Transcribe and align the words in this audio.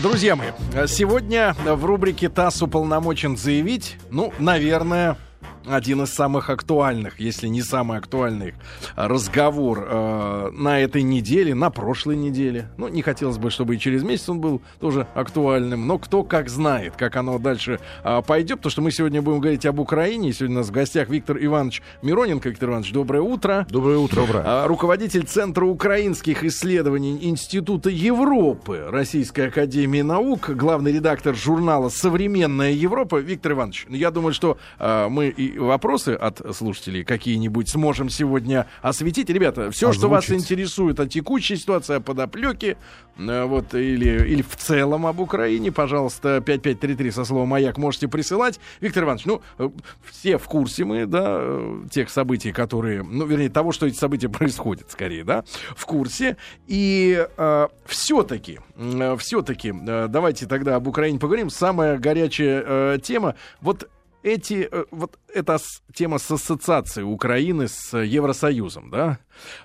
Друзья 0.00 0.36
мои, 0.36 0.48
сегодня 0.86 1.54
в 1.66 1.84
рубрике 1.84 2.30
«ТАСС 2.30 2.62
уполномочен 2.62 3.36
заявить», 3.36 3.98
ну, 4.10 4.32
наверное, 4.38 5.18
один 5.66 6.02
из 6.02 6.12
самых 6.12 6.50
актуальных, 6.50 7.20
если 7.20 7.48
не 7.48 7.62
самый 7.62 7.98
актуальный 7.98 8.54
разговор 8.96 9.86
э, 9.88 10.50
на 10.52 10.80
этой 10.80 11.02
неделе, 11.02 11.54
на 11.54 11.70
прошлой 11.70 12.16
неделе. 12.16 12.68
Ну, 12.76 12.88
не 12.88 13.02
хотелось 13.02 13.38
бы, 13.38 13.50
чтобы 13.50 13.76
и 13.76 13.78
через 13.78 14.02
месяц 14.02 14.28
он 14.28 14.40
был 14.40 14.62
тоже 14.80 15.06
актуальным, 15.14 15.86
но 15.86 15.98
кто 15.98 16.24
как 16.24 16.48
знает, 16.48 16.94
как 16.96 17.16
оно 17.16 17.38
дальше 17.38 17.80
э, 18.04 18.22
пойдет, 18.26 18.58
потому 18.58 18.70
что 18.70 18.82
мы 18.82 18.90
сегодня 18.90 19.22
будем 19.22 19.40
говорить 19.40 19.66
об 19.66 19.80
Украине. 19.80 20.32
Сегодня 20.32 20.56
у 20.56 20.58
нас 20.60 20.68
в 20.68 20.72
гостях 20.72 21.08
Виктор 21.08 21.38
Иванович 21.40 21.82
Мироненко. 22.02 22.48
Виктор 22.48 22.70
Иванович, 22.70 22.92
доброе 22.92 23.22
утро. 23.22 23.66
Доброе 23.70 23.98
утро. 23.98 24.20
Доброе. 24.22 24.44
А, 24.46 24.66
руководитель 24.66 25.24
Центра 25.24 25.64
украинских 25.64 26.44
исследований 26.44 27.18
Института 27.22 27.90
Европы 27.90 28.86
Российской 28.88 29.48
Академии 29.48 30.02
Наук, 30.02 30.50
главный 30.50 30.92
редактор 30.92 31.34
журнала 31.34 31.88
«Современная 31.88 32.72
Европа». 32.72 33.16
Виктор 33.16 33.52
Иванович, 33.52 33.86
ну, 33.88 33.96
я 33.96 34.10
думаю, 34.10 34.32
что 34.32 34.58
э, 34.78 35.08
мы 35.08 35.28
и 35.28 35.51
вопросы 35.58 36.10
от 36.10 36.40
слушателей 36.54 37.04
какие-нибудь 37.04 37.68
сможем 37.68 38.08
сегодня 38.08 38.66
осветить. 38.80 39.28
Ребята, 39.30 39.70
все, 39.70 39.88
Озвучить. 39.88 40.00
что 40.00 40.08
вас 40.08 40.30
интересует 40.30 41.00
о 41.00 41.06
текущей 41.06 41.56
ситуации, 41.56 41.96
о 41.96 42.00
подоплеке, 42.00 42.76
э, 43.16 43.44
вот, 43.44 43.74
или, 43.74 44.26
или 44.28 44.42
в 44.42 44.56
целом 44.56 45.06
об 45.06 45.20
Украине, 45.20 45.72
пожалуйста, 45.72 46.40
5533 46.40 47.10
со 47.10 47.24
словом 47.24 47.48
«Маяк» 47.48 47.78
можете 47.78 48.08
присылать. 48.08 48.60
Виктор 48.80 49.04
Иванович, 49.04 49.26
ну, 49.26 49.42
э, 49.58 49.70
все 50.10 50.38
в 50.38 50.44
курсе 50.44 50.84
мы, 50.84 51.06
да, 51.06 51.38
э, 51.40 51.84
тех 51.90 52.10
событий, 52.10 52.52
которые, 52.52 53.02
ну, 53.02 53.26
вернее, 53.26 53.48
того, 53.48 53.72
что 53.72 53.86
эти 53.86 53.96
события 53.96 54.28
происходят, 54.30 54.90
скорее, 54.90 55.24
да, 55.24 55.44
в 55.76 55.86
курсе. 55.86 56.36
И 56.66 57.26
э, 57.36 57.68
все-таки, 57.86 58.60
э, 58.76 59.16
все-таки, 59.18 59.72
э, 59.72 60.06
давайте 60.08 60.46
тогда 60.46 60.76
об 60.76 60.86
Украине 60.86 61.18
поговорим. 61.18 61.50
Самая 61.50 61.98
горячая 61.98 62.64
э, 62.66 62.98
тема, 63.02 63.34
вот 63.60 63.88
эти, 64.22 64.68
э, 64.70 64.84
вот 64.90 65.18
эта 65.32 65.58
тема 65.92 66.18
с 66.18 66.30
ассоциацией 66.30 67.04
Украины 67.04 67.68
с 67.68 67.96
Евросоюзом, 67.96 68.90
да, 68.90 69.18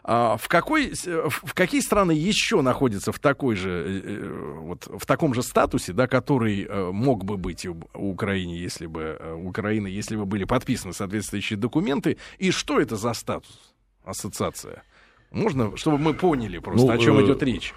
а 0.03 0.37
в, 0.37 0.47
какой, 0.47 0.93
в 0.93 1.53
какие 1.53 1.81
страны 1.81 2.11
еще 2.11 2.61
находятся 2.61 3.11
в 3.11 3.19
такой 3.19 3.55
же, 3.55 3.69
э, 3.69 4.01
э, 4.03 4.53
вот, 4.59 4.87
в 4.87 5.05
таком 5.05 5.33
же 5.33 5.43
статусе, 5.43 5.93
да, 5.93 6.07
который 6.07 6.67
мог 6.91 7.23
бы 7.23 7.37
быть 7.37 7.65
у, 7.65 7.77
Украины, 7.93 8.53
если 8.53 8.87
бы, 8.87 9.19
у 9.35 9.49
Украины, 9.49 9.87
если 9.87 10.15
бы 10.15 10.25
были 10.25 10.43
подписаны 10.43 10.93
соответствующие 10.93 11.57
документы, 11.57 12.17
и 12.37 12.51
что 12.51 12.79
это 12.79 12.95
за 12.95 13.13
статус, 13.13 13.73
ассоциация? 14.03 14.83
Можно, 15.31 15.75
чтобы 15.75 15.97
мы 15.97 16.13
поняли 16.13 16.57
просто, 16.59 16.87
ну, 16.87 16.93
о 16.93 16.97
чем 16.97 17.23
идет 17.23 17.43
речь? 17.43 17.73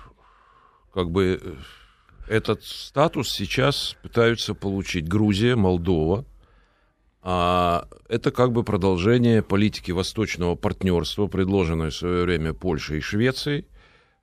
Как 0.95 1.11
бы 1.11 1.59
этот 2.29 2.63
статус 2.65 3.31
сейчас 3.31 3.97
пытаются 4.03 4.55
получить 4.55 5.09
Грузия, 5.09 5.57
Молдова, 5.57 6.25
а 7.23 7.87
это 8.09 8.31
как 8.31 8.53
бы 8.53 8.63
продолжение 8.65 9.43
политики 9.43 9.91
восточного 9.91 10.55
партнерства, 10.55 11.27
предложенной 11.27 11.91
в 11.91 11.95
свое 11.95 12.25
время 12.25 12.55
Польшей 12.55 12.99
и 12.99 13.01
Швецией, 13.03 13.67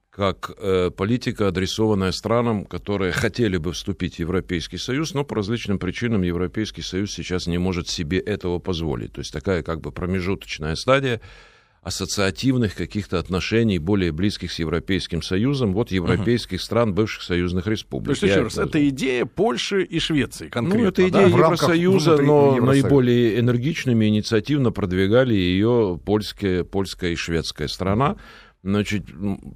как 0.09 0.52
э, 0.58 0.89
политика, 0.89 1.48
адресованная 1.48 2.12
странам, 2.12 2.66
которые 2.66 3.12
хотели 3.14 3.58
бы 3.58 3.73
вступить 3.73 4.16
в 4.16 4.20
Европейский 4.20 4.78
Союз, 4.78 5.14
но 5.14 5.23
по 5.23 5.36
различным 5.36 5.78
причинам 5.78 6.23
Европейский 6.23 6.81
Союз 6.81 7.14
сейчас 7.14 7.45
не 7.45 7.59
может 7.59 7.88
себе 7.88 8.17
этого 8.17 8.58
позволить. 8.58 9.14
То 9.14 9.20
есть 9.20 9.32
такая 9.32 9.61
как 9.61 9.82
бы 9.82 9.92
промежуточная 9.92 10.76
стадия, 10.76 11.22
ассоциативных 11.88 12.76
каких-то 12.76 13.18
отношений 13.18 13.80
более 13.80 14.12
близких 14.12 14.52
с 14.52 14.60
Европейским 14.60 15.22
Союзом, 15.22 15.74
вот 15.74 15.90
европейских 15.90 16.60
uh-huh. 16.60 16.64
стран 16.64 16.94
бывших 16.94 17.24
союзных 17.24 17.66
республик. 17.66 18.20
То 18.20 18.26
есть, 18.26 18.36
еще 18.36 18.44
раз, 18.44 18.58
это 18.58 18.90
идея 18.90 19.26
Польши 19.26 19.84
и 19.84 20.00
Швеции 20.00 20.50
конкретно, 20.50 20.82
Ну, 20.84 20.90
это 20.90 21.08
идея 21.08 21.30
да? 21.30 21.30
Евросоюза, 21.30 22.18
но 22.18 22.56
Евросоюза. 22.56 22.66
наиболее 22.66 23.40
энергичными, 23.40 24.06
инициативно 24.06 24.72
продвигали 24.74 25.34
ее 25.34 25.98
польская, 26.04 26.66
польская 26.66 27.11
и 27.11 27.16
шведская 27.16 27.70
страна. 27.70 28.17
Значит, 28.64 29.04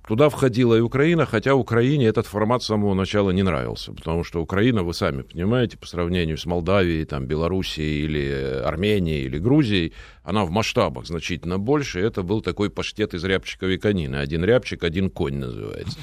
туда 0.08 0.30
входила 0.30 0.76
и 0.76 0.80
Украина, 0.80 1.26
хотя 1.26 1.56
Украине 1.56 2.06
этот 2.06 2.28
формат 2.28 2.64
с 2.64 2.68
самого 2.68 2.94
начала 2.94 3.32
не 3.32 3.44
нравился, 3.44 3.92
потому 3.92 4.24
что 4.24 4.42
Украина, 4.42 4.84
вы 4.84 4.94
сами 4.94 5.24
понимаете, 5.24 5.78
по 5.78 5.86
сравнению 5.86 6.38
с 6.38 6.46
Молдавией, 6.46 7.04
там, 7.04 7.26
Белоруссией 7.26 8.06
или 8.06 8.62
Арменией 8.64 9.26
или 9.26 9.38
Грузией, 9.38 9.92
она 10.24 10.46
в 10.46 10.52
масштабах 10.52 11.08
значительно 11.08 11.58
больше. 11.58 12.00
Это 12.00 12.22
был 12.22 12.42
такой 12.42 12.70
паштет 12.70 13.14
из 13.14 13.24
рябчиков 13.24 13.70
и 13.70 13.78
конины. 13.78 14.18
Один 14.18 14.44
рябчик, 14.44 14.84
один 14.84 15.10
конь 15.10 15.36
называется. 15.36 15.98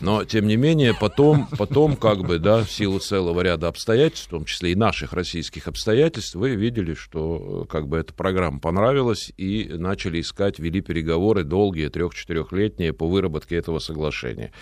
Но, 0.00 0.24
тем 0.24 0.46
не 0.46 0.56
менее, 0.56 0.94
потом, 0.98 1.46
потом 1.56 1.96
как 1.96 2.24
бы, 2.24 2.38
да, 2.38 2.64
в 2.64 2.70
силу 2.70 2.98
целого 2.98 3.40
ряда 3.40 3.68
обстоятельств, 3.68 4.26
в 4.26 4.30
том 4.30 4.44
числе 4.44 4.72
и 4.72 4.74
наших 4.74 5.12
российских 5.12 5.68
обстоятельств, 5.68 6.34
вы 6.34 6.56
видели, 6.56 6.94
что 6.94 7.66
как 7.70 7.88
бы 7.88 7.98
эта 7.98 8.12
программа 8.12 8.58
понравилась, 8.58 9.32
и 9.36 9.70
начали 9.72 10.20
искать, 10.20 10.58
вели 10.58 10.80
переговоры 10.80 11.44
долгие, 11.44 11.88
трех-четырехлетние 11.88 12.92
по 12.92 13.06
выработке 13.08 13.56
этого 13.56 13.78
соглашения 13.78 14.52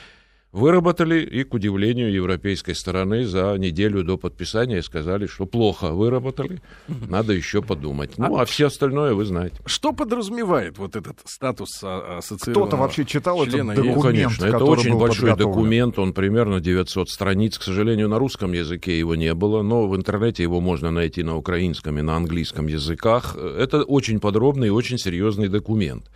выработали, 0.53 1.21
и, 1.21 1.45
к 1.45 1.55
удивлению 1.55 2.13
европейской 2.13 2.75
стороны, 2.75 3.25
за 3.25 3.57
неделю 3.57 4.05
до 4.05 4.19
подписания 4.19 4.83
сказали, 4.83 5.27
что 5.27 5.47
плохо 5.47 5.93
выработали, 5.93 6.61
надо 6.89 7.33
еще 7.33 7.63
подумать. 7.63 8.19
Ну, 8.19 8.37
а, 8.37 8.43
а 8.43 8.45
все 8.45 8.67
остальное 8.67 9.15
вы 9.15 9.25
знаете. 9.25 9.57
Что 9.65 9.93
подразумевает 9.93 10.79
вот 10.79 10.95
этот 10.95 11.19
статус 11.25 11.83
ассоциированного 11.83 12.67
Кто-то 12.67 12.77
вообще 12.77 13.05
читал 13.05 13.43
этот 13.43 13.67
документ, 13.67 13.97
Ну, 13.97 14.03
конечно, 14.03 14.45
это 14.45 14.65
очень 14.65 14.97
большой 14.97 15.37
документ, 15.37 15.99
он 15.99 16.13
примерно 16.13 16.61
900 16.61 17.09
страниц. 17.09 17.59
К 17.59 17.63
сожалению, 17.63 18.09
на 18.09 18.19
русском 18.19 18.53
языке 18.53 18.99
его 18.99 19.15
не 19.15 19.33
было, 19.35 19.63
но 19.63 19.89
в 19.89 19.97
интернете 19.97 20.43
его 20.43 20.61
можно 20.61 20.91
найти 20.91 21.23
на 21.23 21.37
украинском 21.37 21.99
и 21.99 22.03
на 22.03 22.17
английском 22.17 22.67
языках. 22.67 23.37
Это 23.37 23.85
очень 23.85 24.21
подробный 24.21 24.69
и 24.69 24.71
очень 24.71 24.99
серьезный 24.99 25.49
документ 25.49 26.11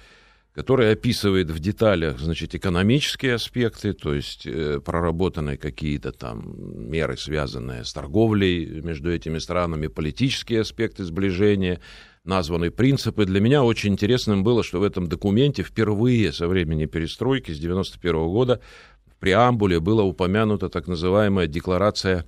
который 0.57 0.91
описывает 0.91 1.51
в 1.51 1.59
деталях, 1.59 2.19
значит, 2.19 2.55
экономические 2.55 3.35
аспекты, 3.35 3.93
то 3.93 4.15
есть 4.15 4.47
э, 4.47 4.81
проработаны 4.83 5.59
какие-то 5.59 6.13
там 6.13 6.91
меры, 6.91 7.19
связанные 7.19 7.85
с 7.85 7.93
торговлей 7.93 8.81
между 8.81 9.13
этими 9.13 9.37
странами, 9.37 9.89
политические 9.89 10.63
аспекты 10.63 11.05
сближения, 11.05 11.79
названы 12.25 12.71
принципы. 12.71 13.27
Для 13.27 13.39
меня 13.39 13.65
очень 13.65 13.93
интересным 13.93 14.45
было, 14.45 14.65
что 14.65 14.81
в 14.81 14.83
этом 14.83 15.09
документе 15.09 15.63
впервые 15.63 16.33
со 16.33 16.49
времени 16.49 16.87
перестройки 16.87 17.53
с 17.53 17.59
91 17.59 18.15
года 18.29 18.63
в 19.07 19.21
преамбуле 19.21 19.79
была 19.79 20.05
упомянута 20.05 20.71
так 20.71 20.89
называемая 20.89 21.49
декларация 21.49 22.25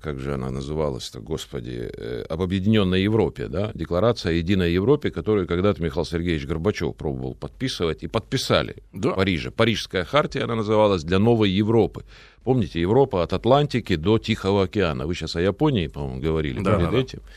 как 0.00 0.18
же 0.18 0.34
она 0.34 0.50
называлась-то, 0.50 1.20
господи, 1.20 1.90
э, 1.92 2.24
об 2.28 2.42
объединенной 2.42 3.02
Европе, 3.02 3.46
да, 3.46 3.70
декларация 3.74 4.30
о 4.30 4.32
единой 4.32 4.72
Европе, 4.72 5.10
которую 5.10 5.46
когда-то 5.46 5.82
Михаил 5.82 6.04
Сергеевич 6.04 6.46
Горбачев 6.46 6.96
пробовал 6.96 7.34
подписывать, 7.34 8.02
и 8.02 8.08
подписали 8.08 8.82
да. 8.92 9.10
в 9.10 9.14
Париже. 9.14 9.50
Парижская 9.50 10.04
хартия, 10.04 10.44
она 10.44 10.56
называлась 10.56 11.04
«Для 11.04 11.18
новой 11.18 11.50
Европы». 11.50 12.04
Помните, 12.42 12.80
Европа 12.80 13.22
от 13.22 13.32
Атлантики 13.32 13.96
до 13.96 14.18
Тихого 14.18 14.64
океана. 14.64 15.06
Вы 15.06 15.14
сейчас 15.14 15.36
о 15.36 15.40
Японии, 15.40 15.86
по-моему, 15.86 16.20
говорили 16.20 16.60
да, 16.60 16.76
перед 16.76 16.90
да, 16.90 16.98
этим. 16.98 17.18
Да 17.18 17.28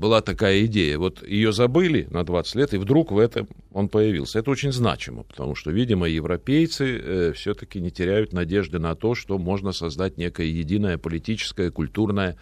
была 0.00 0.22
такая 0.22 0.64
идея. 0.64 0.98
Вот 0.98 1.22
ее 1.22 1.52
забыли 1.52 2.08
на 2.10 2.24
20 2.24 2.54
лет, 2.54 2.74
и 2.74 2.78
вдруг 2.78 3.12
в 3.12 3.18
этом 3.18 3.46
он 3.70 3.90
появился. 3.90 4.38
Это 4.38 4.50
очень 4.50 4.72
значимо, 4.72 5.24
потому 5.24 5.54
что, 5.54 5.70
видимо, 5.70 6.08
европейцы 6.08 6.98
э, 6.98 7.32
все-таки 7.34 7.80
не 7.80 7.90
теряют 7.90 8.32
надежды 8.32 8.78
на 8.78 8.94
то, 8.94 9.14
что 9.14 9.36
можно 9.36 9.72
создать 9.72 10.16
некое 10.16 10.46
единое 10.46 10.96
политическое, 10.96 11.70
культурное 11.70 12.38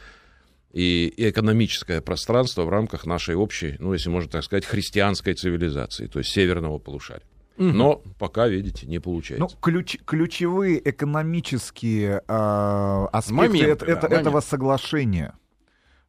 и, 0.73 1.13
и 1.17 1.29
экономическое 1.29 2.01
пространство 2.01 2.63
в 2.63 2.69
рамках 2.69 3.07
нашей 3.07 3.35
общей, 3.35 3.75
ну, 3.81 3.93
если 3.93 4.09
можно 4.09 4.31
так 4.31 4.45
сказать, 4.45 4.65
христианской 4.65 5.35
цивилизации, 5.35 6.07
то 6.07 6.21
есть 6.21 6.31
северного 6.31 6.79
полушария. 6.79 7.27
Но 7.57 8.03
пока, 8.21 8.47
видите, 8.47 8.87
не 8.87 9.01
получается. 9.01 9.49
Ну, 9.51 9.61
ключ, 9.61 9.97
ключевые 10.05 10.81
экономические 10.89 12.23
э, 12.29 13.07
аспекты 13.11 13.35
моменты, 13.35 13.71
это, 13.73 13.87
да, 13.87 13.93
это, 13.95 14.07
этого 14.07 14.41
соглашения– 14.41 15.35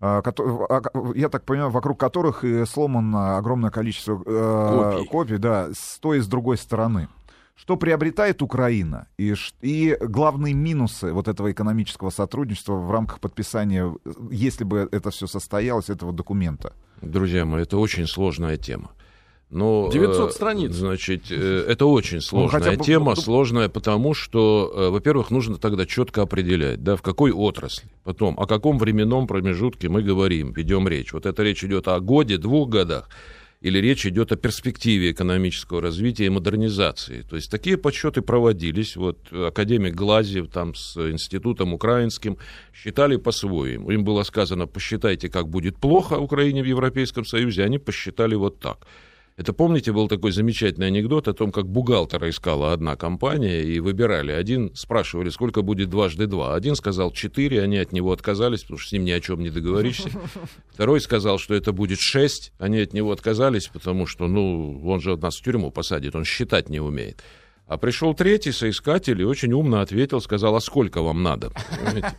я 0.02 1.30
так 1.30 1.44
понимаю, 1.44 1.72
вокруг 1.72 2.00
которых 2.00 2.44
сломано 2.66 3.38
огромное 3.38 3.70
количество 3.70 4.22
э, 4.26 4.94
копий. 4.96 5.08
копий, 5.08 5.38
да, 5.38 5.70
с 5.74 6.00
той 6.00 6.20
и 6.20 6.22
с 6.22 6.28
другой 6.28 6.58
стороны. 6.58 7.10
Что 7.56 7.76
приобретает 7.76 8.42
Украина 8.42 9.08
и, 9.18 9.36
и 9.60 9.98
главные 10.00 10.54
минусы 10.54 11.12
вот 11.12 11.28
этого 11.28 11.52
экономического 11.52 12.10
сотрудничества 12.10 12.76
в 12.76 12.90
рамках 12.90 13.20
подписания, 13.20 13.94
если 14.32 14.64
бы 14.64 14.88
это 14.90 15.12
все 15.12 15.28
состоялось, 15.28 15.90
этого 15.90 16.14
документа? 16.14 16.72
Друзья 17.02 17.46
мои, 17.46 17.64
это 17.64 17.78
очень 17.78 18.08
сложная 18.08 18.56
тема. 18.56 18.92
Но, 19.50 19.90
900 19.92 20.30
э, 20.30 20.34
страниц. 20.34 20.72
Значит, 20.74 21.32
э, 21.32 21.66
это 21.68 21.88
очень 21.88 22.18
ну, 22.18 22.22
сложная 22.22 22.78
ну, 22.78 22.84
тема, 22.84 23.16
бы... 23.16 23.22
сложная 23.22 23.68
потому, 23.68 24.14
что, 24.14 24.72
э, 24.76 24.90
во-первых, 24.90 25.32
нужно 25.32 25.58
тогда 25.58 25.88
четко 25.88 26.22
определять, 26.22 26.84
да, 26.84 26.96
в 26.96 27.02
какой 27.02 27.32
отрасли, 27.32 27.90
потом, 28.04 28.40
о 28.40 28.46
каком 28.46 28.78
временном 28.78 29.26
промежутке 29.26 29.90
мы 29.90 30.04
говорим, 30.04 30.54
ведем 30.54 30.88
речь. 30.88 31.14
Вот 31.14 31.26
эта 31.26 31.42
речь 31.42 31.64
идет 31.64 31.88
о 31.88 32.00
годе, 32.00 32.38
двух 32.38 32.70
годах, 32.70 33.10
или 33.62 33.80
речь 33.80 34.06
идет 34.06 34.32
о 34.32 34.36
перспективе 34.36 35.12
экономического 35.12 35.82
развития 35.82 36.28
и 36.28 36.30
модернизации. 36.30 37.24
То 37.24 37.36
есть 37.36 37.50
такие 37.50 37.76
подсчеты 37.76 38.22
проводились. 38.22 38.96
Вот 38.96 39.34
академик 39.34 39.96
Глазев 39.96 40.50
там 40.50 40.76
с 40.76 40.96
институтом 40.96 41.74
украинским 41.74 42.38
считали 42.72 43.18
по-своему. 43.18 43.90
Им 43.90 44.04
было 44.06 44.24
сказано, 44.24 44.68
посчитайте, 44.68 45.28
как 45.28 45.50
будет 45.50 45.76
плохо 45.78 46.14
Украине 46.14 46.62
в 46.62 46.68
Европейском 46.68 47.26
Союзе. 47.26 47.64
Они 47.64 47.80
посчитали 47.80 48.36
вот 48.36 48.60
так. 48.60 48.88
Это, 49.40 49.54
помните, 49.54 49.94
был 49.94 50.10
такой 50.10 50.34
замечательный 50.34 50.88
анекдот 50.88 51.30
о 51.30 51.34
том, 51.34 51.54
как 51.54 51.66
бухгалтера 51.66 52.30
искала 52.30 52.74
одна 52.74 52.98
компания 52.98 53.62
и 53.62 53.80
выбирали. 53.80 54.34
Один 54.34 54.76
спрашивали, 54.76 55.30
сколько 55.30 55.62
будет 55.62 55.90
дважды 55.90 56.28
два. 56.28 56.56
Один 56.56 56.76
сказал 56.76 57.12
четыре, 57.12 57.64
они 57.64 57.78
от 57.78 57.94
него 57.94 58.12
отказались, 58.12 58.64
потому 58.64 58.80
что 58.80 58.90
с 58.90 58.92
ним 58.92 59.06
ни 59.06 59.12
о 59.12 59.22
чем 59.22 59.42
не 59.42 59.50
договоришься. 59.50 60.10
Второй 60.74 61.00
сказал, 61.00 61.40
что 61.40 61.56
это 61.56 61.72
будет 61.72 62.00
шесть, 62.02 62.52
они 62.60 62.82
от 62.82 62.92
него 62.92 63.14
отказались, 63.14 63.68
потому 63.68 64.08
что, 64.08 64.28
ну, 64.28 64.82
он 64.86 65.00
же 65.00 65.16
нас 65.16 65.38
в 65.38 65.42
тюрьму 65.42 65.72
посадит, 65.72 66.18
он 66.18 66.26
считать 66.26 66.68
не 66.68 66.82
умеет. 66.82 67.24
А 67.66 67.78
пришел 67.78 68.14
третий 68.14 68.52
соискатель 68.52 69.22
и 69.22 69.24
очень 69.24 69.54
умно 69.54 69.80
ответил, 69.80 70.20
сказал, 70.20 70.54
а 70.58 70.60
сколько 70.60 71.02
вам 71.02 71.24
надо? 71.24 71.52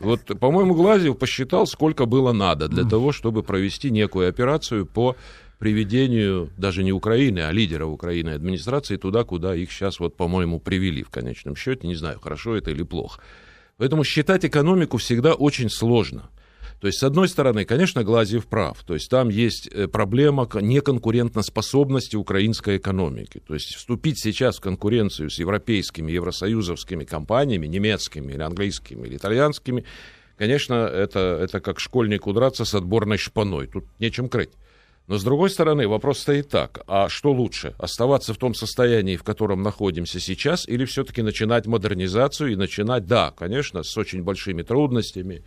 Вот, 0.00 0.20
по-моему, 0.40 0.75
Глазев 0.75 1.19
посчитал, 1.19 1.66
сколько 1.66 2.06
было 2.06 2.32
надо 2.32 2.69
для 2.69 2.84
того, 2.84 3.12
чтобы 3.12 3.43
провести 3.43 3.90
некую 3.90 4.31
операцию 4.31 4.87
по 4.87 5.16
приведению 5.61 6.51
даже 6.57 6.83
не 6.83 6.91
Украины, 6.91 7.41
а 7.41 7.53
лидеров 7.53 7.91
Украины 7.91 8.31
администрации 8.31 8.97
туда, 8.97 9.25
куда 9.25 9.55
их 9.55 9.71
сейчас, 9.71 10.01
вот, 10.01 10.17
по-моему, 10.17 10.59
привели 10.59 11.03
в 11.03 11.11
конечном 11.11 11.55
счете. 11.55 11.87
Не 11.87 11.95
знаю, 11.95 12.19
хорошо 12.19 12.57
это 12.57 12.71
или 12.71 12.83
плохо. 12.83 13.21
Поэтому 13.77 14.03
считать 14.03 14.45
экономику 14.45 14.97
всегда 14.97 15.35
очень 15.35 15.69
сложно. 15.69 16.31
То 16.81 16.87
есть, 16.87 16.99
с 16.99 17.03
одной 17.03 17.29
стороны, 17.29 17.67
конечно, 17.67 18.03
Глазьев 18.03 18.47
прав. 18.47 18.83
То 18.87 18.95
есть, 18.95 19.11
там 19.11 19.29
есть 19.29 19.67
э, 19.67 19.87
проблема 19.87 20.49
неконкурентоспособности 20.55 22.17
украинской 22.17 22.79
экономики. 22.79 23.43
То 23.47 23.53
есть, 23.53 23.75
вступить 23.75 24.19
сейчас 24.19 24.57
в 24.57 24.62
конкуренцию 24.62 25.29
с 25.29 25.39
европейскими, 25.39 26.11
евросоюзовскими 26.11 27.05
компаниями, 27.05 27.67
немецкими 27.67 28.33
или 28.33 28.41
английскими 28.41 29.07
или 29.07 29.17
итальянскими, 29.17 29.85
конечно, 30.39 30.75
это, 30.75 31.39
это 31.43 31.61
как 31.61 31.81
школьнику 31.81 32.33
драться 32.33 32.65
с 32.65 32.75
отборной 32.75 33.19
шпаной. 33.19 33.67
Тут 33.67 33.85
нечем 33.99 34.31
крыть. 34.31 34.53
Но 35.11 35.19
с 35.19 35.25
другой 35.25 35.51
стороны, 35.51 35.89
вопрос 35.89 36.21
стоит 36.21 36.51
так, 36.51 36.85
а 36.87 37.09
что 37.09 37.33
лучше, 37.33 37.75
оставаться 37.79 38.33
в 38.33 38.37
том 38.37 38.55
состоянии, 38.55 39.17
в 39.17 39.25
котором 39.25 39.61
находимся 39.61 40.21
сейчас, 40.21 40.69
или 40.69 40.85
все-таки 40.85 41.21
начинать 41.21 41.67
модернизацию 41.67 42.53
и 42.53 42.57
начинать, 42.57 43.07
да, 43.07 43.33
конечно, 43.37 43.83
с 43.83 43.99
очень 43.99 44.23
большими 44.23 44.62
трудностями, 44.62 45.43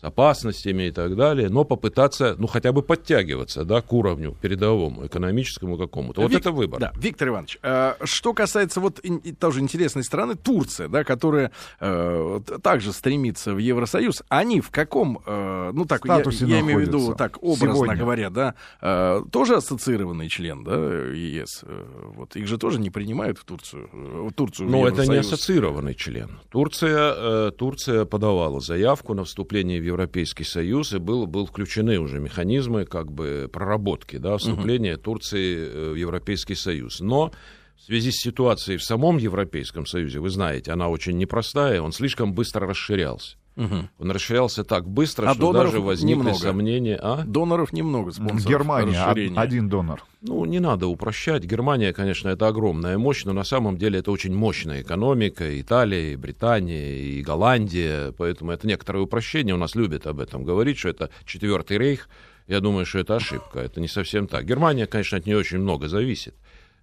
с 0.00 0.04
опасностями 0.04 0.84
и 0.84 0.90
так 0.90 1.16
далее, 1.16 1.48
но 1.48 1.64
попытаться, 1.64 2.36
ну, 2.38 2.46
хотя 2.46 2.72
бы 2.72 2.82
подтягиваться, 2.82 3.64
да, 3.64 3.80
к 3.80 3.92
уровню 3.92 4.36
передовому, 4.40 5.06
экономическому 5.06 5.78
какому-то. 5.78 6.20
Вот 6.20 6.30
Вик... 6.30 6.40
это 6.40 6.52
выбор. 6.52 6.80
Да, 6.80 6.92
Виктор 6.96 7.28
Иванович, 7.28 7.58
э, 7.62 7.94
что 8.04 8.34
касается 8.34 8.80
вот 8.80 8.98
и, 8.98 9.32
тоже 9.32 9.60
интересной 9.60 10.04
страны, 10.04 10.34
Турция, 10.34 10.88
да, 10.88 11.02
которая 11.02 11.50
э, 11.80 12.40
также 12.62 12.92
стремится 12.92 13.54
в 13.54 13.58
Евросоюз, 13.58 14.22
они 14.28 14.60
в 14.60 14.70
каком, 14.70 15.22
э, 15.24 15.70
ну, 15.72 15.86
так, 15.86 16.04
я, 16.04 16.16
я 16.16 16.60
имею 16.60 16.78
в 16.78 16.82
виду, 16.82 17.14
так, 17.14 17.38
образно 17.42 17.74
сегодня. 17.74 17.96
говоря, 17.96 18.30
да, 18.30 18.54
э, 18.82 19.22
тоже 19.32 19.56
ассоциированный 19.56 20.28
член, 20.28 20.62
да, 20.62 20.74
ЕС, 20.74 21.62
э, 21.62 21.84
вот, 22.14 22.36
их 22.36 22.46
же 22.46 22.58
тоже 22.58 22.78
не 22.80 22.90
принимают 22.90 23.38
в 23.38 23.44
Турцию, 23.44 23.88
в 23.92 24.32
Турцию 24.32 24.68
Но 24.68 24.86
это 24.86 25.06
не 25.06 25.16
ассоциированный 25.16 25.94
член. 25.94 26.38
Турция, 26.50 27.14
э, 27.16 27.50
Турция 27.56 28.04
подавала 28.04 28.60
заявку 28.60 29.14
на 29.14 29.24
вступление 29.24 29.80
в 29.80 29.85
Европейский 29.86 30.44
Союз, 30.44 30.92
и 30.92 30.98
был, 30.98 31.26
был 31.26 31.46
включены 31.46 31.98
уже 31.98 32.20
механизмы 32.20 32.84
как 32.84 33.10
бы 33.10 33.48
проработки 33.52 34.16
да, 34.18 34.36
вступления 34.36 34.94
угу. 34.94 35.02
Турции 35.02 35.56
э, 35.56 35.90
в 35.92 35.94
Европейский 35.94 36.54
Союз. 36.54 37.00
Но 37.00 37.32
в 37.76 37.82
связи 37.82 38.10
с 38.10 38.22
ситуацией 38.22 38.78
в 38.78 38.84
самом 38.84 39.18
Европейском 39.18 39.86
Союзе, 39.86 40.20
вы 40.20 40.30
знаете, 40.30 40.72
она 40.72 40.88
очень 40.88 41.16
непростая, 41.18 41.80
он 41.80 41.92
слишком 41.92 42.34
быстро 42.34 42.66
расширялся. 42.66 43.36
Угу. 43.56 43.88
Он 44.00 44.10
расширялся 44.10 44.64
так 44.64 44.86
быстро, 44.86 45.30
а 45.30 45.34
что 45.34 45.52
даже 45.52 45.80
возникли 45.80 46.18
немного. 46.18 46.38
сомнения. 46.38 46.98
А? 47.00 47.24
Доноров 47.24 47.72
немного, 47.72 48.12
спонсоров. 48.12 48.46
Германия, 48.46 49.02
один 49.34 49.68
донор. 49.70 50.04
Ну, 50.20 50.44
не 50.44 50.60
надо 50.60 50.88
упрощать. 50.88 51.44
Германия, 51.44 51.94
конечно, 51.94 52.28
это 52.28 52.48
огромная 52.48 52.98
мощь, 52.98 53.24
но 53.24 53.32
на 53.32 53.44
самом 53.44 53.78
деле 53.78 54.00
это 54.00 54.10
очень 54.10 54.34
мощная 54.34 54.82
экономика. 54.82 55.58
Италия, 55.58 56.12
и 56.12 56.16
Британия, 56.16 56.96
и 56.96 57.22
Голландия. 57.22 58.12
Поэтому 58.18 58.50
это 58.50 58.66
некоторое 58.66 59.00
упрощение. 59.00 59.54
У 59.54 59.58
нас 59.58 59.74
любят 59.74 60.06
об 60.06 60.20
этом 60.20 60.44
говорить, 60.44 60.78
что 60.78 60.90
это 60.90 61.10
четвертый 61.24 61.78
рейх. 61.78 62.10
Я 62.46 62.60
думаю, 62.60 62.84
что 62.84 62.98
это 62.98 63.16
ошибка. 63.16 63.60
Это 63.60 63.80
не 63.80 63.88
совсем 63.88 64.28
так. 64.28 64.44
Германия, 64.44 64.86
конечно, 64.86 65.16
от 65.16 65.26
нее 65.26 65.38
очень 65.38 65.58
много 65.58 65.88
зависит. 65.88 66.34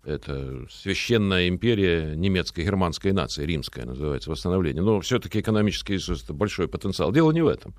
Это 0.03 0.65
священная 0.69 1.47
империя 1.47 2.13
немецкой 2.15 2.65
германской 2.65 3.13
нации, 3.13 3.45
римская 3.45 3.85
называется, 3.85 4.29
восстановление. 4.29 4.83
Но 4.83 4.99
все-таки 4.99 5.39
экономический 5.39 5.93
ресурс 5.93 6.23
это 6.23 6.33
большой 6.33 6.67
потенциал. 6.67 7.13
Дело 7.13 7.31
не 7.31 7.41
в 7.41 7.47
этом. 7.47 7.73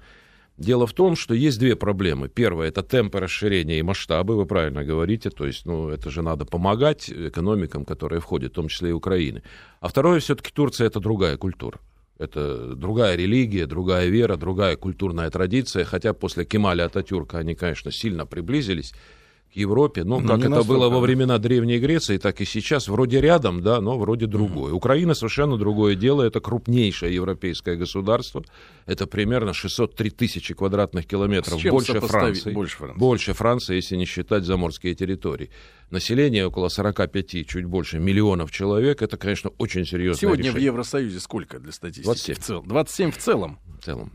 Дело 0.56 0.86
в 0.86 0.92
том, 0.92 1.16
что 1.16 1.34
есть 1.34 1.58
две 1.58 1.74
проблемы. 1.74 2.28
Первая– 2.28 2.68
это 2.70 2.82
темпы 2.82 3.18
расширения 3.18 3.80
и 3.80 3.82
масштабы, 3.82 4.36
вы 4.36 4.46
правильно 4.46 4.84
говорите, 4.84 5.28
то 5.30 5.46
есть, 5.46 5.66
ну, 5.66 5.88
это 5.88 6.10
же 6.10 6.22
надо 6.22 6.44
помогать 6.44 7.10
экономикам, 7.10 7.84
которые 7.84 8.20
входят, 8.20 8.52
в 8.52 8.54
том 8.54 8.68
числе 8.68 8.90
и 8.90 8.92
Украины. 8.92 9.42
А 9.80 9.88
второе, 9.88 10.20
все-таки 10.20 10.52
Турция– 10.52 10.86
это 10.88 11.00
другая 11.00 11.36
культура. 11.36 11.80
Это 12.18 12.76
другая 12.76 13.16
религия, 13.16 13.66
другая 13.66 14.06
вера, 14.06 14.36
другая 14.36 14.76
культурная 14.76 15.28
традиция, 15.28 15.84
хотя 15.84 16.12
после 16.14 16.44
Кемаля 16.44 16.84
Ататюрка 16.84 17.38
они, 17.38 17.56
конечно, 17.56 17.90
сильно 17.90 18.24
приблизились 18.24 18.94
Европе, 19.56 20.04
ну, 20.04 20.20
как 20.20 20.40
это 20.40 20.48
настолько. 20.48 20.72
было 20.72 20.88
во 20.88 21.00
времена 21.00 21.38
Древней 21.38 21.78
Греции, 21.78 22.18
так 22.18 22.40
и 22.40 22.44
сейчас, 22.44 22.88
вроде 22.88 23.20
рядом, 23.20 23.62
да, 23.62 23.80
но 23.80 23.98
вроде 23.98 24.26
другое. 24.26 24.72
Mm-hmm. 24.72 24.76
Украина 24.76 25.14
совершенно 25.14 25.56
другое 25.56 25.94
дело, 25.94 26.22
это 26.22 26.40
крупнейшее 26.40 27.14
европейское 27.14 27.76
государство, 27.76 28.44
это 28.86 29.06
примерно 29.06 29.54
603 29.54 30.10
тысячи 30.10 30.54
квадратных 30.54 31.06
километров, 31.06 31.62
больше 31.62 32.00
Франции, 32.00 32.52
больше 32.52 32.76
Франции, 32.76 32.98
больше 32.98 33.32
Франции, 33.34 33.76
если 33.76 33.96
не 33.96 34.04
считать 34.04 34.44
заморские 34.44 34.94
территории. 34.94 35.50
Население 35.90 36.46
около 36.46 36.68
45, 36.68 37.46
чуть 37.46 37.64
больше 37.66 37.98
миллионов 37.98 38.50
человек, 38.50 39.02
это, 39.02 39.16
конечно, 39.16 39.50
очень 39.58 39.84
серьезное 39.84 40.20
Сегодня 40.20 40.44
решение. 40.44 40.60
в 40.60 40.64
Евросоюзе 40.64 41.20
сколько 41.20 41.58
для 41.58 41.72
статистики? 41.72 42.04
27. 42.04 42.34
В 42.34 42.38
целом? 42.38 42.68
27 42.68 43.10
в 43.10 43.18
целом? 43.18 43.58
В 43.80 43.84
целом. 43.84 44.12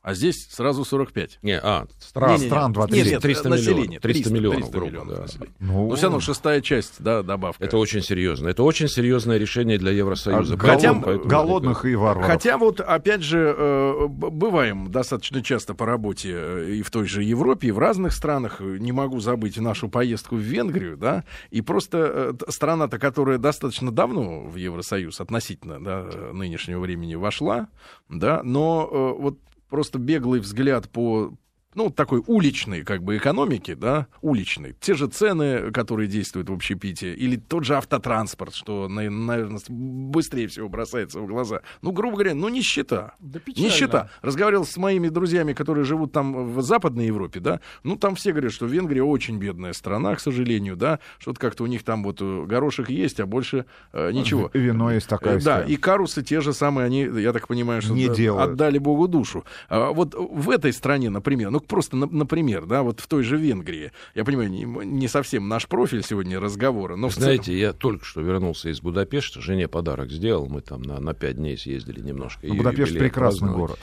А 0.00 0.14
здесь 0.14 0.46
сразу 0.48 0.84
45. 0.84 1.40
Не, 1.42 1.58
а, 1.58 1.86
стран, 1.98 2.36
не, 2.36 2.42
не, 2.42 2.46
стран 2.46 2.72
20. 2.72 2.96
Нет, 2.96 3.06
нет, 3.06 3.22
300 3.22 3.48
населения. 3.48 3.98
300, 3.98 4.22
300 4.22 4.32
миллионов, 4.32 4.58
300 4.58 4.72
грубо, 4.72 4.90
миллионов 4.90 5.38
да. 5.38 5.46
Ну, 5.58 5.88
Но 5.88 5.94
все 5.96 6.04
равно 6.04 6.20
шестая 6.20 6.60
часть, 6.60 6.94
да, 7.00 7.22
добавка. 7.24 7.64
Это 7.64 7.78
очень 7.78 8.00
серьезно. 8.00 8.48
Это 8.48 8.62
очень 8.62 8.86
серьезное 8.86 9.38
решение 9.38 9.76
для 9.76 9.90
Евросоюза. 9.90 10.54
А, 10.54 10.56
хотя, 10.56 10.94
голодных 10.94 11.84
и 11.84 11.96
варваров. 11.96 12.30
Хотя 12.30 12.58
вот, 12.58 12.80
опять 12.80 13.22
же, 13.22 13.54
э, 13.58 14.06
бываем 14.08 14.90
достаточно 14.90 15.42
часто 15.42 15.74
по 15.74 15.84
работе 15.84 16.30
э, 16.32 16.74
и 16.76 16.82
в 16.82 16.92
той 16.92 17.06
же 17.08 17.24
Европе, 17.24 17.68
и 17.68 17.70
в 17.72 17.78
разных 17.80 18.12
странах. 18.12 18.60
Не 18.60 18.92
могу 18.92 19.18
забыть 19.18 19.58
нашу 19.58 19.88
поездку 19.88 20.36
в 20.36 20.40
Венгрию, 20.40 20.96
да, 20.96 21.24
и 21.50 21.60
просто 21.60 22.34
э, 22.40 22.50
страна-то, 22.50 23.00
которая 23.00 23.38
достаточно 23.38 23.90
давно 23.90 24.42
в 24.42 24.54
Евросоюз 24.54 25.20
относительно 25.20 25.82
да, 25.82 26.04
нынешнего 26.32 26.78
времени 26.78 27.16
вошла, 27.16 27.68
да, 28.08 28.42
но 28.44 29.16
вот 29.18 29.38
просто 29.68 29.98
беглый 29.98 30.40
взгляд 30.40 30.88
по 30.88 31.32
ну, 31.78 31.90
такой 31.90 32.24
уличной, 32.26 32.82
как 32.82 33.04
бы, 33.04 33.16
экономики, 33.16 33.74
да, 33.74 34.08
уличной. 34.20 34.74
Те 34.80 34.94
же 34.94 35.06
цены, 35.06 35.70
которые 35.70 36.08
действуют 36.08 36.50
в 36.50 36.52
общепите, 36.52 37.14
или 37.14 37.36
тот 37.36 37.62
же 37.62 37.76
автотранспорт, 37.76 38.52
что, 38.52 38.88
наверное, 38.88 39.60
быстрее 39.68 40.48
всего 40.48 40.68
бросается 40.68 41.20
в 41.20 41.28
глаза. 41.28 41.60
Ну, 41.80 41.92
грубо 41.92 42.16
говоря, 42.16 42.34
ну, 42.34 42.48
нищета. 42.48 43.14
Да 43.20 43.38
нищета. 43.46 44.10
Разговаривал 44.22 44.64
с 44.64 44.76
моими 44.76 45.08
друзьями, 45.08 45.52
которые 45.52 45.84
живут 45.84 46.10
там 46.10 46.52
в 46.52 46.62
Западной 46.62 47.06
Европе, 47.06 47.38
да, 47.38 47.60
ну, 47.84 47.94
там 47.94 48.16
все 48.16 48.32
говорят, 48.32 48.52
что 48.52 48.66
Венгрия 48.66 49.04
очень 49.04 49.38
бедная 49.38 49.72
страна, 49.72 50.16
к 50.16 50.20
сожалению, 50.20 50.74
да, 50.74 50.98
что-то 51.20 51.38
как-то 51.38 51.62
у 51.62 51.66
них 51.66 51.84
там 51.84 52.02
вот 52.02 52.20
э, 52.20 52.44
горошек 52.44 52.90
есть, 52.90 53.20
а 53.20 53.26
больше 53.26 53.66
э, 53.92 54.10
ничего. 54.10 54.50
Вино 54.52 54.90
есть 54.90 55.06
такая 55.06 55.36
э, 55.36 55.40
Да, 55.40 55.62
и 55.62 55.76
карусы 55.76 56.24
те 56.24 56.40
же 56.40 56.52
самые, 56.52 56.86
они, 56.86 57.02
я 57.22 57.32
так 57.32 57.46
понимаю, 57.46 57.82
что 57.82 57.94
Не 57.94 58.08
да, 58.08 58.42
отдали 58.42 58.78
Богу 58.78 59.06
душу. 59.06 59.44
А 59.68 59.92
вот 59.92 60.16
в 60.16 60.50
этой 60.50 60.72
стране, 60.72 61.08
например, 61.08 61.50
ну, 61.50 61.60
просто, 61.68 61.96
например, 61.96 62.66
да, 62.66 62.82
вот 62.82 63.00
в 63.00 63.06
той 63.06 63.22
же 63.22 63.36
Венгрии, 63.36 63.92
я 64.14 64.24
понимаю, 64.24 64.50
не, 64.50 64.64
не 64.64 65.08
совсем 65.08 65.48
наш 65.48 65.68
профиль 65.68 66.02
сегодня 66.02 66.40
разговора, 66.40 66.96
но 66.96 67.10
Знаете, 67.10 67.44
целом... 67.44 67.60
я 67.60 67.72
только 67.72 68.04
что 68.04 68.20
вернулся 68.20 68.70
из 68.70 68.80
Будапешта, 68.80 69.40
жене 69.40 69.68
подарок 69.68 70.10
сделал, 70.10 70.48
мы 70.48 70.62
там 70.62 70.82
на, 70.82 70.98
на 70.98 71.14
пять 71.14 71.36
дней 71.36 71.56
съездили 71.56 72.00
немножко. 72.00 72.46
Ну, 72.46 72.54
Будапешт 72.54 72.98
прекрасный 72.98 73.52
город. 73.52 73.78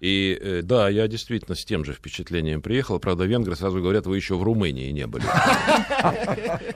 И 0.00 0.38
э, 0.40 0.62
да, 0.62 0.88
я 0.88 1.08
действительно 1.08 1.56
с 1.56 1.64
тем 1.64 1.84
же 1.84 1.92
впечатлением 1.92 2.62
приехал. 2.62 2.98
Правда, 2.98 3.24
венгры 3.24 3.56
сразу 3.56 3.80
говорят, 3.80 4.06
вы 4.06 4.16
еще 4.16 4.36
в 4.36 4.42
Румынии 4.42 4.90
не 4.90 5.06
были. 5.06 5.24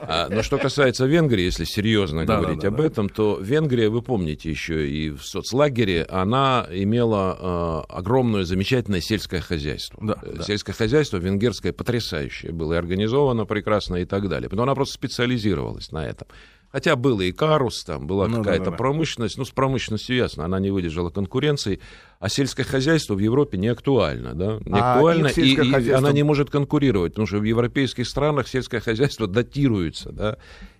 А, 0.05 0.27
но 0.29 0.43
что 0.43 0.57
касается 0.57 1.05
Венгрии, 1.05 1.43
если 1.43 1.63
серьезно 1.63 2.25
говорить 2.25 2.65
об 2.65 2.81
этом, 2.81 3.09
то 3.09 3.37
Венгрия, 3.39 3.89
вы 3.89 4.01
помните, 4.01 4.49
еще 4.49 4.89
и 4.89 5.09
в 5.09 5.23
соцлагере, 5.23 6.03
она 6.03 6.67
имела 6.69 7.85
э, 7.89 7.93
огромное, 7.93 8.43
замечательное 8.43 9.01
сельское 9.01 9.41
хозяйство. 9.41 10.19
Э, 10.21 10.43
сельское 10.43 10.73
хозяйство 10.73 11.17
венгерское 11.17 11.73
потрясающее 11.73 12.51
было 12.51 12.73
и 12.73 12.77
организовано 12.77 13.45
прекрасно 13.45 13.97
и 13.97 14.05
так 14.05 14.27
далее. 14.27 14.49
Потому 14.49 14.63
она 14.63 14.75
просто 14.75 14.95
специализировалась 14.95 15.91
на 15.91 16.05
этом. 16.05 16.27
Хотя 16.73 16.95
был 16.95 17.21
и 17.21 17.31
Карус, 17.31 17.83
там 17.83 18.07
была 18.07 18.27
ну, 18.27 18.37
какая-то 18.37 18.65
да, 18.65 18.71
да, 18.71 18.77
промышленность. 18.77 19.37
Ну, 19.37 19.45
с 19.45 19.51
промышленностью 19.51 20.15
ясно, 20.15 20.43
она 20.43 20.59
не 20.59 20.71
выдержала 20.71 21.11
конкуренции. 21.11 21.79
А 22.19 22.29
сельское 22.29 22.63
хозяйство 22.63 23.13
в 23.13 23.19
Европе 23.19 23.59
не 23.59 23.67
актуально, 23.67 24.33
да? 24.33 24.59
Не 24.65 24.79
а 24.79 24.95
актуально, 24.95 25.27
и, 25.27 25.53
и, 25.53 25.55
хозяйство... 25.55 25.97
она 25.99 26.11
не 26.11 26.23
может 26.23 26.49
конкурировать, 26.49 27.11
потому 27.11 27.27
что 27.27 27.37
в 27.37 27.43
европейских 27.43 28.07
странах 28.07 28.47
сельское 28.47 28.79
хозяйство 28.79 29.27
датируется, 29.27 30.11
да? 30.11 30.37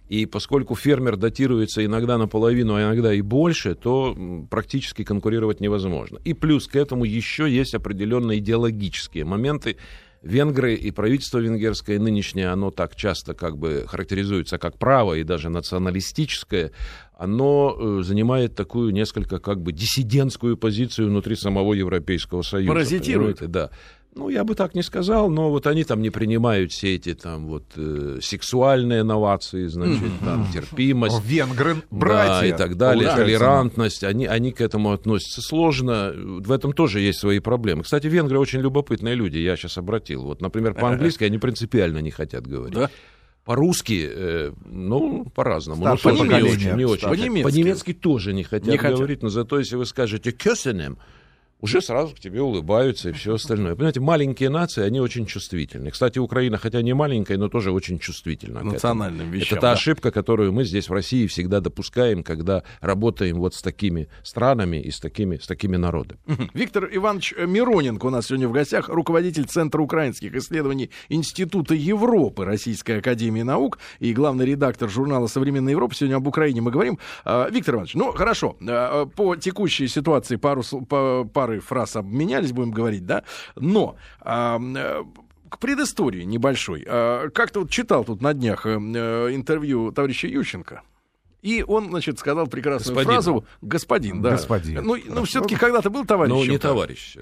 И 0.10 0.26
поскольку 0.26 0.76
фермер 0.76 1.16
датируется 1.16 1.86
иногда 1.86 2.18
наполовину, 2.18 2.74
а 2.74 2.82
иногда 2.82 3.14
и 3.14 3.22
больше, 3.22 3.76
то 3.76 4.18
практически 4.50 5.04
конкурировать 5.04 5.62
невозможно. 5.62 6.20
И 6.26 6.34
плюс 6.34 6.68
к 6.68 6.76
этому 6.76 7.06
еще 7.06 7.48
есть 7.48 7.76
определенные 7.76 8.40
идеологические 8.40 9.26
моменты, 9.26 9.78
венгры 10.24 10.74
и 10.76 10.92
правительство 10.92 11.38
венгерское 11.38 12.00
нынешнее, 12.00 12.48
оно 12.48 12.72
так 12.72 12.96
часто 12.96 13.34
как 13.34 13.58
бы 13.58 13.86
характеризуется 13.88 14.58
как 14.58 14.78
право 14.78 15.14
и 15.14 15.24
даже 15.24 15.50
националистическое, 15.50 16.72
оно 17.18 17.76
э, 17.78 18.04
занимает 18.04 18.56
такую 18.56 18.92
несколько 18.94 19.40
как 19.40 19.62
бы 19.62 19.72
диссидентскую 19.72 20.58
позицию 20.58 21.10
внутри 21.10 21.36
самого 21.36 21.74
Европейского 21.74 22.42
Союза. 22.42 22.70
Паразитирует. 22.70 23.50
Да. 23.50 23.70
Ну, 24.16 24.30
я 24.30 24.44
бы 24.44 24.54
так 24.54 24.76
не 24.76 24.84
сказал, 24.84 25.30
но 25.30 25.50
вот 25.50 25.66
они 25.66 25.84
там 25.84 26.02
не 26.02 26.12
принимают 26.12 26.72
все 26.72 26.96
эти 26.96 27.16
там 27.16 27.48
вот 27.48 27.64
э, 27.76 28.20
сексуальные 28.22 29.04
новации, 29.04 29.66
значит, 29.68 30.04
mm-hmm. 30.04 30.26
там 30.26 30.52
терпимость. 30.52 31.26
Венгры, 31.26 31.78
братья. 31.90 32.42
Да, 32.42 32.46
и 32.48 32.52
так 32.58 32.78
далее, 32.78 33.10
толерантность. 33.10 34.04
Они, 34.04 34.28
они 34.28 34.52
к 34.52 34.62
этому 34.62 34.92
относятся 34.92 35.42
сложно. 35.42 36.14
В 36.16 36.52
этом 36.52 36.74
тоже 36.74 37.00
есть 37.00 37.20
свои 37.20 37.40
проблемы. 37.40 37.84
Кстати, 37.84 38.06
венгры 38.06 38.38
очень 38.38 38.60
любопытные 38.60 39.16
люди, 39.16 39.38
я 39.40 39.56
сейчас 39.56 39.80
обратил. 39.80 40.24
Вот, 40.24 40.42
например, 40.42 40.76
по-английски 40.76 41.24
они 41.24 41.40
принципиально 41.40 41.98
не 42.00 42.12
хотят 42.12 42.46
говорить. 42.46 42.76
Да? 42.76 42.90
По-русски, 43.46 44.08
э, 44.10 44.52
ну, 44.66 45.26
по-разному. 45.34 45.86
Ну, 45.86 45.98
по-немецки 45.98 46.36
не 46.36 46.44
очень. 46.44 46.78
Не 46.78 46.86
очень 46.86 47.10
по-немецки. 47.10 47.44
по-немецки 47.44 47.94
тоже 47.94 48.34
не 48.34 48.44
хотят 48.44 48.68
не 48.68 48.78
говорить, 48.78 49.00
хотят. 49.00 49.24
но 49.24 49.30
зато 49.30 49.60
если 49.60 49.76
вы 49.76 49.86
скажете 49.86 50.32
«кёсенем», 50.32 50.98
уже 51.64 51.82
сразу 51.82 52.14
к 52.14 52.20
тебе 52.20 52.42
улыбаются 52.42 53.10
и 53.10 53.12
все 53.14 53.36
остальное. 53.36 53.76
Понимаете, 53.76 54.02
маленькие 54.02 54.50
нации, 54.50 54.84
они 54.84 55.00
очень 55.00 55.26
чувствительны. 55.26 55.92
Кстати, 55.92 56.20
Украина, 56.20 56.58
хотя 56.58 56.82
не 56.82 56.94
маленькая, 56.94 57.38
но 57.38 57.48
тоже 57.48 57.72
очень 57.72 58.00
чувствительна. 58.00 58.62
Национальным 58.64 59.32
вещам. 59.32 59.58
Это 59.58 59.62
та 59.62 59.68
да. 59.68 59.72
ошибка, 59.72 60.12
которую 60.12 60.52
мы 60.52 60.66
здесь 60.66 60.90
в 60.90 60.94
России 60.94 61.26
всегда 61.26 61.62
допускаем, 61.62 62.22
когда 62.22 62.64
работаем 62.82 63.38
вот 63.38 63.56
с 63.56 63.62
такими 63.62 64.10
странами 64.24 64.76
и 64.76 64.92
с 64.92 65.00
такими, 65.00 65.38
с 65.38 65.48
такими 65.48 65.78
народами. 65.78 66.20
Виктор 66.54 66.90
Иванович 66.92 67.34
Мироненко 67.38 68.08
у 68.08 68.10
нас 68.10 68.28
сегодня 68.28 68.50
в 68.50 68.52
гостях, 68.52 68.90
руководитель 68.90 69.46
Центра 69.46 69.82
украинских 69.82 70.36
исследований 70.36 70.90
Института 71.08 71.76
Европы 71.76 72.44
Российской 72.44 72.98
Академии 72.98 73.44
Наук 73.44 73.80
и 74.00 74.12
главный 74.14 74.46
редактор 74.46 74.90
журнала 74.90 75.28
«Современная 75.28 75.72
Европа». 75.72 75.96
Сегодня 75.96 76.18
об 76.18 76.28
Украине 76.28 76.60
мы 76.60 76.72
говорим. 76.72 77.00
А, 77.24 77.48
Виктор 77.50 77.76
Иванович, 77.76 77.94
ну 77.94 78.12
хорошо, 78.12 78.58
а, 78.68 79.06
по 79.06 79.38
текущей 79.38 79.88
ситуации 79.88 80.36
пару, 80.36 80.64
пару 81.34 81.53
пары 81.54 81.60
фраз 81.60 81.96
обменялись, 81.96 82.52
будем 82.52 82.72
говорить, 82.72 83.06
да, 83.06 83.24
но 83.56 83.96
э, 84.22 85.04
к 85.50 85.60
предыстории 85.60 86.24
небольшой. 86.24 86.84
А, 86.88 87.30
как-то 87.30 87.62
вот 87.62 87.70
читал 87.70 88.04
тут 88.04 88.22
на 88.22 88.34
днях 88.34 88.66
э, 88.66 88.70
интервью 88.70 89.92
товарища 89.92 90.28
Ющенко. 90.28 90.82
И 91.44 91.62
он, 91.68 91.90
значит, 91.90 92.18
сказал 92.20 92.48
прекрасную 92.48 92.96
господин. 92.96 93.14
фразу 93.14 93.46
«господин». 93.62 94.22
Да. 94.22 94.32
Господин. 94.32 94.84
Ну, 94.86 94.98
ну 95.06 95.26
все-таки 95.26 95.58
когда-то 95.58 95.90
был 95.90 96.06
товарищ. 96.06 96.32
Ну, 96.32 96.46
не 96.46 96.58
товарищ. 96.58 97.18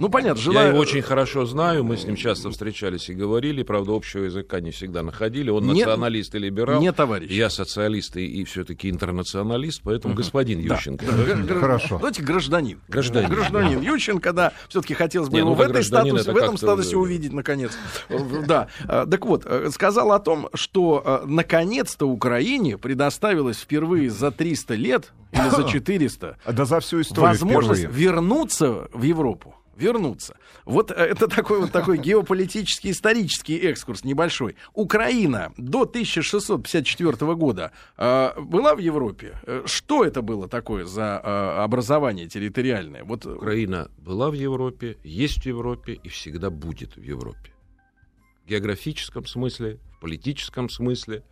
Ну, 0.00 0.08
понятно. 0.08 0.42
Желаю... 0.42 0.68
Я 0.68 0.72
его 0.72 0.80
очень 0.80 1.02
хорошо 1.02 1.44
знаю, 1.44 1.84
мы 1.84 1.98
с 1.98 2.04
ним 2.04 2.16
часто 2.16 2.50
встречались 2.50 3.10
и 3.10 3.14
говорили, 3.14 3.62
правда, 3.62 3.94
общего 3.94 4.24
языка 4.24 4.60
не 4.60 4.70
всегда 4.70 5.02
находили. 5.02 5.50
Он 5.50 5.66
не, 5.66 5.84
националист 5.84 6.34
и 6.34 6.38
либерал. 6.38 6.80
Не 6.80 6.90
товарищ. 6.90 7.30
Я 7.30 7.50
социалист 7.50 8.16
и, 8.16 8.24
и 8.24 8.44
все-таки 8.44 8.88
интернационалист, 8.88 9.82
поэтому 9.84 10.14
uh-huh. 10.14 10.16
господин 10.16 10.66
да. 10.66 10.74
Ющенко. 10.74 11.04
Да. 11.04 11.54
Хорошо. 11.60 11.98
Давайте 11.98 12.22
гражданин. 12.22 12.80
Гражданин. 12.88 13.28
Гражданин 13.28 13.80
да. 13.80 13.90
Ющенко, 13.90 14.32
да. 14.32 14.52
Все-таки 14.70 14.94
хотелось 14.94 15.28
бы 15.28 15.34
не, 15.34 15.40
его 15.40 15.50
ну, 15.50 15.56
в, 15.56 15.60
этой 15.60 15.84
статусе, 15.84 16.32
в 16.32 16.36
этом 16.36 16.56
статусе 16.56 16.96
увидеть, 16.96 17.32
наконец. 17.32 17.72
Да. 18.46 18.68
А, 18.86 19.06
так 19.06 19.26
вот, 19.26 19.44
э, 19.44 19.70
сказал 19.72 20.12
о 20.12 20.18
том, 20.18 20.48
что 20.54 21.02
э, 21.04 21.26
наконец-то 21.26 22.06
Украине 22.06 22.78
предоставилось 22.78 23.65
впервые 23.66 24.10
за 24.10 24.30
три 24.30 24.50
300 24.50 24.74
лет 24.74 25.12
или 25.32 25.48
за 25.50 25.64
400 25.64 26.38
да 26.46 26.64
за 26.64 26.80
всю 26.80 27.00
историю 27.00 27.30
возможность 27.30 27.80
впервые. 27.82 28.04
вернуться 28.04 28.88
в 28.92 29.02
Европу 29.02 29.54
вернуться. 29.76 30.38
Вот 30.64 30.90
э, 30.90 30.94
это 30.94 31.28
такой 31.28 31.60
вот 31.60 31.70
такой 31.70 31.98
геополитический 31.98 32.92
исторический 32.92 33.58
экскурс 33.58 34.04
небольшой. 34.04 34.56
Украина 34.72 35.52
до 35.58 35.82
1654 35.82 37.34
года 37.34 37.72
э, 37.98 38.40
была 38.40 38.74
в 38.74 38.78
Европе. 38.78 39.38
Э, 39.42 39.64
что 39.66 40.02
это 40.02 40.22
было 40.22 40.48
такое 40.48 40.86
за 40.86 41.20
э, 41.22 41.62
образование 41.62 42.26
территориальное? 42.26 43.04
Вот 43.04 43.26
Украина 43.26 43.90
была 43.98 44.30
в 44.30 44.34
Европе, 44.34 44.96
есть 45.04 45.42
в 45.42 45.46
Европе 45.46 45.92
и 45.92 46.08
всегда 46.08 46.48
будет 46.48 46.96
в 46.96 47.02
Европе. 47.02 47.52
В 48.46 48.48
географическом 48.48 49.26
смысле, 49.26 49.78
в 49.98 50.00
политическом 50.00 50.70
смысле, 50.70 51.22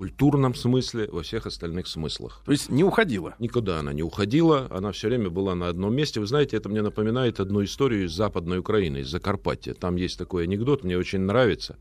культурном 0.00 0.54
смысле, 0.54 1.10
во 1.12 1.20
всех 1.20 1.44
остальных 1.44 1.86
смыслах. 1.86 2.40
То 2.46 2.52
есть 2.52 2.70
не 2.70 2.82
уходила? 2.84 3.34
Никуда 3.38 3.80
она 3.80 3.92
не 3.92 4.02
уходила, 4.02 4.66
она 4.70 4.92
все 4.92 5.08
время 5.08 5.28
была 5.28 5.54
на 5.54 5.68
одном 5.68 5.94
месте. 5.94 6.20
Вы 6.20 6.26
знаете, 6.26 6.56
это 6.56 6.70
мне 6.70 6.80
напоминает 6.80 7.38
одну 7.38 7.62
историю 7.62 8.06
из 8.06 8.12
Западной 8.12 8.60
Украины, 8.60 9.00
из 9.00 9.08
Закарпатья. 9.08 9.74
Там 9.74 9.96
есть 9.96 10.16
такой 10.16 10.44
анекдот, 10.44 10.84
мне 10.84 10.96
очень 10.96 11.20
нравится, 11.20 11.76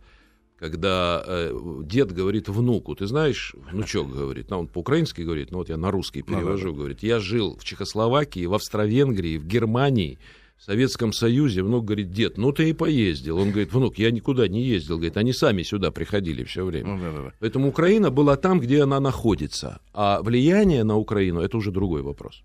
когда 0.58 1.24
э, 1.26 1.58
дед 1.86 2.12
говорит 2.12 2.50
внуку, 2.50 2.94
ты 2.94 3.08
знаешь, 3.08 3.56
внучок 3.72 4.10
говорит, 4.14 4.50
ну, 4.50 4.60
он 4.60 4.68
по-украински 4.68 5.22
говорит, 5.22 5.52
ну 5.52 5.60
вот 5.60 5.70
я 5.70 5.78
на 5.78 5.90
русский 5.90 6.22
перевожу, 6.22 6.74
говорит, 6.74 7.02
я 7.04 7.20
жил 7.22 7.56
в 7.58 7.64
Чехословакии, 7.64 8.46
в 8.46 8.54
Австро-Венгрии, 8.54 9.38
в 9.38 9.46
Германии, 9.46 10.20
в 10.60 10.64
Советском 10.64 11.14
Союзе, 11.14 11.64
внук 11.64 11.86
говорит, 11.86 12.12
дед, 12.12 12.38
ну 12.38 12.52
ты 12.52 12.70
и 12.70 12.74
поездил. 12.74 13.38
Он 13.38 13.52
говорит, 13.52 13.72
внук, 13.72 13.98
я 13.98 14.12
никуда 14.12 14.48
не 14.50 14.62
ездил. 14.62 14.98
Говорит, 14.98 15.16
они 15.16 15.32
сами 15.32 15.64
сюда 15.64 15.90
приходили 15.90 16.44
все 16.44 16.66
время. 16.66 16.96
Ну, 16.96 17.02
да, 17.02 17.12
да, 17.14 17.22
да. 17.24 17.34
Поэтому 17.40 17.70
Украина 17.70 18.12
была 18.12 18.36
там, 18.36 18.60
где 18.60 18.84
она 18.84 19.00
находится. 19.00 19.80
А 19.94 20.22
влияние 20.22 20.84
на 20.84 20.98
Украину, 20.98 21.40
это 21.40 21.56
уже 21.56 21.72
другой 21.72 22.02
вопрос. 22.02 22.44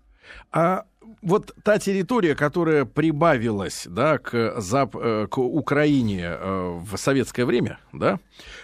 А 0.51 0.85
вот 1.25 1.55
та 1.63 1.79
территория, 1.79 2.35
которая 2.35 2.85
прибавилась 2.85 3.87
да, 3.89 4.19
к, 4.19 4.61
зап, 4.61 4.95
э, 4.95 5.27
к 5.29 5.39
Украине 5.39 6.21
э, 6.23 6.79
в 6.83 6.97
советское 6.97 7.45
время, 7.45 7.79
да, 7.91 8.19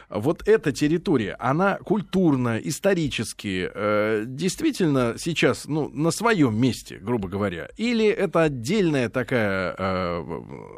вот 0.10 0.48
эта 0.48 0.72
территория, 0.72 1.36
она 1.40 1.78
культурно, 1.78 2.58
исторически 2.58 3.70
э, 3.74 4.26
действительно 4.28 5.16
сейчас 5.18 5.66
ну, 5.68 5.90
на 5.90 6.12
своем 6.12 6.56
месте, 6.56 6.98
грубо 6.98 7.30
говоря? 7.30 7.70
Или 7.78 8.06
это 8.06 8.44
отдельная 8.44 9.10
такая, 9.10 10.24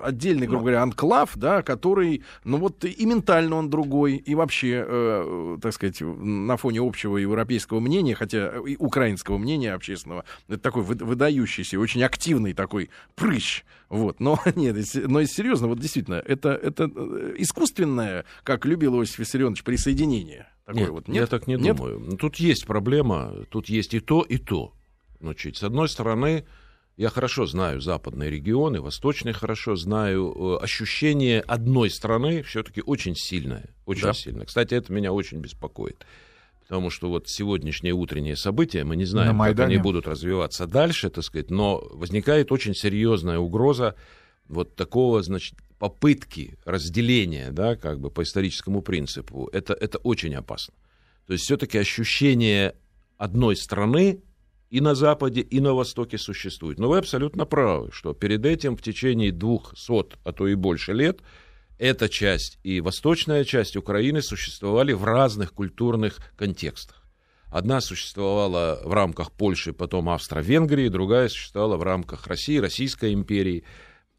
отдельный, 0.04 0.48
грубо 0.48 0.64
говоря, 0.64 0.84
анклав, 0.84 1.32
да, 1.36 1.64
который, 1.64 2.24
ну 2.46 2.58
вот 2.58 2.86
и 2.86 3.06
ментально 3.06 3.58
он 3.58 3.70
другой, 3.70 4.16
и 4.16 4.36
вообще, 4.36 5.58
так 5.62 5.74
сказать, 5.74 6.00
на 6.02 6.56
фоне 6.56 6.80
общего 6.82 7.18
европейского 7.18 7.80
мнения, 7.80 8.16
хотя 8.16 8.54
и 8.66 8.78
украинского 8.78 9.38
мнения 9.38 9.74
общественного, 9.74 10.24
это 10.48 10.60
такой 10.60 10.84
выдающийся, 10.84 11.73
очень 11.78 12.04
активный 12.04 12.54
такой 12.54 12.90
прыщ, 13.16 13.64
вот, 13.90 14.20
но 14.20 14.40
нет, 14.56 14.76
но 15.08 15.24
серьезно, 15.26 15.68
вот 15.68 15.80
действительно, 15.80 16.16
это, 16.16 16.50
это 16.50 16.90
э, 16.94 17.36
искусственное, 17.38 18.26
как 18.44 18.66
любил 18.66 18.96
Иосиф 18.96 19.20
Виссарионович, 19.20 19.64
присоединение. 19.64 20.48
Такое 20.66 20.82
нет, 20.82 20.90
вот. 20.92 21.08
нет, 21.08 21.22
я 21.22 21.28
так 21.28 21.48
не 21.48 21.56
нет? 21.56 21.76
думаю. 21.76 22.00
Ну, 22.00 22.18
тут 22.18 22.38
есть 22.38 22.66
проблема, 22.66 23.34
тут 23.50 23.70
есть 23.70 23.94
и 23.94 24.00
то, 24.00 24.22
и 24.22 24.38
то. 24.38 24.74
Значит, 25.20 25.58
с 25.58 25.64
одной 25.64 25.90
стороны, 25.90 26.46
я 26.96 27.10
хорошо 27.10 27.46
знаю 27.46 27.82
западные 27.82 28.30
регионы, 28.30 28.80
восточные 28.80 29.34
хорошо 29.34 29.76
знаю. 29.76 30.34
Э, 30.36 30.64
ощущение 30.64 31.42
одной 31.42 31.90
страны 31.90 32.44
все-таки 32.44 32.82
очень 32.86 33.16
сильное. 33.16 33.70
Очень 33.86 34.04
да? 34.04 34.14
сильное. 34.14 34.46
Кстати, 34.46 34.76
это 34.76 34.94
меня 34.94 35.12
очень 35.12 35.40
беспокоит. 35.40 36.06
Потому 36.64 36.90
что 36.90 37.10
вот 37.10 37.28
сегодняшние 37.28 37.94
утренние 37.94 38.36
события, 38.36 38.84
мы 38.84 38.96
не 38.96 39.06
знаем, 39.06 39.38
как 39.38 39.60
они 39.60 39.78
будут 39.78 40.08
развиваться 40.08 40.66
дальше, 40.66 41.10
так 41.10 41.24
сказать, 41.24 41.52
но 41.52 41.84
возникает 41.92 42.52
очень 42.52 42.74
серьезная 42.74 43.38
угроза 43.38 43.96
вот 44.48 44.76
такого, 44.76 45.22
значит, 45.22 45.56
попытки 45.78 46.58
разделения, 46.66 47.52
да, 47.52 47.76
как 47.76 48.00
бы 48.00 48.10
по 48.10 48.24
историческому 48.24 48.82
принципу, 48.82 49.50
это, 49.52 49.74
это 49.74 49.98
очень 50.00 50.34
опасно. 50.36 50.74
То 51.28 51.34
есть 51.34 51.46
все-таки 51.46 51.78
ощущение 51.78 52.76
одной 53.18 53.56
страны 53.56 54.22
и 54.70 54.82
на 54.82 54.96
Западе, 54.96 55.42
и 55.42 55.60
на 55.60 55.74
Востоке 55.74 56.18
существует. 56.18 56.80
Но 56.80 56.90
вы 56.90 56.98
абсолютно 56.98 57.46
правы, 57.46 57.90
что 57.92 58.14
перед 58.14 58.46
этим 58.46 58.76
в 58.76 58.82
течение 58.82 59.32
двухсот, 59.32 60.18
а 60.24 60.32
то 60.32 60.48
и 60.48 60.56
больше 60.56 60.94
лет, 60.94 61.22
эта 61.80 62.10
часть 62.10 62.60
и 62.64 62.82
восточная 62.82 63.44
часть 63.44 63.76
Украины 63.76 64.22
существовали 64.22 64.94
в 64.94 65.04
разных 65.04 65.54
культурных 65.54 66.18
контекстах. 66.36 67.04
Одна 67.52 67.82
существовала 67.82 68.82
в 68.84 68.94
рамках 68.94 69.32
Польши, 69.32 69.74
потом 69.74 70.10
Австро-Венгрии, 70.10 70.88
другая 70.88 71.30
существовала 71.30 71.78
в 71.78 71.84
рамках 71.84 72.26
России, 72.26 72.58
Российской 72.58 73.14
империи. 73.14 73.64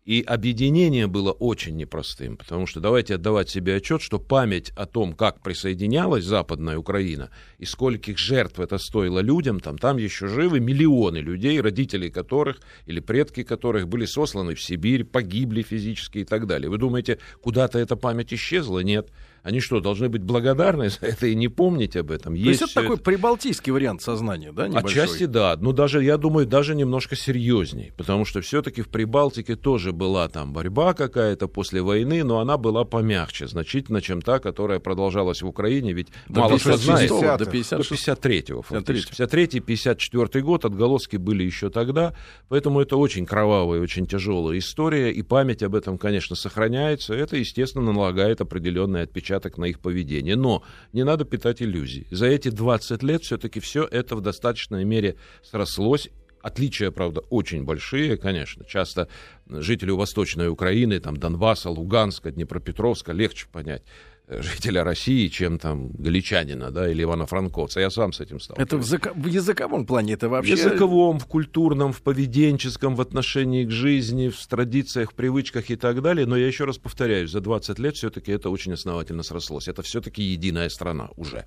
И 0.05 0.21
объединение 0.21 1.07
было 1.07 1.33
очень 1.33 1.77
непростым, 1.77 2.37
потому 2.37 2.67
что 2.67 2.79
давайте 2.79 3.15
отдавать 3.15 3.49
себе 3.49 3.77
отчет, 3.77 4.03
что 4.03 4.19
память 4.19 4.71
о 4.77 4.85
том, 4.85 5.15
как 5.15 5.43
присоединялась 5.43 6.25
Западная 6.25 6.77
Украина 6.77 7.31
и 7.57 7.65
скольких 7.65 8.19
жертв 8.19 8.61
это 8.61 8.77
стоило 8.77 9.21
людям, 9.21 9.61
там, 9.61 9.79
там 9.79 9.97
еще 9.97 10.27
живы 10.29 10.61
миллионы 10.61 11.19
людей, 11.19 11.59
родители 11.59 12.11
которых 12.11 12.61
или 12.85 13.01
предки 13.01 13.45
которых 13.45 13.89
были 13.89 14.05
сосланы 14.05 14.55
в 14.55 14.63
Сибирь, 14.63 15.05
погибли 15.05 15.63
физически 15.63 16.19
и 16.19 16.25
так 16.25 16.47
далее. 16.47 16.69
Вы 16.69 16.77
думаете, 16.77 17.19
куда-то 17.41 17.79
эта 17.79 17.97
память 17.97 18.35
исчезла? 18.35 18.81
Нет. 18.81 19.11
Они 19.45 19.61
что, 19.61 19.81
должны 19.81 20.09
быть 20.09 20.23
благодарны 20.23 20.89
за 21.01 21.01
это 21.03 21.27
и 21.27 21.35
не 21.35 21.49
помнить 21.49 21.97
об 21.97 22.11
этом? 22.11 22.33
То 22.33 22.41
есть, 22.41 22.63
есть 22.63 22.73
это 22.73 22.81
такой 22.81 22.97
это... 22.97 23.05
прибалтийский 23.05 23.73
вариант 23.73 24.01
сознания, 24.01 24.53
да, 24.53 24.69
небольшой? 24.69 25.03
Отчасти 25.03 25.27
да, 25.27 25.55
но 25.61 25.73
даже, 25.73 26.03
я 26.03 26.17
думаю, 26.17 26.47
даже 26.47 26.75
немножко 26.75 27.15
серьезней, 27.15 27.93
потому 27.99 28.25
что 28.25 28.41
все-таки 28.41 28.81
в 28.81 28.89
Прибалтике 28.89 29.55
тоже 29.57 29.93
была 29.93 30.29
там 30.29 30.55
борьба 30.55 30.95
какая-то 30.95 31.47
после 31.47 31.83
войны, 31.83 32.25
но 32.25 32.41
она 32.41 32.57
была 32.57 32.85
помягче, 32.85 33.47
значительно, 33.47 34.01
чем 34.01 34.23
та, 34.23 34.39
которая 34.39 34.81
продолжалась 34.81 35.43
в 35.43 35.47
Украине, 35.47 35.93
ведь 35.93 36.09
до 36.27 36.41
мало 36.41 36.57
кто 36.57 36.79
знает. 36.79 37.11
До 37.11 37.45
53-го, 37.45 38.63
фактически. 38.63 39.13
53-54 39.21 40.41
год, 40.41 40.65
отголоски 40.65 41.17
были 41.19 41.45
еще 41.45 41.69
тогда, 41.69 42.15
поэтому 42.49 42.81
это 42.81 42.97
очень 42.97 43.27
кровавая, 43.27 43.81
очень 43.83 44.07
тяжелая 44.07 44.59
история, 44.59 45.13
и 45.13 45.21
память 45.21 45.63
об 45.63 45.75
этом, 45.75 45.99
конечно, 45.99 46.35
сохраняется, 46.35 47.13
это, 47.13 47.37
естественно, 47.37 47.93
налагает 47.93 48.41
определенный 48.41 49.03
отпечаток 49.03 49.34
отпечаток 49.35 49.59
на 49.59 49.67
их 49.67 49.81
поведение. 49.81 50.37
Но 50.37 50.63
не 50.93 51.05
надо 51.05 51.25
питать 51.25 51.63
иллюзий. 51.63 52.07
За 52.11 52.27
эти 52.27 52.51
20 52.51 53.03
лет 53.03 53.23
все-таки 53.23 53.61
все 53.61 53.85
это 53.85 54.17
в 54.17 54.21
достаточной 54.21 54.85
мере 54.85 55.17
срослось. 55.43 56.09
Отличия, 56.43 56.91
правда, 56.91 57.21
очень 57.31 57.65
большие, 57.65 58.17
конечно. 58.19 58.65
Часто 58.67 59.09
жителю 59.47 59.97
Восточной 59.97 60.49
Украины, 60.49 61.01
там, 61.01 61.17
Донбасса, 61.17 61.71
Луганска, 61.71 62.31
Днепропетровска 62.31 63.13
легче 63.13 63.47
понять 63.51 63.83
жителя 64.29 64.85
России, 64.85 65.29
чем 65.29 65.59
там 65.59 65.91
галичанина, 65.91 66.71
да, 66.71 66.91
или 66.91 67.03
Ивана-Франковца. 67.03 67.81
Я 67.81 67.91
сам 67.91 68.13
с 68.13 68.21
этим 68.21 68.41
стал. 68.41 68.57
Это 68.59 68.77
в, 68.77 68.81
язык... 68.81 69.13
в 69.15 69.27
языковом 69.27 69.87
плане 69.87 70.15
это 70.15 70.29
вообще... 70.29 70.57
В 70.57 70.59
языковом, 70.59 71.19
в 71.19 71.27
культурном, 71.27 71.93
в 71.93 72.03
поведенческом, 72.03 72.97
в 72.97 73.01
отношении 73.01 73.65
к 73.65 73.71
жизни, 73.71 74.29
в 74.29 74.47
традициях, 74.47 75.13
в 75.13 75.15
привычках 75.15 75.71
и 75.71 75.77
так 75.77 76.01
далее. 76.03 76.27
Но 76.27 76.37
я 76.37 76.47
еще 76.47 76.65
раз 76.65 76.79
повторяю, 76.79 77.29
за 77.29 77.41
20 77.41 77.79
лет 77.79 77.97
все-таки 77.97 78.33
это 78.33 78.51
очень 78.51 78.73
основательно 78.73 79.23
срослось. 79.23 79.69
Это 79.69 79.83
все-таки 79.83 80.23
единая 80.23 80.69
страна 80.69 81.11
уже. 81.17 81.47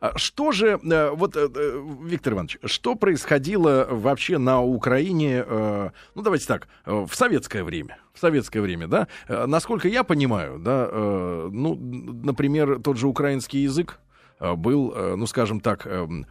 А 0.00 0.16
что 0.16 0.52
же, 0.52 0.80
э, 0.82 1.10
вот, 1.10 1.36
э, 1.36 1.48
э, 1.54 1.84
Виктор 2.04 2.32
Иванович, 2.34 2.58
что 2.64 2.94
происходило 2.94 3.86
вообще 3.90 4.38
на 4.38 4.62
Украине, 4.62 5.44
ну, 6.14 6.22
давайте 6.22 6.46
так, 6.46 6.68
в 6.86 7.10
советское 7.12 7.62
время? 7.62 7.98
В 8.12 8.18
советское 8.18 8.60
время, 8.60 8.88
да? 8.88 9.08
Насколько 9.28 9.88
я 9.88 10.04
понимаю, 10.04 10.58
да, 10.58 10.88
ну, 10.92 11.74
например, 11.76 12.80
тот 12.80 12.96
же 12.96 13.06
украинский 13.06 13.62
язык, 13.62 13.98
был, 14.40 14.94
ну, 15.16 15.26
скажем 15.26 15.60
так, 15.60 15.86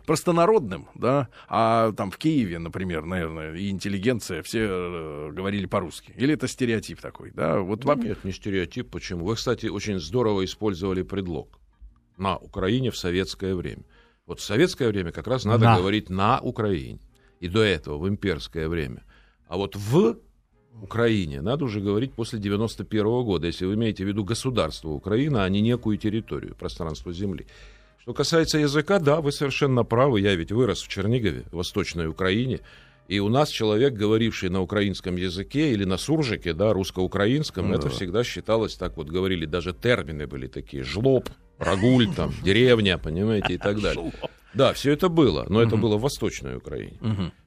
простонародным, 0.05 0.87
да, 0.95 1.29
а 1.47 1.91
там 1.93 2.09
в 2.09 2.17
Киеве, 2.17 2.57
например, 2.57 3.05
наверное, 3.05 3.53
и 3.53 3.69
интеллигенция 3.69 4.41
все 4.41 5.29
говорили 5.31 5.67
по-русски. 5.67 6.13
Или 6.17 6.33
это 6.33 6.47
стереотип 6.47 6.99
такой, 7.01 7.31
да? 7.31 7.59
Вот 7.59 7.85
ну, 7.85 7.95
Нет, 7.95 8.23
не 8.23 8.31
стереотип, 8.31 8.89
почему? 8.89 9.25
Вы, 9.25 9.35
кстати, 9.35 9.67
очень 9.67 9.99
здорово 9.99 10.43
использовали 10.43 11.03
предлог 11.03 11.58
на 12.19 12.37
Украине 12.37 12.91
в 12.91 12.97
советское 12.97 13.55
время. 13.55 13.83
Вот 14.25 14.39
в 14.39 14.43
советское 14.43 14.89
время 14.89 15.11
как 15.11 15.27
раз 15.27 15.45
надо 15.45 15.65
на. 15.65 15.77
говорить 15.77 16.09
на 16.09 16.39
Украине. 16.39 16.99
И 17.39 17.47
до 17.47 17.61
этого, 17.61 17.97
в 17.97 18.07
имперское 18.07 18.67
время. 18.67 19.03
А 19.47 19.57
вот 19.57 19.75
в 19.75 20.17
Украине 20.81 21.41
надо 21.41 21.65
уже 21.65 21.81
говорить 21.81 22.13
после 22.13 22.39
91 22.39 23.05
-го 23.05 23.23
года, 23.23 23.47
если 23.47 23.65
вы 23.65 23.73
имеете 23.73 24.03
в 24.03 24.07
виду 24.07 24.23
государство 24.23 24.89
Украина, 24.89 25.43
а 25.43 25.49
не 25.49 25.61
некую 25.61 25.97
территорию, 25.97 26.55
пространство 26.55 27.11
земли. 27.13 27.47
Что 27.97 28.13
касается 28.13 28.57
языка, 28.59 28.99
да, 28.99 29.21
вы 29.21 29.31
совершенно 29.31 29.83
правы. 29.83 30.21
Я 30.21 30.35
ведь 30.35 30.51
вырос 30.51 30.81
в 30.81 30.87
Чернигове, 30.87 31.43
в 31.51 31.55
Восточной 31.55 32.07
Украине. 32.07 32.59
И 33.07 33.19
у 33.19 33.29
нас 33.29 33.49
человек, 33.49 33.93
говоривший 33.93 34.49
на 34.49 34.61
украинском 34.61 35.15
языке 35.15 35.71
или 35.73 35.83
на 35.83 35.97
суржике, 35.97 36.53
да, 36.53 36.73
русско-украинском, 36.73 37.69
ну, 37.69 37.73
это 37.73 37.83
да. 37.85 37.89
всегда 37.89 38.23
считалось, 38.23 38.75
так 38.75 38.97
вот 38.97 39.09
говорили, 39.09 39.45
даже 39.45 39.73
термины 39.73 40.27
были 40.27 40.47
такие, 40.47 40.83
жлоб, 40.83 41.27
Рагуль, 41.59 42.07
там, 42.15 42.33
деревня, 42.43 42.97
понимаете, 42.97 43.53
и 43.53 43.57
так 43.57 43.81
далее. 43.81 44.11
Да, 44.53 44.73
все 44.73 44.91
это 44.93 45.09
было, 45.09 45.45
но 45.47 45.61
это 45.61 45.77
было 45.77 45.97
в 45.97 46.01
Восточной 46.01 46.57
Украине. 46.57 46.97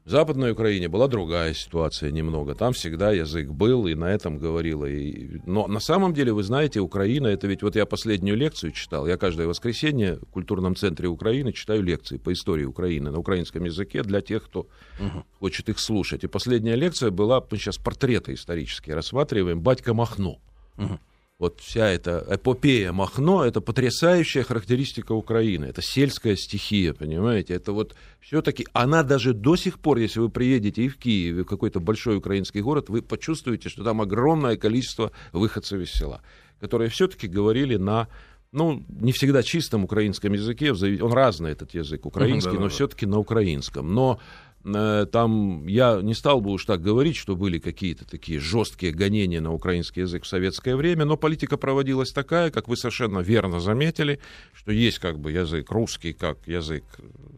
В 0.05 0.11
Западной 0.11 0.51
Украине 0.53 0.89
была 0.89 1.07
другая 1.07 1.55
ситуация 1.55 2.11
немного. 2.11 2.55
Там 2.55 2.73
всегда 2.73 3.13
язык 3.13 3.49
был, 3.51 3.87
и 3.87 3.95
на 3.95 4.07
этом 4.07 4.39
говорила. 4.39 4.85
И... 4.85 5.41
Но 5.47 5.69
на 5.69 5.79
самом 5.79 6.13
деле, 6.13 6.33
вы 6.33 6.43
знаете, 6.43 6.81
Украина, 6.81 7.29
это 7.29 7.47
ведь 7.47 7.63
вот 7.63 7.77
я 7.77 7.87
последнюю 7.87 8.37
лекцию 8.37 8.73
читал. 8.73 9.07
Я 9.07 9.17
каждое 9.17 9.47
воскресенье 9.47 10.17
в 10.17 10.27
культурном 10.33 10.75
центре 10.75 11.07
Украины 11.07 11.53
читаю 11.53 11.83
лекции 11.83 12.19
по 12.19 12.33
истории 12.33 12.65
Украины 12.65 13.13
на 13.13 13.19
украинском 13.19 13.65
языке 13.65 14.03
для 14.03 14.21
тех, 14.21 14.45
кто 14.45 14.67
угу. 14.99 15.25
хочет 15.39 15.69
их 15.69 15.79
слушать. 15.79 16.25
И 16.25 16.27
последняя 16.27 16.75
лекция 16.75 17.13
была, 17.13 17.41
мы 17.49 17.57
сейчас 17.59 17.79
портреты 17.79 18.35
исторические 18.35 18.97
рассматриваем, 18.97 19.61
«Батька 19.61 19.95
Махно». 19.95 20.39
Угу 20.79 20.99
вот 21.43 21.59
вся 21.61 21.89
эта 21.89 22.25
эпопея 22.31 22.93
Махно, 22.93 23.45
это 23.45 23.61
потрясающая 23.61 24.45
характеристика 24.45 25.11
Украины. 25.11 25.65
Это 25.65 25.83
сельская 25.83 26.37
стихия, 26.37 26.93
понимаете? 26.93 27.55
Это 27.55 27.73
вот 27.73 27.97
все-таки, 28.21 28.65
она 28.73 29.03
даже 29.03 29.35
до 29.35 29.57
сих 29.57 29.81
пор, 29.81 29.99
если 29.99 30.21
вы 30.21 30.29
приедете 30.29 30.85
и 30.85 30.89
в 30.89 30.97
Киев, 30.97 31.39
и 31.39 31.43
в 31.43 31.45
какой-то 31.45 31.81
большой 31.81 32.19
украинский 32.19 32.61
город, 32.61 32.91
вы 32.91 33.03
почувствуете, 33.03 33.69
что 33.69 33.83
там 33.83 34.01
огромное 34.01 34.57
количество 34.57 35.11
выходцев 35.33 35.81
из 35.81 35.91
села, 35.91 36.21
которые 36.61 36.89
все-таки 36.91 37.27
говорили 37.27 37.77
на 37.77 38.07
ну, 38.53 38.85
не 39.01 39.11
всегда 39.11 39.43
чистом 39.43 39.83
украинском 39.83 40.35
языке, 40.35 40.73
он 41.03 41.13
разный 41.13 41.51
этот 41.51 41.75
язык 41.75 42.07
украинский, 42.07 42.59
но 42.59 42.69
все-таки 42.69 43.07
на 43.07 43.19
украинском. 43.19 43.93
Но 43.93 44.21
там 44.65 45.67
я 45.67 46.01
не 46.03 46.15
стал 46.15 46.41
бы 46.41 46.51
уж 46.51 46.65
так 46.65 46.81
говорить, 46.83 47.17
что 47.17 47.37
были 47.37 47.59
какие-то 47.59 48.05
такие 48.05 48.39
жесткие 48.39 48.93
гонения 48.93 49.41
на 49.41 49.53
украинский 49.53 50.03
язык 50.03 50.25
в 50.25 50.29
советское 50.29 50.77
время, 50.77 51.05
но 51.05 51.17
политика 51.17 51.57
проводилась 51.57 52.13
такая, 52.13 52.51
как 52.51 52.69
вы 52.69 52.77
совершенно 52.77 53.21
верно 53.21 53.61
заметили, 53.61 54.21
что 54.53 54.73
есть 54.73 54.99
как 54.99 55.19
бы 55.19 55.33
язык 55.33 55.71
русский, 55.71 56.13
как 56.13 56.47
язык 56.47 56.85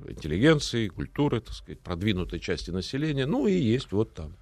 интеллигенции, 0.07 0.89
культуры, 0.89 1.41
так 1.41 1.55
сказать, 1.55 1.81
продвинутой 1.81 2.41
части 2.41 2.71
населения, 2.71 3.27
ну 3.27 3.47
и 3.47 3.55
есть 3.55 3.93
вот 3.93 4.13
там 4.15 4.37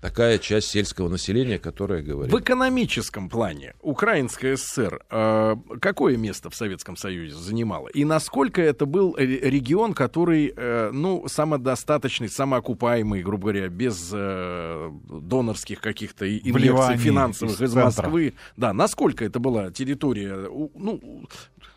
такая 0.00 0.38
часть 0.38 0.68
сельского 0.68 1.08
населения, 1.08 1.58
которая 1.58 2.02
говорит. 2.02 2.32
В 2.32 2.38
экономическом 2.38 3.28
плане 3.28 3.74
Украинская 3.80 4.56
ССР 4.56 5.02
э, 5.10 5.56
какое 5.80 6.16
место 6.16 6.50
в 6.50 6.54
Советском 6.54 6.96
Союзе 6.96 7.34
занимала? 7.34 7.88
И 7.88 8.04
насколько 8.04 8.60
это 8.60 8.86
был 8.86 9.16
регион, 9.16 9.94
который, 9.94 10.52
э, 10.54 10.90
ну, 10.92 11.26
самодостаточный, 11.28 12.28
самоокупаемый, 12.28 13.22
грубо 13.22 13.44
говоря, 13.44 13.68
без 13.68 14.10
э, 14.12 14.90
донорских 15.08 15.80
каких-то 15.80 16.26
инъекций 16.26 16.96
финансовых 16.96 17.54
из, 17.54 17.62
из 17.62 17.74
Москвы? 17.74 18.34
Да, 18.56 18.72
насколько 18.72 19.24
это 19.24 19.38
была 19.38 19.70
территория, 19.70 20.34
ну, 20.36 20.70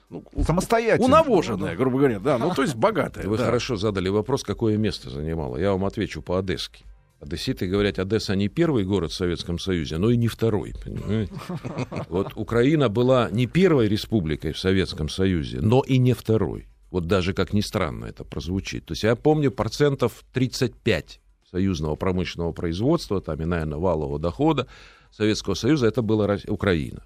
ну, 0.10 0.44
самостоятельно. 0.44 1.06
Унавоженная, 1.06 1.76
грубо 1.76 1.98
говоря, 1.98 2.20
да, 2.20 2.38
ну 2.38 2.54
то 2.54 2.62
есть 2.62 2.76
богатая. 2.76 3.28
Вы 3.28 3.38
да. 3.38 3.46
хорошо 3.46 3.76
задали 3.76 4.10
вопрос, 4.10 4.44
какое 4.44 4.78
место 4.78 5.10
занимала. 5.10 5.58
Я 5.58 5.72
вам 5.72 5.86
отвечу 5.86 6.22
по-одесски. 6.22 6.86
Одесситы 7.20 7.68
говорят, 7.68 7.98
Одесса 7.98 8.36
не 8.36 8.48
первый 8.48 8.86
город 8.86 9.12
в 9.12 9.16
Советском 9.16 9.58
Союзе, 9.58 9.98
но 9.98 10.12
и 10.12 10.18
не 10.18 10.28
второй. 10.28 10.74
Понимаете? 10.84 11.34
Вот 12.10 12.34
Украина 12.36 12.90
была 12.90 13.30
не 13.32 13.48
первой 13.48 13.88
республикой 13.88 14.54
в 14.54 14.60
Советском 14.60 15.10
Союзе, 15.10 15.60
но 15.62 15.82
и 15.82 15.98
не 15.98 16.14
второй. 16.14 16.68
Вот 16.92 17.08
даже 17.08 17.34
как 17.34 17.54
ни 17.54 17.62
странно 17.62 18.06
это 18.06 18.24
прозвучит. 18.24 18.86
То 18.86 18.92
есть 18.94 19.04
я 19.04 19.16
помню 19.16 19.52
процентов 19.52 20.24
35 20.34 21.20
союзного 21.52 21.96
промышленного 21.96 22.52
производства, 22.52 23.20
там 23.20 23.42
и, 23.42 23.46
наверное, 23.46 23.78
валового 23.80 24.20
дохода 24.20 24.68
Советского 25.12 25.56
Союза, 25.56 25.88
это 25.88 26.02
была 26.02 26.38
Украина. 26.48 27.04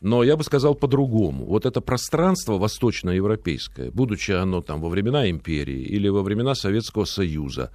Но 0.00 0.24
я 0.24 0.36
бы 0.36 0.42
сказал 0.42 0.74
по-другому. 0.74 1.44
Вот 1.46 1.64
это 1.66 1.80
пространство 1.80 2.58
восточноевропейское, 2.58 3.90
будучи 3.90 4.32
оно 4.32 4.60
там 4.60 4.80
во 4.80 4.88
времена 4.88 5.30
империи 5.30 5.80
или 5.82 6.08
во 6.08 6.22
времена 6.22 6.54
Советского 6.54 7.04
Союза, 7.04 7.70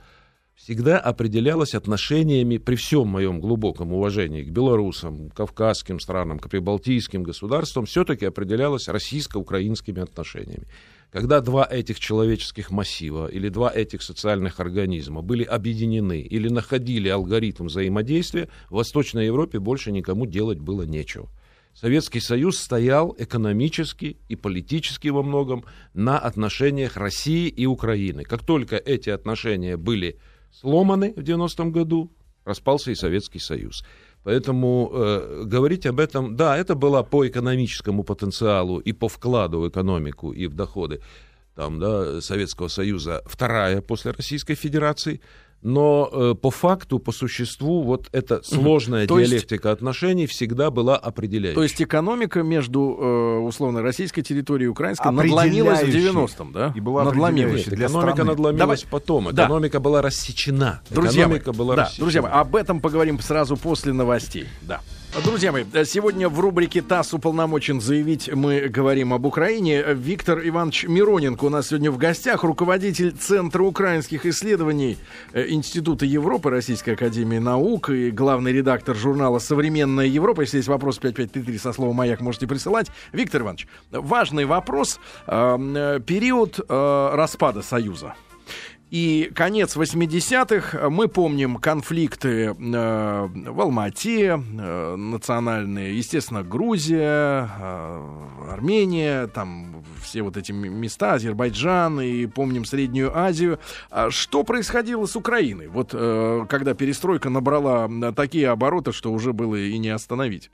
всегда 0.57 0.99
определялось 0.99 1.75
отношениями, 1.75 2.57
при 2.57 2.75
всем 2.75 3.07
моем 3.07 3.39
глубоком 3.39 3.93
уважении 3.93 4.43
к 4.43 4.49
белорусам, 4.49 5.29
кавказским 5.29 5.99
странам, 5.99 6.39
к 6.39 6.49
прибалтийским 6.49 7.23
государствам, 7.23 7.85
все-таки 7.85 8.25
определялось 8.25 8.87
российско-украинскими 8.87 10.01
отношениями. 10.01 10.67
Когда 11.11 11.39
два 11.39 11.65
этих 11.69 11.99
человеческих 11.99 12.69
массива 12.69 13.27
или 13.27 13.47
два 13.47 13.71
этих 13.73 14.01
социальных 14.01 14.59
организма 14.59 15.21
были 15.21 15.43
объединены 15.43 16.19
или 16.19 16.49
находили 16.49 17.07
алгоритм 17.07 17.67
взаимодействия, 17.67 18.49
в 18.69 18.75
Восточной 18.75 19.27
Европе 19.27 19.59
больше 19.59 19.91
никому 19.91 20.25
делать 20.25 20.59
было 20.59 20.83
нечего. 20.83 21.29
Советский 21.73 22.19
Союз 22.19 22.57
стоял 22.57 23.15
экономически 23.19 24.17
и 24.27 24.35
политически 24.35 25.09
во 25.09 25.21
многом 25.21 25.63
на 25.93 26.17
отношениях 26.17 26.97
России 26.97 27.47
и 27.47 27.67
Украины. 27.67 28.23
Как 28.23 28.43
только 28.43 28.77
эти 28.77 29.11
отношения 29.11 29.77
были 29.77 30.17
сломаны 30.51 31.13
в 31.15 31.19
90-м 31.19 31.71
году, 31.71 32.12
распался 32.45 32.91
и 32.91 32.95
Советский 32.95 33.39
Союз. 33.39 33.83
Поэтому 34.23 34.91
э, 34.91 35.43
говорить 35.45 35.86
об 35.86 35.99
этом, 35.99 36.36
да, 36.36 36.57
это 36.57 36.75
было 36.75 37.03
по 37.03 37.27
экономическому 37.27 38.03
потенциалу 38.03 38.79
и 38.79 38.91
по 38.91 39.07
вкладу 39.07 39.62
в 39.62 39.69
экономику 39.69 40.31
и 40.33 40.47
в 40.47 40.53
доходы 40.53 41.01
там, 41.55 41.79
да, 41.79 42.21
Советского 42.21 42.67
Союза 42.67 43.23
вторая 43.25 43.81
после 43.81 44.12
Российской 44.12 44.55
Федерации 44.55 45.21
но 45.61 46.09
э, 46.11 46.35
по 46.35 46.51
факту, 46.51 46.99
по 46.99 47.11
существу, 47.11 47.81
вот 47.81 48.07
эта 48.11 48.41
сложная 48.43 49.05
угу. 49.05 49.19
диалектика 49.19 49.69
есть, 49.69 49.77
отношений 49.77 50.27
всегда 50.27 50.69
была 50.69 50.95
определяющей. 50.97 51.55
То 51.55 51.63
есть 51.63 51.81
экономика 51.81 52.43
между, 52.43 52.97
э, 52.99 53.37
условно, 53.39 53.81
российской 53.81 54.21
территорией 54.21 54.67
и 54.67 54.69
украинской 54.69 55.11
надломилась 55.11 55.81
в 55.81 55.87
90-м, 55.87 56.51
да? 56.51 56.73
И 56.75 56.79
была 56.79 57.03
надломилась. 57.03 57.65
Для 57.65 57.87
экономика 57.87 58.11
страны. 58.13 58.29
надломилась 58.29 58.81
Давай. 58.83 58.91
потом. 58.91 59.31
Экономика 59.31 59.73
да. 59.73 59.79
была 59.79 60.01
рассечена. 60.01 60.81
Друзья 60.89 61.23
экономика 61.23 61.51
мои, 61.51 61.57
была 61.57 61.75
да, 61.75 61.83
рассечена. 61.83 62.03
Друзья 62.03 62.21
мои, 62.21 62.31
об 62.31 62.55
этом 62.55 62.79
поговорим 62.79 63.19
сразу 63.19 63.57
после 63.57 63.93
новостей. 63.93 64.45
Да. 64.61 64.81
Друзья 65.23 65.51
мои, 65.51 65.63
сегодня 65.86 66.30
в 66.30 66.39
рубрике 66.39 66.84
«ТАСС 66.84 67.12
уполномочен 67.15 67.82
заявить» 67.82 68.32
мы 68.32 68.67
говорим 68.67 69.13
об 69.13 69.25
Украине. 69.25 69.84
Виктор 69.93 70.47
Иванович 70.47 70.86
Мироненко 70.88 71.45
у 71.45 71.49
нас 71.49 71.69
сегодня 71.69 71.89
в 71.89 71.97
гостях, 71.97 72.43
руководитель 72.43 73.13
Центра 73.13 73.63
украинских 73.63 74.27
исследований 74.27 74.99
э, 75.34 75.47
Института 75.49 76.06
Европы 76.06 76.51
Российской 76.51 76.91
Академии 76.91 77.39
Наук 77.39 77.89
и 77.89 78.12
главный 78.12 78.53
редактор 78.53 78.95
журнала 78.95 79.39
«Современная 79.39 80.06
Европа». 80.06 80.41
Если 80.41 80.58
есть 80.58 80.69
вопрос 80.69 80.99
5533 80.99 81.58
со 81.58 81.73
словом 81.73 81.95
«Маяк» 81.95 82.21
можете 82.21 82.45
присылать. 82.45 82.91
Виктор 83.12 83.41
Иванович, 83.41 83.67
важный 83.89 84.45
вопрос. 84.45 84.99
Э, 85.25 85.99
период 86.06 86.60
э, 86.60 87.10
распада 87.13 87.63
Союза. 87.63 88.13
И 88.89 89.32
конец 89.36 89.76
80-х, 89.76 90.89
мы 90.89 91.10
помним 91.10 91.58
конфликты 91.58 92.45
э, 92.45 92.54
в 92.56 93.62
Алмате, 93.62 94.28
э, 94.30 94.95
национальные, 94.95 95.97
естественно, 95.97 96.41
Грузия, 96.41 97.50
э, 97.60 98.50
Армения, 98.50 99.28
там 99.28 99.84
все 100.02 100.21
вот 100.21 100.38
эти 100.38 100.54
места, 100.54 101.13
Азербайджан, 101.13 102.00
и 102.00 102.28
помним 102.28 102.63
Среднюю 102.63 103.17
Азию. 103.17 103.60
А 103.91 104.10
что 104.10 104.43
происходило 104.43 105.06
с 105.06 105.17
Украиной? 105.17 105.67
Вот 105.67 105.89
э, 105.91 106.45
когда 106.47 106.73
перестройка 106.73 107.30
набрала 107.30 107.89
такие 108.15 108.47
обороты, 108.50 108.93
что 108.93 109.12
уже 109.12 109.34
было 109.34 109.56
и 109.56 109.78
не 109.78 109.89
остановить 109.89 110.50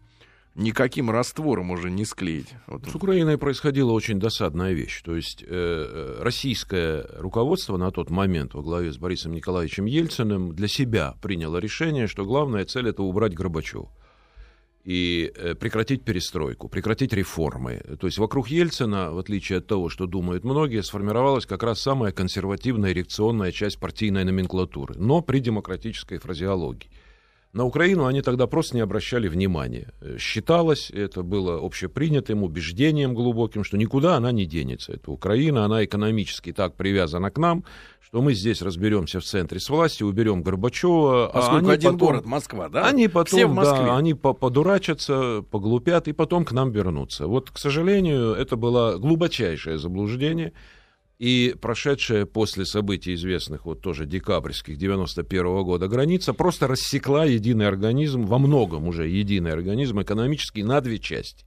никаким 0.55 1.09
раствором 1.09 1.71
уже 1.71 1.89
не 1.89 2.05
склеить. 2.05 2.53
Вот. 2.67 2.85
С 2.85 2.95
Украиной 2.95 3.37
происходила 3.37 3.91
очень 3.91 4.19
досадная 4.19 4.73
вещь. 4.73 5.01
То 5.01 5.15
есть 5.15 5.43
э, 5.43 5.47
э, 5.49 6.21
российское 6.21 7.07
руководство 7.15 7.77
на 7.77 7.91
тот 7.91 8.09
момент 8.09 8.53
во 8.53 8.61
главе 8.61 8.91
с 8.91 8.97
Борисом 8.97 9.33
Николаевичем 9.33 9.85
Ельциным 9.85 10.53
для 10.53 10.67
себя 10.67 11.15
приняло 11.21 11.57
решение, 11.57 12.07
что 12.07 12.25
главная 12.25 12.65
цель 12.65 12.89
это 12.89 13.03
убрать 13.03 13.33
Горбачева 13.33 13.89
и 14.83 15.31
э, 15.35 15.55
прекратить 15.55 16.03
перестройку, 16.03 16.67
прекратить 16.67 17.13
реформы. 17.13 17.81
То 17.99 18.07
есть 18.07 18.17
вокруг 18.17 18.49
Ельцина, 18.49 19.11
в 19.11 19.17
отличие 19.17 19.59
от 19.59 19.67
того, 19.67 19.89
что 19.89 20.05
думают 20.05 20.43
многие, 20.43 20.83
сформировалась 20.83 21.45
как 21.45 21.63
раз 21.63 21.81
самая 21.81 22.11
консервативная 22.11 22.91
реакционная 22.91 23.51
часть 23.51 23.79
партийной 23.79 24.25
номенклатуры, 24.25 24.95
но 24.97 25.21
при 25.21 25.39
демократической 25.39 26.17
фразеологии. 26.17 26.89
На 27.53 27.65
Украину 27.65 28.07
они 28.07 28.23
тогда 28.23 28.47
просто 28.47 28.75
не 28.75 28.81
обращали 28.81 29.27
внимания. 29.27 29.93
Считалось, 30.17 30.89
это 30.89 31.21
было 31.21 31.63
общепринятым 31.63 32.41
убеждением 32.41 33.13
глубоким, 33.13 33.63
что 33.63 33.77
никуда 33.77 34.15
она 34.15 34.31
не 34.31 34.47
денется. 34.47 34.93
Это 34.93 35.11
Украина, 35.11 35.63
она 35.63 35.85
экономически 35.85 36.51
так 36.51 36.75
привязана 36.75 37.29
к 37.29 37.37
нам, 37.37 37.63
что 38.01 38.23
мы 38.23 38.33
здесь 38.33 38.63
разберемся 38.63 39.19
в 39.19 39.23
центре 39.23 39.59
с 39.59 39.69
властью, 39.69 40.07
уберем 40.07 40.41
Горбачева. 40.41 41.27
А 41.27 41.31
Поскольку 41.31 41.69
а 41.69 41.73
один 41.73 41.91
потом, 41.93 42.07
город 42.07 42.25
Москва, 42.25 42.69
да? 42.69 42.87
Они 42.87 43.07
потом, 43.07 43.37
Все 43.37 43.45
в 43.45 43.53
Москве. 43.53 43.85
да, 43.85 43.97
они 43.97 44.15
подурачатся, 44.15 45.43
поглупят 45.51 46.07
и 46.07 46.11
потом 46.11 46.45
к 46.45 46.53
нам 46.53 46.71
вернутся. 46.71 47.27
Вот, 47.27 47.51
к 47.51 47.59
сожалению, 47.59 48.33
это 48.33 48.55
было 48.55 48.97
глубочайшее 48.97 49.77
заблуждение. 49.77 50.53
И 51.19 51.55
прошедшая 51.61 52.25
после 52.25 52.65
событий 52.65 53.13
известных, 53.13 53.65
вот 53.65 53.81
тоже 53.81 54.05
декабрьских 54.05 54.77
91 54.77 55.45
-го 55.45 55.63
года 55.63 55.87
граница, 55.87 56.33
просто 56.33 56.67
рассекла 56.67 57.25
единый 57.25 57.67
организм, 57.67 58.25
во 58.25 58.39
многом 58.39 58.87
уже 58.87 59.07
единый 59.07 59.51
организм 59.51 60.01
экономический 60.01 60.63
на 60.63 60.81
две 60.81 60.99
части. 60.99 61.45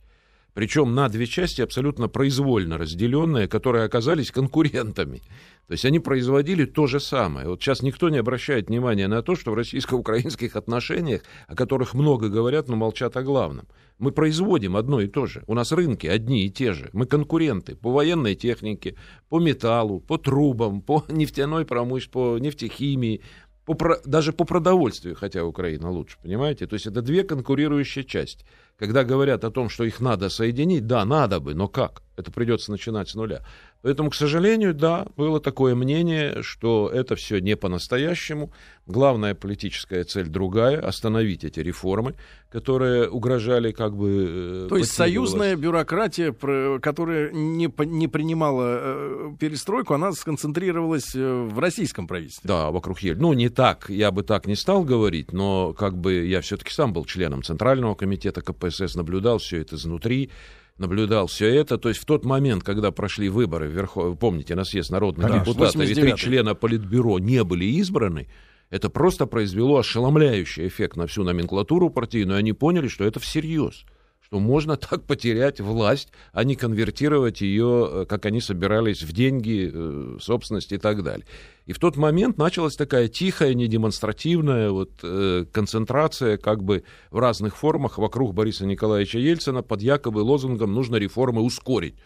Причем 0.56 0.94
на 0.94 1.10
две 1.10 1.26
части 1.26 1.60
абсолютно 1.60 2.08
произвольно 2.08 2.78
разделенные, 2.78 3.46
которые 3.46 3.84
оказались 3.84 4.30
конкурентами. 4.30 5.18
То 5.66 5.72
есть 5.72 5.84
они 5.84 6.00
производили 6.00 6.64
то 6.64 6.86
же 6.86 6.98
самое. 6.98 7.46
Вот 7.46 7.60
сейчас 7.60 7.82
никто 7.82 8.08
не 8.08 8.16
обращает 8.16 8.68
внимания 8.68 9.06
на 9.06 9.20
то, 9.20 9.36
что 9.36 9.50
в 9.50 9.54
российско-украинских 9.54 10.56
отношениях, 10.56 11.20
о 11.46 11.54
которых 11.54 11.92
много 11.92 12.30
говорят, 12.30 12.68
но 12.68 12.76
молчат 12.76 13.18
о 13.18 13.22
главном. 13.22 13.66
Мы 13.98 14.12
производим 14.12 14.78
одно 14.78 15.02
и 15.02 15.08
то 15.08 15.26
же. 15.26 15.44
У 15.46 15.52
нас 15.52 15.72
рынки 15.72 16.06
одни 16.06 16.46
и 16.46 16.50
те 16.50 16.72
же. 16.72 16.88
Мы 16.94 17.04
конкуренты 17.04 17.76
по 17.76 17.92
военной 17.92 18.34
технике, 18.34 18.96
по 19.28 19.38
металлу, 19.38 20.00
по 20.00 20.16
трубам, 20.16 20.80
по 20.80 21.04
нефтяной 21.08 21.66
промышленности, 21.66 22.12
по 22.12 22.38
нефтехимии, 22.38 23.20
по, 23.66 23.76
даже 24.06 24.32
по 24.32 24.44
продовольствию, 24.44 25.16
хотя 25.16 25.44
Украина 25.44 25.90
лучше, 25.90 26.16
понимаете? 26.22 26.66
То 26.66 26.74
есть 26.74 26.86
это 26.86 27.02
две 27.02 27.24
конкурирующие 27.24 28.04
части. 28.04 28.46
Когда 28.78 29.04
говорят 29.04 29.42
о 29.44 29.50
том, 29.50 29.70
что 29.70 29.84
их 29.84 30.00
надо 30.00 30.28
соединить, 30.28 30.86
да, 30.86 31.04
надо 31.04 31.40
бы, 31.40 31.54
но 31.54 31.66
как? 31.66 32.02
Это 32.16 32.30
придется 32.30 32.70
начинать 32.70 33.08
с 33.08 33.14
нуля. 33.14 33.42
Поэтому, 33.82 34.10
к 34.10 34.14
сожалению, 34.14 34.74
да, 34.74 35.06
было 35.16 35.40
такое 35.40 35.74
мнение, 35.74 36.42
что 36.42 36.90
это 36.92 37.14
все 37.14 37.38
не 37.38 37.56
по-настоящему. 37.56 38.50
Главная 38.86 39.34
политическая 39.34 40.02
цель 40.04 40.26
другая— 40.26 40.80
остановить 40.86 41.44
эти 41.44 41.60
реформы, 41.60 42.14
которые 42.50 43.08
угрожали 43.08 43.72
как 43.72 43.96
бы... 43.96 44.64
Э, 44.64 44.66
То 44.68 44.76
есть 44.76 44.92
союзная 44.92 45.56
бюрократия, 45.56 46.32
которая 46.80 47.30
не, 47.32 47.72
не 47.84 48.08
принимала 48.08 48.78
э, 48.78 49.32
перестройку, 49.38 49.94
она 49.94 50.12
сконцентрировалась 50.12 51.14
э, 51.14 51.48
в 51.48 51.58
российском 51.58 52.06
правительстве. 52.06 52.48
Да, 52.48 52.70
вокруг 52.70 53.00
Ель. 53.00 53.18
Ну, 53.18 53.32
не 53.34 53.48
так, 53.48 53.88
я 53.88 54.10
бы 54.10 54.22
так 54.22 54.46
не 54.46 54.56
стал 54.56 54.84
говорить, 54.84 55.32
но 55.32 55.74
как 55.74 55.96
бы 55.96 56.24
я 56.24 56.40
все-таки 56.40 56.72
сам 56.72 56.92
был 56.92 57.04
членом 57.04 57.42
Центрального 57.42 57.94
комитета 57.94 58.40
КПСС, 58.40 58.94
наблюдал 58.94 59.38
все 59.38 59.60
это 59.60 59.76
изнутри 59.76 60.30
наблюдал 60.78 61.26
все 61.26 61.48
это. 61.54 61.78
То 61.78 61.88
есть 61.88 62.00
в 62.00 62.04
тот 62.04 62.24
момент, 62.24 62.62
когда 62.62 62.90
прошли 62.90 63.28
выборы, 63.28 63.68
Верхов... 63.68 64.18
помните, 64.18 64.54
на 64.54 64.64
съезд 64.64 64.90
народных 64.90 65.26
Конечно, 65.26 65.52
депутатов, 65.52 65.82
и 65.82 65.94
три 65.94 66.16
члена 66.16 66.54
Политбюро 66.54 67.18
не 67.18 67.42
были 67.44 67.64
избраны, 67.64 68.28
это 68.70 68.90
просто 68.90 69.26
произвело 69.26 69.78
ошеломляющий 69.78 70.66
эффект 70.66 70.96
на 70.96 71.06
всю 71.06 71.22
номенклатуру 71.22 71.90
партийную. 71.90 72.38
Они 72.38 72.52
поняли, 72.52 72.88
что 72.88 73.04
это 73.04 73.20
всерьез 73.20 73.84
что 74.26 74.40
можно 74.40 74.76
так 74.90 75.04
потерять 75.04 75.60
власть, 75.60 76.08
а 76.32 76.44
не 76.44 76.56
конвертировать 76.56 77.40
ее, 77.40 77.88
э, 77.90 78.06
как 78.08 78.26
они 78.26 78.40
собирались, 78.40 79.02
в 79.02 79.12
деньги, 79.12 79.70
э, 79.72 80.18
собственность 80.20 80.72
и 80.72 80.78
так 80.78 81.02
далее. 81.02 81.26
И 81.66 81.72
в 81.72 81.78
тот 81.78 81.96
момент 81.96 82.38
началась 82.38 82.76
такая 82.76 83.08
тихая, 83.08 83.54
недемонстративная 83.54 84.70
вот, 84.70 84.90
э, 85.02 85.44
концентрация 85.52 86.36
как 86.36 86.62
бы 86.62 86.84
в 87.10 87.18
разных 87.18 87.56
формах 87.56 87.98
вокруг 87.98 88.34
Бориса 88.34 88.66
Николаевича 88.66 89.18
Ельцина 89.18 89.62
под 89.62 89.82
якобы 89.82 90.20
лозунгом 90.20 90.72
«нужно 90.72 90.96
реформы 90.96 91.42
ускорить». 91.42 91.96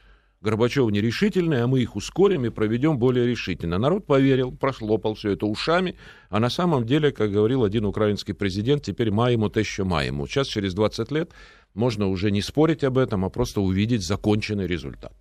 Горбачев 0.41 0.91
нерешительный, 0.91 1.63
а 1.63 1.67
мы 1.67 1.81
их 1.81 1.97
ускорим 1.97 2.47
и 2.47 2.49
проведем 2.49 2.99
более 2.99 3.27
решительно. 3.27 3.77
Народ 3.77 4.07
поверил, 4.07 4.51
прошлопал 4.53 5.15
все 5.15 5.33
это 5.33 5.45
ушами, 5.45 5.97
а 6.31 6.41
на 6.41 6.49
самом 6.49 6.87
деле, 6.87 7.13
как 7.13 7.31
говорил 7.31 7.63
один 7.63 7.85
украинский 7.85 8.33
президент, 8.33 8.83
теперь 8.83 9.11
маему 9.11 9.51
то 9.51 9.61
еще 9.61 9.85
маему. 9.85 10.27
Сейчас, 10.27 10.47
через 10.47 10.73
20 10.73 11.11
лет, 11.11 11.33
можно 11.75 12.09
уже 12.09 12.31
не 12.31 12.43
спорить 12.43 12.85
об 12.85 12.99
этом, 12.99 13.25
а 13.25 13.31
просто 13.31 13.61
увидеть 13.61 14.03
законченный 14.03 14.67
результат. 14.67 15.13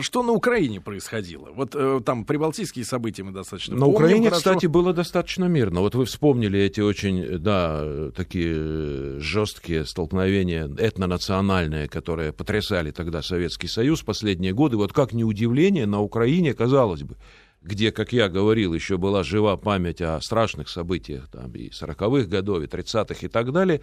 Что 0.00 0.22
на 0.22 0.32
Украине 0.32 0.80
происходило? 0.80 1.48
Вот 1.50 1.74
э, 1.74 2.00
там 2.04 2.24
прибалтийские 2.24 2.84
события 2.84 3.22
мы 3.22 3.32
достаточно 3.32 3.74
На 3.74 3.80
помним, 3.80 3.94
Украине, 3.96 4.24
хорошо. 4.28 4.36
кстати, 4.36 4.66
было 4.66 4.92
достаточно 4.92 5.46
мирно. 5.46 5.80
Вот 5.80 5.94
вы 5.94 6.04
вспомнили 6.04 6.60
эти 6.60 6.80
очень, 6.80 7.38
да, 7.38 8.10
такие 8.14 9.18
жесткие 9.18 9.86
столкновения 9.86 10.68
этнонациональные, 10.68 11.88
которые 11.88 12.32
потрясали 12.32 12.90
тогда 12.90 13.22
Советский 13.22 13.66
Союз 13.66 14.02
последние 14.02 14.52
годы. 14.52 14.76
Вот 14.76 14.92
как 14.92 15.12
не 15.12 15.24
удивление, 15.24 15.86
на 15.86 16.00
Украине, 16.00 16.52
казалось 16.54 17.02
бы, 17.02 17.16
где, 17.62 17.90
как 17.90 18.12
я 18.12 18.28
говорил, 18.28 18.74
еще 18.74 18.98
была 18.98 19.22
жива 19.24 19.56
память 19.56 20.00
о 20.00 20.20
страшных 20.20 20.68
событиях 20.68 21.28
там, 21.28 21.50
и 21.52 21.70
40-х 21.70 22.28
годов, 22.28 22.62
и 22.62 22.66
30-х 22.66 23.26
и 23.26 23.28
так 23.28 23.52
далее, 23.52 23.80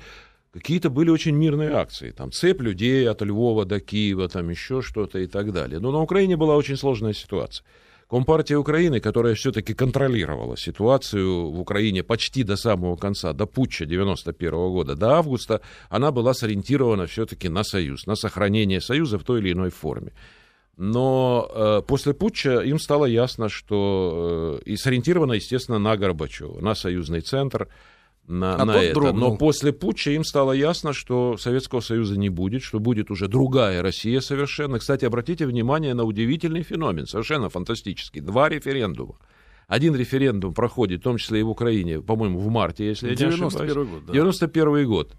Какие-то 0.55 0.89
были 0.89 1.09
очень 1.09 1.35
мирные 1.35 1.71
акции, 1.71 2.11
там 2.11 2.31
цепь 2.31 2.61
людей 2.61 3.09
от 3.09 3.21
Львова 3.21 3.65
до 3.65 3.81
Киева, 3.81 4.29
там 4.29 4.49
еще 4.49 4.81
что-то 4.81 5.19
и 5.19 5.27
так 5.27 5.51
далее. 5.51 5.81
Но 5.81 5.91
на 5.91 5.99
Украине 6.01 6.37
была 6.37 6.55
очень 6.55 6.77
сложная 6.77 7.11
ситуация. 7.11 7.65
Компартия 8.09 8.57
Украины, 8.57 9.01
которая 9.01 9.35
все-таки 9.35 9.73
контролировала 9.73 10.55
ситуацию 10.55 11.51
в 11.51 11.59
Украине 11.59 12.03
почти 12.03 12.43
до 12.43 12.55
самого 12.55 12.95
конца, 12.95 13.33
до 13.33 13.47
путча 13.47 13.85
91 13.85 14.51
года, 14.51 14.95
до 14.95 15.15
августа, 15.15 15.59
она 15.89 16.11
была 16.11 16.33
сориентирована 16.33 17.05
все-таки 17.05 17.49
на 17.49 17.65
союз, 17.65 18.05
на 18.05 18.15
сохранение 18.15 18.79
союза 18.79 19.19
в 19.19 19.25
той 19.25 19.41
или 19.41 19.51
иной 19.51 19.71
форме. 19.71 20.13
Но 20.77 21.51
э, 21.53 21.81
после 21.85 22.13
путча 22.13 22.61
им 22.61 22.79
стало 22.79 23.07
ясно, 23.07 23.49
что... 23.49 24.61
Э, 24.61 24.63
и 24.63 24.77
сориентировано, 24.77 25.33
естественно, 25.33 25.79
на 25.79 25.97
Горбачева, 25.97 26.61
на 26.61 26.75
союзный 26.75 27.19
центр, 27.19 27.67
на, 28.27 28.59
а 28.59 28.65
на 28.65 28.81
это. 28.81 28.95
Дрогнул. 28.95 29.31
Но 29.31 29.37
после 29.37 29.71
путча 29.71 30.11
им 30.11 30.23
стало 30.23 30.51
ясно, 30.51 30.93
что 30.93 31.37
Советского 31.37 31.79
Союза 31.79 32.17
не 32.17 32.29
будет, 32.29 32.63
что 32.63 32.79
будет 32.79 33.11
уже 33.11 33.27
другая 33.27 33.81
Россия 33.81 34.19
совершенно. 34.19 34.79
Кстати, 34.79 35.05
обратите 35.05 35.45
внимание 35.45 35.93
на 35.93 36.03
удивительный 36.03 36.63
феномен, 36.63 37.05
совершенно 37.05 37.49
фантастический. 37.49 38.21
Два 38.21 38.49
референдума. 38.49 39.15
Один 39.67 39.95
референдум 39.95 40.53
проходит, 40.53 41.01
в 41.01 41.03
том 41.03 41.17
числе 41.17 41.39
и 41.39 41.43
в 41.43 41.49
Украине, 41.49 42.01
по-моему, 42.01 42.39
в 42.39 42.49
марте, 42.49 42.85
если 42.85 43.09
я 43.09 43.15
не 43.15 43.33
ошибаюсь. 43.33 43.73
Год, 43.73 44.05
да. 44.05 44.13
91 44.13 44.87
год. 44.87 45.13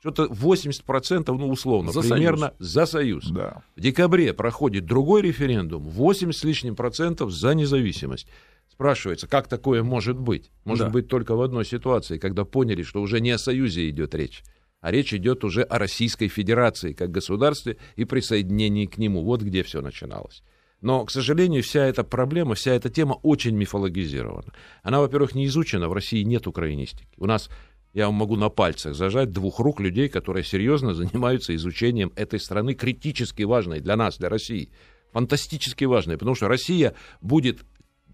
Что-то 0.00 0.26
80%, 0.26 1.36
ну, 1.36 1.48
условно, 1.48 1.90
за 1.90 2.02
примерно 2.02 2.52
союз. 2.58 2.70
за 2.70 2.86
союз. 2.86 3.26
Да. 3.30 3.62
В 3.74 3.80
декабре 3.80 4.32
проходит 4.34 4.84
другой 4.84 5.22
референдум, 5.22 5.82
80 5.82 6.38
с 6.38 6.44
лишним 6.44 6.76
процентов 6.76 7.32
за 7.32 7.54
независимость. 7.54 8.28
Спрашивается, 8.68 9.26
как 9.26 9.48
такое 9.48 9.82
может 9.82 10.18
быть? 10.18 10.50
Может 10.64 10.86
да. 10.86 10.92
быть 10.92 11.08
только 11.08 11.34
в 11.34 11.40
одной 11.40 11.64
ситуации, 11.64 12.18
когда 12.18 12.44
поняли, 12.44 12.82
что 12.82 13.00
уже 13.00 13.20
не 13.20 13.30
о 13.30 13.38
Союзе 13.38 13.88
идет 13.88 14.14
речь, 14.14 14.42
а 14.80 14.90
речь 14.90 15.14
идет 15.14 15.44
уже 15.44 15.62
о 15.62 15.78
Российской 15.78 16.28
Федерации 16.28 16.92
как 16.92 17.10
государстве 17.10 17.78
и 17.96 18.04
присоединении 18.04 18.86
к 18.86 18.98
нему. 18.98 19.24
Вот 19.24 19.42
где 19.42 19.62
все 19.62 19.80
начиналось. 19.80 20.42
Но, 20.80 21.04
к 21.04 21.10
сожалению, 21.10 21.62
вся 21.62 21.86
эта 21.86 22.04
проблема, 22.04 22.54
вся 22.54 22.72
эта 22.72 22.90
тема 22.90 23.14
очень 23.22 23.56
мифологизирована. 23.56 24.52
Она, 24.82 25.00
во-первых, 25.00 25.34
не 25.34 25.46
изучена, 25.46 25.88
в 25.88 25.92
России 25.92 26.22
нет 26.22 26.46
украинистики. 26.46 27.08
У 27.16 27.26
нас, 27.26 27.48
я 27.94 28.06
вам 28.06 28.14
могу 28.16 28.36
на 28.36 28.50
пальцах 28.50 28.94
зажать 28.94 29.32
двух 29.32 29.58
рук 29.58 29.80
людей, 29.80 30.08
которые 30.08 30.44
серьезно 30.44 30.92
занимаются 30.94 31.54
изучением 31.54 32.12
этой 32.14 32.38
страны, 32.38 32.74
критически 32.74 33.42
важной 33.42 33.80
для 33.80 33.96
нас, 33.96 34.18
для 34.18 34.28
России. 34.28 34.70
Фантастически 35.12 35.84
важной, 35.84 36.18
потому 36.18 36.34
что 36.34 36.46
Россия 36.46 36.94
будет 37.22 37.64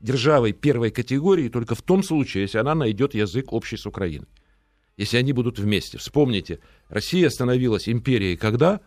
державой 0.02 0.52
первой 0.52 0.90
категории 0.90 1.48
только 1.48 1.74
в 1.74 1.82
том 1.82 2.02
случае, 2.02 2.42
если 2.42 2.58
она 2.58 2.74
найдет 2.74 3.14
язык 3.14 3.52
общий 3.52 3.76
с 3.76 3.86
Украиной. 3.86 4.28
Если 4.96 5.16
они 5.16 5.32
будут 5.32 5.58
вместе. 5.58 5.96
Вспомните, 5.96 6.58
Россия 6.88 7.30
становилась 7.30 7.88
империей 7.88 8.36
когда? 8.36 8.80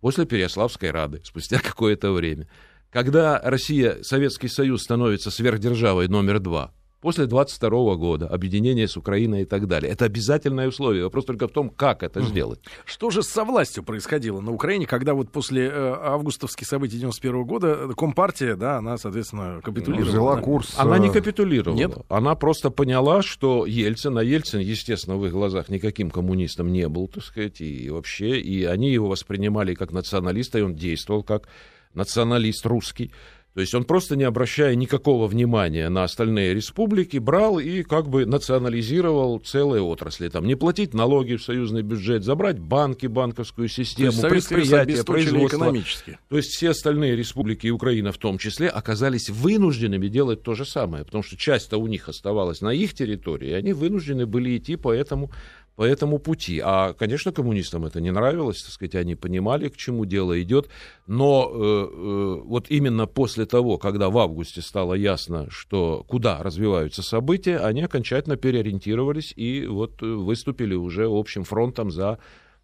После 0.00 0.24
Переяславской 0.24 0.90
Рады, 0.90 1.20
спустя 1.24 1.58
какое-то 1.58 2.12
время. 2.12 2.48
Когда 2.90 3.38
Россия, 3.42 4.02
Советский 4.02 4.48
Союз 4.48 4.82
становится 4.82 5.30
сверхдержавой 5.30 6.08
номер 6.08 6.40
два, 6.40 6.72
после 7.00 7.26
22 7.26 7.96
года, 7.96 8.26
объединение 8.28 8.86
с 8.86 8.96
Украиной 8.96 9.42
и 9.42 9.44
так 9.44 9.66
далее. 9.66 9.90
Это 9.90 10.04
обязательное 10.04 10.68
условие. 10.68 11.04
Вопрос 11.04 11.24
только 11.24 11.48
в 11.48 11.52
том, 11.52 11.70
как 11.70 12.02
это 12.02 12.20
сделать. 12.22 12.60
Что 12.84 13.10
же 13.10 13.22
со 13.22 13.44
властью 13.44 13.82
происходило 13.82 14.40
на 14.40 14.52
Украине, 14.52 14.86
когда 14.86 15.14
вот 15.14 15.30
после 15.30 15.66
э, 15.66 15.70
августовских 15.72 16.66
событий 16.66 16.98
91 16.98 17.44
года 17.44 17.88
Компартия, 17.96 18.56
да, 18.56 18.78
она, 18.78 18.98
соответственно, 18.98 19.60
капитулировала? 19.62 20.10
Взяла 20.10 20.36
курс. 20.40 20.74
Она 20.76 20.98
не 20.98 21.08
э, 21.08 21.12
капитулировала. 21.12 21.76
Нет? 21.76 21.92
Она 22.08 22.34
просто 22.34 22.70
поняла, 22.70 23.22
что 23.22 23.66
Ельцин, 23.66 24.18
а 24.18 24.24
Ельцин, 24.24 24.60
естественно, 24.60 25.16
в 25.16 25.26
их 25.26 25.32
глазах 25.32 25.68
никаким 25.68 26.10
коммунистом 26.10 26.72
не 26.72 26.88
был, 26.88 27.08
так 27.08 27.24
сказать, 27.24 27.60
и 27.60 27.88
вообще, 27.90 28.38
и 28.40 28.64
они 28.64 28.92
его 28.92 29.08
воспринимали 29.08 29.74
как 29.74 29.92
националиста, 29.92 30.58
и 30.58 30.62
он 30.62 30.74
действовал 30.74 31.22
как 31.22 31.48
националист 31.94 32.66
русский. 32.66 33.10
То 33.54 33.60
есть 33.60 33.74
он 33.74 33.84
просто 33.84 34.14
не 34.14 34.24
обращая 34.24 34.76
никакого 34.76 35.26
внимания 35.26 35.88
на 35.88 36.04
остальные 36.04 36.54
республики, 36.54 37.18
брал 37.18 37.58
и 37.58 37.82
как 37.82 38.08
бы 38.08 38.24
национализировал 38.24 39.38
целые 39.40 39.82
отрасли. 39.82 40.28
Там 40.28 40.46
не 40.46 40.54
платить 40.54 40.94
налоги 40.94 41.34
в 41.34 41.42
союзный 41.42 41.82
бюджет, 41.82 42.22
забрать 42.22 42.60
банки, 42.60 43.06
банковскую 43.06 43.68
систему, 43.68 44.12
предприятия, 44.22 45.02
производство. 45.02 45.56
Экономически. 45.56 46.18
То 46.28 46.36
есть 46.36 46.50
все 46.50 46.70
остальные 46.70 47.16
республики 47.16 47.66
и 47.66 47.70
Украина 47.70 48.12
в 48.12 48.18
том 48.18 48.38
числе 48.38 48.68
оказались 48.68 49.28
вынужденными 49.30 50.06
делать 50.06 50.42
то 50.42 50.54
же 50.54 50.64
самое, 50.64 51.04
потому 51.04 51.24
что 51.24 51.36
часть-то 51.36 51.76
у 51.76 51.88
них 51.88 52.08
оставалась 52.08 52.60
на 52.60 52.72
их 52.72 52.94
территории, 52.94 53.50
и 53.50 53.54
они 53.54 53.72
вынуждены 53.72 54.26
были 54.26 54.56
идти 54.56 54.76
по 54.76 54.92
этому 54.92 55.32
по 55.80 55.84
этому 55.84 56.18
пути. 56.18 56.60
А, 56.62 56.92
конечно, 56.92 57.32
коммунистам 57.32 57.86
это 57.86 58.02
не 58.02 58.10
нравилось, 58.10 58.62
так 58.62 58.70
сказать, 58.70 58.94
они 58.96 59.14
понимали, 59.14 59.70
к 59.70 59.78
чему 59.78 60.04
дело 60.04 60.38
идет, 60.42 60.68
но 61.06 61.50
э, 61.50 61.56
э, 61.56 62.40
вот 62.44 62.66
именно 62.68 63.06
после 63.06 63.46
того, 63.46 63.78
когда 63.78 64.10
в 64.10 64.18
августе 64.18 64.60
стало 64.60 64.92
ясно, 64.92 65.46
что 65.48 66.04
куда 66.06 66.42
развиваются 66.42 67.02
события, 67.02 67.56
они 67.56 67.80
окончательно 67.80 68.36
переориентировались 68.36 69.32
и 69.34 69.66
вот 69.66 70.02
выступили 70.02 70.74
уже 70.74 71.06
общим 71.08 71.44
фронтом 71.44 71.90
за 71.90 72.18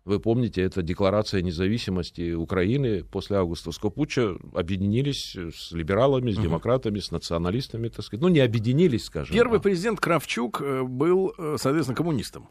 вы 0.05 0.20
помните, 0.20 0.61
это 0.61 0.83
декларация 0.83 1.40
независимости 1.40 2.35
Украины 2.35 3.02
после 3.02 3.38
августовского 3.38 3.90
путча. 3.90 4.37
Объединились 4.55 5.35
с 5.35 5.72
либералами, 5.72 6.33
с 6.33 6.37
демократами, 6.37 7.00
с 7.00 7.11
националистами, 7.11 7.88
так 7.88 8.05
сказать. 8.05 8.22
Ну, 8.22 8.29
не 8.29 8.40
объединились, 8.40 9.07
скажем. 9.07 9.35
Первый 9.35 9.59
а... 9.59 9.62
президент 9.62 10.00
Кравчук 10.00 10.61
э, 10.61 10.83
был, 10.83 11.35
соответственно, 11.57 11.96
коммунистом. 11.96 12.50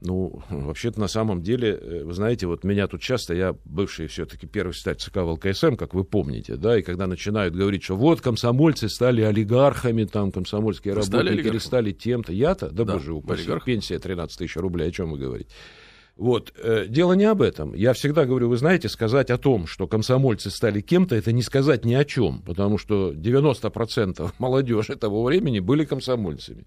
Ну, 0.00 0.42
вообще-то 0.50 1.00
на 1.00 1.08
самом 1.08 1.42
деле, 1.42 1.70
э, 1.70 2.04
вы 2.04 2.12
знаете, 2.12 2.46
вот 2.46 2.64
меня 2.64 2.86
тут 2.86 3.00
часто, 3.00 3.34
я 3.34 3.54
бывший 3.64 4.06
все-таки 4.08 4.46
первый 4.46 4.72
стать 4.72 5.00
ЦК 5.00 5.16
ВЛКСМ, 5.18 5.76
как 5.76 5.94
вы 5.94 6.04
помните, 6.04 6.56
да, 6.56 6.78
и 6.78 6.82
когда 6.82 7.06
начинают 7.06 7.54
говорить, 7.54 7.82
что 7.82 7.96
вот 7.96 8.20
комсомольцы 8.20 8.88
стали 8.88 9.22
олигархами, 9.22 10.04
там 10.04 10.32
комсомольские 10.32 11.02
стали 11.02 11.28
работники 11.28 11.48
или 11.48 11.58
стали 11.58 11.92
тем-то, 11.92 12.32
я-то, 12.32 12.70
да, 12.70 12.84
да 12.84 12.94
боже 12.94 13.14
упаси, 13.14 13.50
пенсия 13.64 13.98
13 13.98 14.38
тысяч 14.38 14.56
рублей, 14.56 14.88
о 14.88 14.92
чем 14.92 15.12
вы 15.12 15.18
говорите? 15.18 15.50
Вот. 16.16 16.52
Э, 16.56 16.86
дело 16.88 17.12
не 17.12 17.24
об 17.24 17.42
этом. 17.42 17.74
Я 17.74 17.92
всегда 17.92 18.24
говорю, 18.24 18.48
вы 18.48 18.56
знаете, 18.56 18.88
сказать 18.88 19.30
о 19.30 19.36
том, 19.36 19.66
что 19.66 19.86
комсомольцы 19.86 20.50
стали 20.50 20.80
кем-то, 20.80 21.14
это 21.14 21.30
не 21.32 21.42
сказать 21.42 21.84
ни 21.84 21.94
о 21.94 22.04
чем, 22.04 22.40
потому 22.42 22.78
что 22.78 23.12
90% 23.12 24.32
молодежи 24.38 24.96
того 24.96 25.24
времени 25.24 25.60
были 25.60 25.84
комсомольцами. 25.84 26.66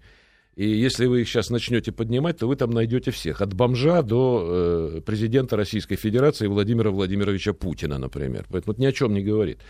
И 0.56 0.68
если 0.68 1.06
вы 1.06 1.22
их 1.22 1.28
сейчас 1.28 1.50
начнете 1.50 1.92
поднимать, 1.92 2.38
то 2.38 2.48
вы 2.48 2.56
там 2.56 2.70
найдете 2.70 3.10
всех. 3.10 3.40
От 3.40 3.54
бомжа 3.54 4.02
до 4.02 4.96
э, 4.96 5.00
президента 5.00 5.56
Российской 5.56 5.96
Федерации 5.96 6.48
Владимира 6.48 6.90
Владимировича 6.90 7.52
Путина, 7.52 7.98
например. 7.98 8.46
Поэтому 8.50 8.72
это 8.72 8.82
ни 8.82 8.86
о 8.86 8.92
чем 8.92 9.14
не 9.14 9.22
говорит. 9.22 9.60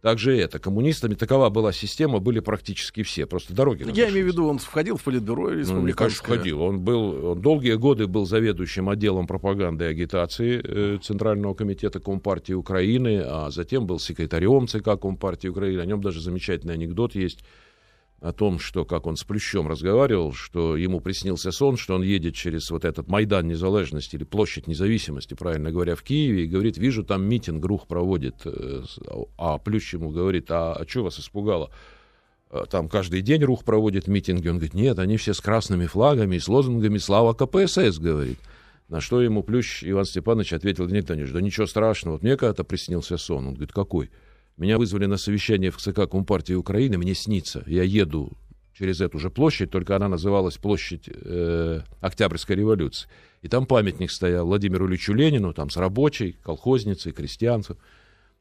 Также 0.00 0.36
это. 0.38 0.58
Коммунистами 0.58 1.14
такова 1.14 1.50
была 1.50 1.72
система, 1.72 2.20
были 2.20 2.40
практически 2.40 3.02
все. 3.02 3.26
Просто 3.26 3.54
дороги 3.54 3.84
Я 3.94 4.08
имею 4.08 4.24
в 4.24 4.28
виду, 4.28 4.46
он 4.46 4.58
входил 4.58 4.96
в 4.96 5.04
политбюро 5.04 5.50
республиканское? 5.50 5.82
Ну, 5.82 5.94
конечно, 5.96 6.24
входил. 6.24 6.62
Он, 6.62 6.80
был, 6.80 7.32
он 7.32 7.42
долгие 7.42 7.74
годы 7.74 8.06
был 8.06 8.24
заведующим 8.24 8.88
отделом 8.88 9.26
пропаганды 9.26 9.84
и 9.84 9.88
агитации 9.88 10.62
э, 10.64 10.98
Центрального 11.02 11.52
комитета 11.52 12.00
Компартии 12.00 12.54
Украины, 12.54 13.22
а 13.22 13.50
затем 13.50 13.86
был 13.86 13.98
секретарем 13.98 14.68
ЦК 14.68 14.98
Компартии 14.98 15.48
Украины. 15.48 15.80
О 15.80 15.86
нем 15.86 16.00
даже 16.00 16.22
замечательный 16.22 16.74
анекдот 16.74 17.14
есть 17.14 17.44
о 18.20 18.32
том, 18.32 18.58
что, 18.58 18.84
как 18.84 19.06
он 19.06 19.16
с 19.16 19.24
Плющом 19.24 19.66
разговаривал, 19.66 20.32
что 20.32 20.76
ему 20.76 21.00
приснился 21.00 21.52
сон, 21.52 21.76
что 21.76 21.94
он 21.94 22.02
едет 22.02 22.34
через 22.34 22.70
вот 22.70 22.84
этот 22.84 23.08
Майдан 23.08 23.48
Незалежности 23.48 24.16
или 24.16 24.24
Площадь 24.24 24.66
Независимости, 24.66 25.32
правильно 25.34 25.72
говоря, 25.72 25.94
в 25.94 26.02
Киеве, 26.02 26.44
и 26.44 26.46
говорит, 26.46 26.76
вижу, 26.76 27.02
там 27.02 27.24
митинг 27.24 27.64
Рух 27.64 27.86
проводит, 27.86 28.36
э, 28.44 28.82
а 29.38 29.56
Плющ 29.58 29.94
ему 29.94 30.10
говорит, 30.10 30.50
а, 30.50 30.74
а 30.74 30.86
что 30.86 31.04
вас 31.04 31.18
испугало? 31.18 31.70
«А 32.52 32.66
там 32.66 32.88
каждый 32.88 33.22
день 33.22 33.44
Рух 33.44 33.64
проводит 33.64 34.08
митинги. 34.08 34.48
Он 34.48 34.56
говорит, 34.56 34.74
нет, 34.74 34.98
они 34.98 35.16
все 35.18 35.34
с 35.34 35.40
красными 35.40 35.86
флагами 35.86 36.34
и 36.34 36.40
с 36.40 36.48
лозунгами 36.48 36.98
«Слава 36.98 37.32
КПСС», 37.32 37.98
говорит. 38.00 38.40
На 38.88 39.00
что 39.00 39.22
ему 39.22 39.44
Плющ 39.44 39.84
Иван 39.84 40.04
Степанович 40.04 40.52
ответил, 40.52 40.88
нет, 40.88 41.06
Танюш, 41.06 41.30
да 41.30 41.40
ничего 41.40 41.66
страшного, 41.66 42.14
вот 42.14 42.22
мне 42.24 42.36
когда-то 42.36 42.64
приснился 42.64 43.18
сон. 43.18 43.46
Он 43.46 43.54
говорит, 43.54 43.72
какой? 43.72 44.10
Меня 44.60 44.76
вызвали 44.76 45.06
на 45.06 45.16
совещание 45.16 45.70
в 45.70 45.78
ЦК 45.78 46.06
Компартии 46.06 46.52
Украины, 46.52 46.98
мне 46.98 47.14
снится, 47.14 47.64
я 47.66 47.82
еду 47.82 48.32
через 48.78 49.00
эту 49.00 49.18
же 49.18 49.30
площадь, 49.30 49.70
только 49.70 49.96
она 49.96 50.06
называлась 50.06 50.58
площадь 50.58 51.08
э, 51.08 51.80
Октябрьской 52.02 52.56
революции. 52.56 53.08
И 53.40 53.48
там 53.48 53.64
памятник 53.64 54.10
стоял 54.10 54.46
Владимиру 54.46 54.86
Ильичу 54.86 55.14
Ленину, 55.14 55.54
там 55.54 55.70
с 55.70 55.78
рабочей, 55.78 56.36
колхозницей, 56.42 57.12
крестьянцем. 57.12 57.78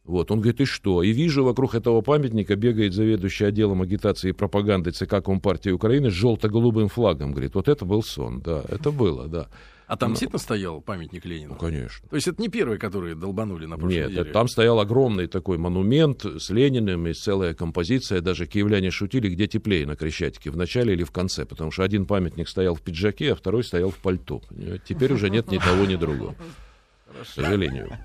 Вот, 0.04 0.30
он 0.30 0.42
говорит, 0.42 0.60
и 0.60 0.66
что? 0.66 1.04
И 1.04 1.14
вижу, 1.14 1.46
вокруг 1.46 1.74
этого 1.74 2.02
памятника 2.02 2.58
бегает 2.58 2.94
заведующий 2.94 3.46
отделом 3.46 3.82
агитации 3.82 4.32
и 4.32 4.34
пропаганды 4.34 4.92
ЦК 4.92 5.24
Компартии 5.24 5.70
Украины 5.70 6.12
с 6.12 6.14
желто-голубым 6.14 6.90
флагом. 6.90 7.32
Говорит, 7.32 7.56
вот 7.56 7.70
это 7.70 7.86
был 7.86 8.04
сон, 8.04 8.42
да, 8.42 8.62
это 8.68 8.92
было, 8.92 9.30
да. 9.30 9.48
А 9.90 9.98
там 9.98 10.10
Но... 10.10 10.14
действительно 10.14 10.38
стоял 10.38 10.82
памятник 10.82 11.26
Ленину? 11.26 11.54
Ну, 11.54 11.60
конечно. 11.60 12.08
То 12.08 12.16
есть 12.16 12.28
это 12.28 12.40
не 12.40 12.48
первые, 12.48 12.78
которые 12.78 13.16
долбанули 13.16 13.66
на 13.66 13.76
прошлой 13.76 13.96
Нет, 13.96 14.12
неделе? 14.12 14.32
там 14.32 14.48
стоял 14.48 14.80
огромный 14.80 15.26
такой 15.26 15.58
монумент 15.58 16.24
с 16.24 16.52
Лениным 16.52 17.08
и 17.08 17.14
целая 17.14 17.56
композиция. 17.56 18.22
Даже 18.22 18.46
киевляне 18.46 18.92
шутили, 18.92 19.30
где 19.30 19.48
теплее 19.48 19.88
на 19.88 19.96
Крещатике, 19.96 20.52
в 20.52 20.58
начале 20.58 20.94
или 20.94 21.04
в 21.04 21.10
конце. 21.10 21.44
Потому 21.44 21.72
что 21.72 21.82
один 21.82 22.06
памятник 22.06 22.48
стоял 22.48 22.76
в 22.76 22.84
пиджаке, 22.84 23.34
а 23.34 23.36
второй 23.36 23.64
стоял 23.64 23.90
в 23.90 23.98
пальто. 23.98 24.44
Теперь 24.86 25.12
уже 25.12 25.32
нет 25.32 25.50
ни 25.50 25.58
того, 25.58 25.86
ни 25.86 25.96
другого. 25.96 26.36
К 27.24 27.26
сожалению. 27.26 27.90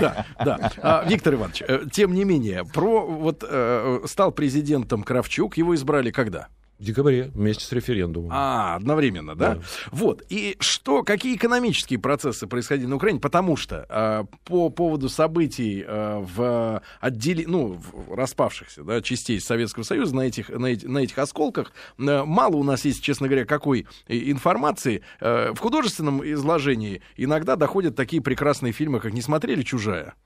Да, 0.00 0.26
да. 0.44 0.72
А, 0.78 1.04
Виктор 1.06 1.34
Иванович, 1.34 1.62
э, 1.68 1.84
тем 1.92 2.14
не 2.14 2.24
менее, 2.24 2.64
про 2.64 3.06
вот 3.06 3.44
э, 3.46 4.00
стал 4.06 4.32
президентом 4.32 5.04
Кравчук, 5.04 5.56
его 5.56 5.74
избрали 5.74 6.10
когда? 6.10 6.48
В 6.82 6.84
декабре, 6.84 7.30
вместе 7.32 7.64
с 7.64 7.70
референдумом. 7.70 8.30
А, 8.32 8.74
одновременно, 8.74 9.36
да? 9.36 9.54
да? 9.54 9.62
Вот. 9.92 10.24
И 10.30 10.56
что, 10.58 11.04
какие 11.04 11.36
экономические 11.36 12.00
процессы 12.00 12.48
происходили 12.48 12.88
на 12.88 12.96
Украине? 12.96 13.20
Потому 13.20 13.56
что 13.56 13.86
э, 13.88 14.24
по 14.44 14.68
поводу 14.68 15.08
событий 15.08 15.84
э, 15.86 16.26
в 16.34 16.82
отделе, 16.98 17.44
ну, 17.46 17.80
в 17.80 18.16
распавшихся 18.16 18.82
да, 18.82 19.00
частей 19.00 19.40
Советского 19.40 19.84
Союза 19.84 20.16
на 20.16 20.22
этих, 20.22 20.48
на, 20.48 20.66
эти, 20.66 20.86
на 20.86 20.98
этих 20.98 21.16
осколках 21.18 21.70
э, 22.00 22.24
мало 22.24 22.56
у 22.56 22.64
нас 22.64 22.84
есть, 22.84 23.00
честно 23.00 23.28
говоря, 23.28 23.44
какой 23.44 23.86
информации. 24.08 25.04
Э, 25.20 25.52
в 25.52 25.60
художественном 25.60 26.28
изложении 26.32 27.00
иногда 27.16 27.54
доходят 27.54 27.94
такие 27.94 28.20
прекрасные 28.20 28.72
фильмы, 28.72 28.98
как 28.98 29.12
«Не 29.12 29.22
смотрели 29.22 29.62
чужая». 29.62 30.16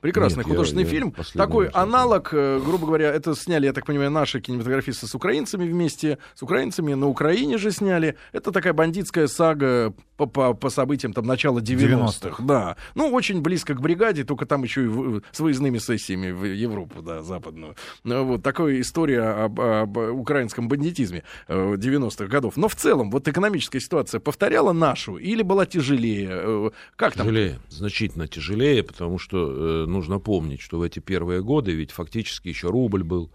Прекрасный 0.00 0.38
Нет, 0.38 0.46
художественный 0.46 0.84
я, 0.84 0.90
фильм. 0.90 1.14
Я 1.16 1.38
Такой 1.38 1.68
аналог, 1.68 2.30
э, 2.32 2.60
грубо 2.64 2.86
говоря, 2.86 3.12
это 3.12 3.34
сняли, 3.34 3.66
я 3.66 3.72
так 3.72 3.84
понимаю, 3.84 4.10
наши 4.10 4.40
кинематографисты 4.40 5.06
с 5.06 5.14
украинцами 5.14 5.68
вместе. 5.68 6.18
С 6.34 6.42
украинцами 6.42 6.94
на 6.94 7.08
Украине 7.08 7.58
же 7.58 7.72
сняли. 7.72 8.16
Это 8.32 8.52
такая 8.52 8.72
бандитская 8.72 9.26
сага 9.26 9.92
по, 10.18 10.26
по, 10.26 10.52
по 10.52 10.68
событиям 10.68 11.12
там 11.12 11.26
начала 11.26 11.60
90-х. 11.60 11.78
90 11.78 12.34
да. 12.40 12.76
Ну, 12.94 13.10
очень 13.10 13.40
близко 13.40 13.74
к 13.74 13.80
бригаде, 13.80 14.24
только 14.24 14.46
там 14.46 14.64
еще 14.64 14.84
и 14.84 14.86
в, 14.86 15.22
с 15.30 15.38
выездными 15.40 15.78
сессиями 15.78 16.32
в 16.32 16.44
Европу, 16.44 17.00
да, 17.02 17.22
западную. 17.22 17.76
Ну, 18.02 18.24
вот 18.24 18.42
такая 18.42 18.80
история 18.80 19.22
об, 19.22 19.60
об 19.60 19.96
украинском 19.96 20.68
бандитизме 20.68 21.22
90-х 21.48 22.24
э, 22.24 22.28
годов. 22.28 22.56
Но 22.56 22.68
в 22.68 22.74
целом, 22.74 23.10
вот 23.10 23.28
экономическая 23.28 23.80
ситуация 23.80 24.18
повторяла 24.18 24.72
нашу 24.72 25.16
или 25.16 25.42
была 25.42 25.66
тяжелее? 25.66 26.28
Э, 26.30 26.70
как 26.96 27.14
там? 27.14 27.26
Тяжелее, 27.26 27.60
значительно 27.68 28.26
тяжелее, 28.26 28.82
потому 28.82 29.18
что 29.18 29.86
нужно 29.86 30.18
помнить, 30.18 30.60
что 30.60 30.78
в 30.78 30.82
эти 30.82 30.98
первые 30.98 31.42
годы 31.42 31.72
ведь 31.72 31.92
фактически 31.92 32.48
еще 32.48 32.70
рубль 32.70 33.04
был, 33.04 33.30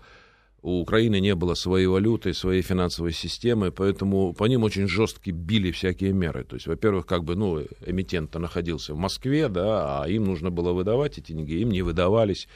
у 0.64 0.80
Украины 0.80 1.20
не 1.20 1.36
было 1.36 1.56
своей 1.56 1.88
валюты, 1.88 2.34
своей 2.34 2.62
финансовой 2.62 3.12
системы, 3.12 3.70
поэтому 3.70 4.34
по 4.34 4.46
ним 4.46 4.64
очень 4.64 4.88
жестко 4.88 5.32
били 5.34 5.72
всякие 5.72 6.14
меры. 6.14 6.46
То 6.46 6.56
есть, 6.56 6.68
во-первых, 6.68 7.06
как 7.06 7.26
бы, 7.26 7.36
ну, 7.36 7.62
эмитент 7.86 8.34
находился 8.36 8.94
в 8.94 8.98
Москве, 8.98 9.50
да, 9.50 10.04
а 10.04 10.08
им 10.08 10.24
нужно 10.24 10.52
было 10.52 10.72
выдавать 10.72 11.18
эти 11.18 11.34
деньги, 11.34 11.56
им 11.56 11.70
не 11.70 11.82
выдавались. 11.82 12.48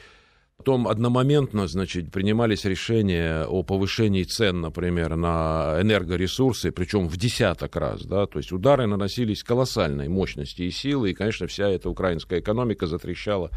Потом 0.56 0.88
одномоментно, 0.88 1.68
значит, 1.68 2.10
принимались 2.10 2.64
решения 2.64 3.44
о 3.44 3.62
повышении 3.62 4.24
цен, 4.24 4.62
например, 4.62 5.14
на 5.14 5.76
энергоресурсы, 5.78 6.72
причем 6.72 7.08
в 7.08 7.16
десяток 7.18 7.76
раз, 7.76 8.06
да, 8.06 8.26
то 8.26 8.38
есть 8.38 8.52
удары 8.52 8.86
наносились 8.86 9.44
колоссальной 9.44 10.08
мощности 10.08 10.62
и 10.62 10.70
силы, 10.70 11.10
и, 11.10 11.14
конечно, 11.14 11.46
вся 11.46 11.68
эта 11.68 11.90
украинская 11.90 12.40
экономика 12.40 12.86
затрещала 12.86 13.50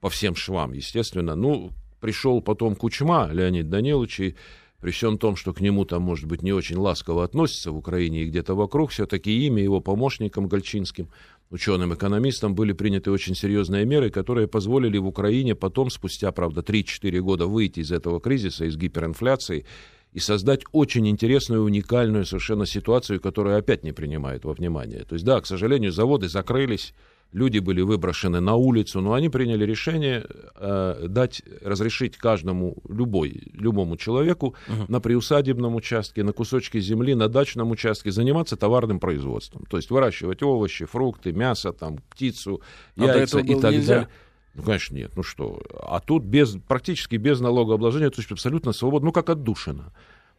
по 0.00 0.08
всем 0.08 0.34
швам, 0.34 0.72
естественно. 0.72 1.34
Ну, 1.34 1.72
пришел 2.00 2.40
потом 2.40 2.74
Кучма, 2.74 3.28
Леонид 3.32 3.68
Данилович, 3.68 4.20
и 4.20 4.36
при 4.80 4.92
всем 4.92 5.18
том, 5.18 5.34
что 5.34 5.52
к 5.52 5.60
нему 5.60 5.84
там, 5.84 6.02
может 6.02 6.26
быть, 6.26 6.42
не 6.42 6.52
очень 6.52 6.76
ласково 6.76 7.24
относятся 7.24 7.72
в 7.72 7.76
Украине 7.76 8.22
и 8.22 8.26
где-то 8.26 8.54
вокруг, 8.54 8.90
все-таки 8.90 9.46
ими, 9.46 9.60
его 9.60 9.80
помощникам 9.80 10.46
Гольчинским, 10.46 11.08
ученым-экономистам, 11.50 12.54
были 12.54 12.72
приняты 12.72 13.10
очень 13.10 13.34
серьезные 13.34 13.84
меры, 13.84 14.10
которые 14.10 14.46
позволили 14.46 14.98
в 14.98 15.06
Украине 15.06 15.54
потом, 15.54 15.90
спустя, 15.90 16.30
правда, 16.30 16.60
3-4 16.60 17.20
года 17.20 17.46
выйти 17.46 17.80
из 17.80 17.90
этого 17.90 18.20
кризиса, 18.20 18.66
из 18.66 18.76
гиперинфляции, 18.76 19.64
и 20.12 20.20
создать 20.20 20.62
очень 20.72 21.08
интересную, 21.08 21.64
уникальную 21.64 22.24
совершенно 22.24 22.66
ситуацию, 22.66 23.20
которую 23.20 23.58
опять 23.58 23.82
не 23.84 23.92
принимают 23.92 24.44
во 24.44 24.52
внимание. 24.52 25.04
То 25.04 25.14
есть, 25.14 25.24
да, 25.24 25.40
к 25.40 25.46
сожалению, 25.46 25.92
заводы 25.92 26.28
закрылись, 26.28 26.94
люди 27.32 27.58
были 27.58 27.80
выброшены 27.80 28.40
на 28.40 28.54
улицу, 28.54 29.00
но 29.00 29.12
они 29.12 29.28
приняли 29.28 29.64
решение 29.64 30.26
э, 30.56 31.06
дать, 31.08 31.42
разрешить 31.62 32.16
каждому, 32.16 32.76
любой, 32.88 33.50
любому 33.52 33.96
человеку 33.96 34.54
uh-huh. 34.66 34.86
на 34.88 35.00
приусадебном 35.00 35.74
участке, 35.74 36.24
на 36.24 36.32
кусочке 36.32 36.80
земли, 36.80 37.14
на 37.14 37.28
дачном 37.28 37.70
участке 37.70 38.10
заниматься 38.10 38.56
товарным 38.56 38.98
производством. 38.98 39.64
То 39.68 39.76
есть 39.76 39.90
выращивать 39.90 40.42
овощи, 40.42 40.86
фрукты, 40.86 41.32
мясо, 41.32 41.72
там, 41.72 41.98
птицу, 42.10 42.62
а 42.96 43.04
яйца 43.04 43.40
и 43.40 43.54
так 43.60 43.72
нельзя? 43.72 43.94
далее. 43.94 44.08
Ну, 44.54 44.62
конечно, 44.64 44.94
нет. 44.96 45.12
Ну 45.14 45.22
что? 45.22 45.60
А 45.80 46.00
тут 46.00 46.24
без, 46.24 46.56
практически 46.66 47.16
без 47.16 47.40
налогообложения, 47.40 48.10
то 48.10 48.20
есть 48.20 48.32
абсолютно 48.32 48.72
свободно, 48.72 49.06
ну, 49.06 49.12
как 49.12 49.30
отдушина. 49.30 49.92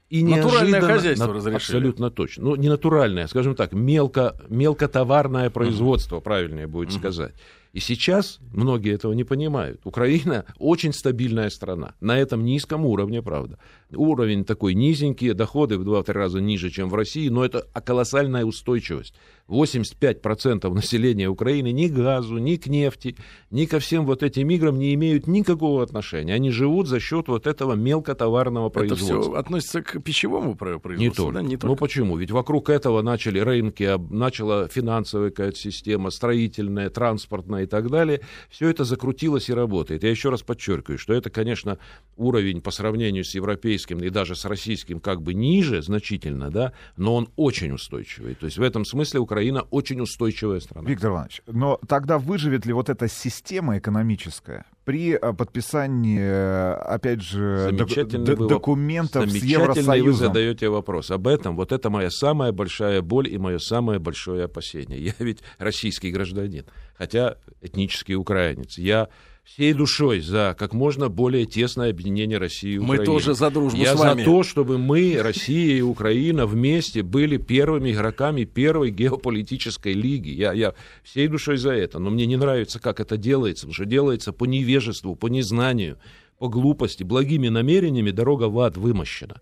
И 0.09 0.23
натуральное 0.23 0.81
хозяйство 0.81 1.27
на, 1.27 1.33
разрешили. 1.33 1.55
Абсолютно 1.55 2.09
точно. 2.09 2.43
Ну, 2.45 2.55
не 2.55 2.67
натуральное, 2.67 3.27
скажем 3.27 3.55
так, 3.55 3.73
мелко, 3.73 4.35
мелкотоварное 4.49 5.49
производство, 5.51 6.17
uh-huh. 6.17 6.21
правильнее 6.21 6.67
будет 6.67 6.89
uh-huh. 6.89 6.97
сказать. 6.97 7.35
И 7.71 7.79
сейчас 7.79 8.39
многие 8.51 8.93
этого 8.93 9.13
не 9.13 9.23
понимают. 9.23 9.81
Украина 9.83 10.45
очень 10.57 10.93
стабильная 10.93 11.49
страна. 11.49 11.93
На 11.99 12.17
этом 12.17 12.43
низком 12.43 12.85
уровне, 12.85 13.21
правда. 13.21 13.59
Уровень 13.91 14.43
такой 14.43 14.73
низенький, 14.73 15.33
доходы 15.33 15.77
в 15.77 15.87
2-3 15.87 16.11
раза 16.11 16.41
ниже, 16.41 16.69
чем 16.69 16.89
в 16.89 16.95
России, 16.95 17.29
но 17.29 17.45
это 17.45 17.67
колоссальная 17.83 18.45
устойчивость. 18.45 19.13
85% 19.47 20.71
населения 20.71 21.27
Украины 21.27 21.71
ни 21.71 21.87
к 21.87 21.93
газу, 21.93 22.37
ни 22.37 22.55
к 22.55 22.67
нефти, 22.67 23.15
ни 23.49 23.65
ко 23.65 23.79
всем 23.79 24.05
вот 24.05 24.21
этим 24.23 24.49
играм 24.51 24.77
не 24.77 24.93
имеют 24.93 25.27
никакого 25.27 25.81
отношения. 25.81 26.33
Они 26.33 26.51
живут 26.51 26.87
за 26.87 26.99
счет 26.99 27.27
вот 27.27 27.47
этого 27.47 27.73
мелкотоварного 27.73 28.69
производства. 28.69 29.13
Это 29.13 29.21
все 29.21 29.33
относится 29.33 29.81
к 29.81 30.01
пищевому 30.01 30.55
производству, 30.55 30.99
не 30.99 31.09
только. 31.09 31.33
Да? 31.33 31.41
Не 31.41 31.57
только. 31.57 31.67
Ну 31.67 31.75
почему? 31.75 32.17
Ведь 32.17 32.31
вокруг 32.31 32.69
этого 32.69 33.01
начали 33.01 33.39
рынки, 33.39 33.97
начала 34.13 34.67
финансовая 34.67 35.33
система, 35.55 36.11
строительная, 36.11 36.89
транспортная 36.89 37.58
и 37.61 37.65
так 37.65 37.89
далее. 37.89 38.21
Все 38.49 38.69
это 38.69 38.83
закрутилось 38.83 39.49
и 39.49 39.53
работает. 39.53 40.03
Я 40.03 40.09
еще 40.09 40.29
раз 40.29 40.41
подчеркиваю, 40.41 40.97
что 40.97 41.13
это, 41.13 41.29
конечно, 41.29 41.77
уровень 42.17 42.61
по 42.61 42.71
сравнению 42.71 43.23
с 43.23 43.35
европейским 43.35 43.99
и 43.99 44.09
даже 44.09 44.35
с 44.35 44.45
российским 44.45 44.99
как 44.99 45.21
бы 45.21 45.33
ниже 45.33 45.81
значительно, 45.81 46.49
да, 46.49 46.73
но 46.97 47.15
он 47.15 47.29
очень 47.35 47.71
устойчивый. 47.71 48.35
То 48.35 48.45
есть 48.45 48.57
в 48.57 48.61
этом 48.61 48.85
смысле 48.85 49.19
Украина 49.19 49.61
очень 49.69 50.01
устойчивая 50.01 50.59
страна. 50.59 50.89
Виктор 50.89 51.11
Иванович, 51.11 51.41
но 51.47 51.79
тогда 51.87 52.17
выживет 52.17 52.65
ли 52.65 52.73
вот 52.73 52.89
эта 52.89 53.07
система 53.07 53.77
экономическая 53.77 54.65
при 54.89 55.13
э, 55.13 55.33
подписании, 55.33 56.19
э, 56.19 56.73
опять 56.73 57.21
же, 57.21 57.69
д- 57.71 58.35
вы, 58.35 58.47
документов 58.47 59.29
с 59.29 59.35
Евросоюзом? 59.35 60.03
вы 60.03 60.13
задаете 60.13 60.67
вопрос. 60.69 61.11
Об 61.11 61.27
этом, 61.27 61.55
вот 61.55 61.71
это 61.71 61.91
моя 61.91 62.09
самая 62.09 62.51
большая 62.51 63.03
боль 63.03 63.31
и 63.31 63.37
мое 63.37 63.59
самое 63.59 63.99
большое 63.99 64.45
опасение. 64.45 64.99
Я 64.99 65.13
ведь 65.19 65.43
российский 65.59 66.09
гражданин, 66.09 66.65
хотя 66.99 67.37
этнический 67.61 68.15
украинец. 68.15 68.77
Я 68.77 69.07
всей 69.45 69.73
душой 69.73 70.19
за 70.19 70.55
как 70.59 70.73
можно 70.73 71.07
более 71.09 71.45
тесное 71.45 71.89
объединение 71.89 72.37
России 72.37 72.73
и 72.73 72.77
Украины. 72.77 72.99
Мы 72.99 73.05
тоже 73.05 73.33
за 73.33 73.49
дружбу 73.49 73.79
Я 73.79 73.95
с 73.95 73.99
вами. 73.99 74.19
за 74.19 74.25
то, 74.25 74.43
чтобы 74.43 74.77
мы, 74.77 75.17
Россия 75.19 75.77
и 75.77 75.81
Украина, 75.81 76.45
вместе 76.45 77.01
были 77.01 77.37
первыми 77.37 77.91
игроками 77.91 78.43
первой 78.43 78.91
геополитической 78.91 79.93
лиги. 79.93 80.29
Я, 80.29 80.51
я 80.53 80.75
всей 81.01 81.27
душой 81.29 81.57
за 81.57 81.71
это. 81.71 81.99
Но 81.99 82.09
мне 82.11 82.25
не 82.25 82.35
нравится, 82.35 82.79
как 82.79 82.99
это 82.99 83.17
делается, 83.17 83.61
потому 83.61 83.73
что 83.73 83.85
делается 83.85 84.33
по 84.33 84.43
невежеству, 84.43 85.15
по 85.15 85.27
незнанию, 85.27 85.97
по 86.37 86.49
глупости, 86.49 87.03
благими 87.03 87.47
намерениями 87.47 88.11
дорога 88.11 88.49
в 88.49 88.59
ад 88.59 88.77
вымощена. 88.77 89.41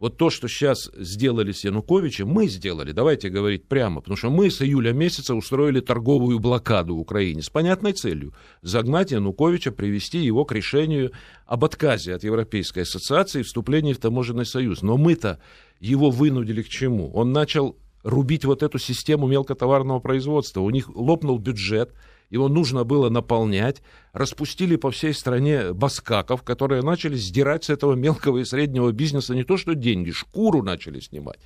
Вот 0.00 0.16
то, 0.16 0.28
что 0.28 0.48
сейчас 0.48 0.90
сделали 0.96 1.52
с 1.52 1.64
Януковичем, 1.64 2.28
мы 2.28 2.48
сделали, 2.48 2.92
давайте 2.92 3.28
говорить 3.28 3.68
прямо, 3.68 4.00
потому 4.00 4.16
что 4.16 4.28
мы 4.28 4.50
с 4.50 4.60
июля 4.60 4.92
месяца 4.92 5.34
устроили 5.34 5.80
торговую 5.80 6.40
блокаду 6.40 6.96
в 6.96 7.00
Украине 7.00 7.42
с 7.42 7.48
понятной 7.48 7.92
целью– 7.92 8.34
загнать 8.62 9.12
Януковича, 9.12 9.70
привести 9.70 10.18
его 10.18 10.44
к 10.44 10.52
решению 10.52 11.12
об 11.46 11.64
отказе 11.64 12.14
от 12.14 12.24
Европейской 12.24 12.80
ассоциации 12.80 13.40
и 13.40 13.44
вступлении 13.44 13.92
в 13.92 13.98
таможенный 13.98 14.46
союз. 14.46 14.82
Но 14.82 14.96
мы-то 14.96 15.40
его 15.78 16.10
вынудили 16.10 16.62
к 16.62 16.68
чему? 16.68 17.12
Он 17.12 17.32
начал 17.32 17.76
рубить 18.02 18.44
вот 18.44 18.62
эту 18.62 18.78
систему 18.78 19.28
мелкотоварного 19.28 20.00
производства. 20.00 20.60
У 20.60 20.70
них 20.70 20.94
лопнул 20.94 21.38
бюджет– 21.38 21.92
его 22.34 22.48
нужно 22.48 22.82
было 22.82 23.10
наполнять, 23.10 23.80
распустили 24.12 24.74
по 24.74 24.90
всей 24.90 25.14
стране 25.14 25.72
баскаков, 25.72 26.42
которые 26.42 26.82
начали 26.82 27.14
сдирать 27.14 27.64
с 27.64 27.70
этого 27.70 27.94
мелкого 27.94 28.38
и 28.38 28.44
среднего 28.44 28.90
бизнеса 28.90 29.36
не 29.36 29.44
то 29.44 29.56
что 29.56 29.76
деньги, 29.76 30.10
шкуру 30.10 30.62
начали 30.62 30.98
снимать. 30.98 31.38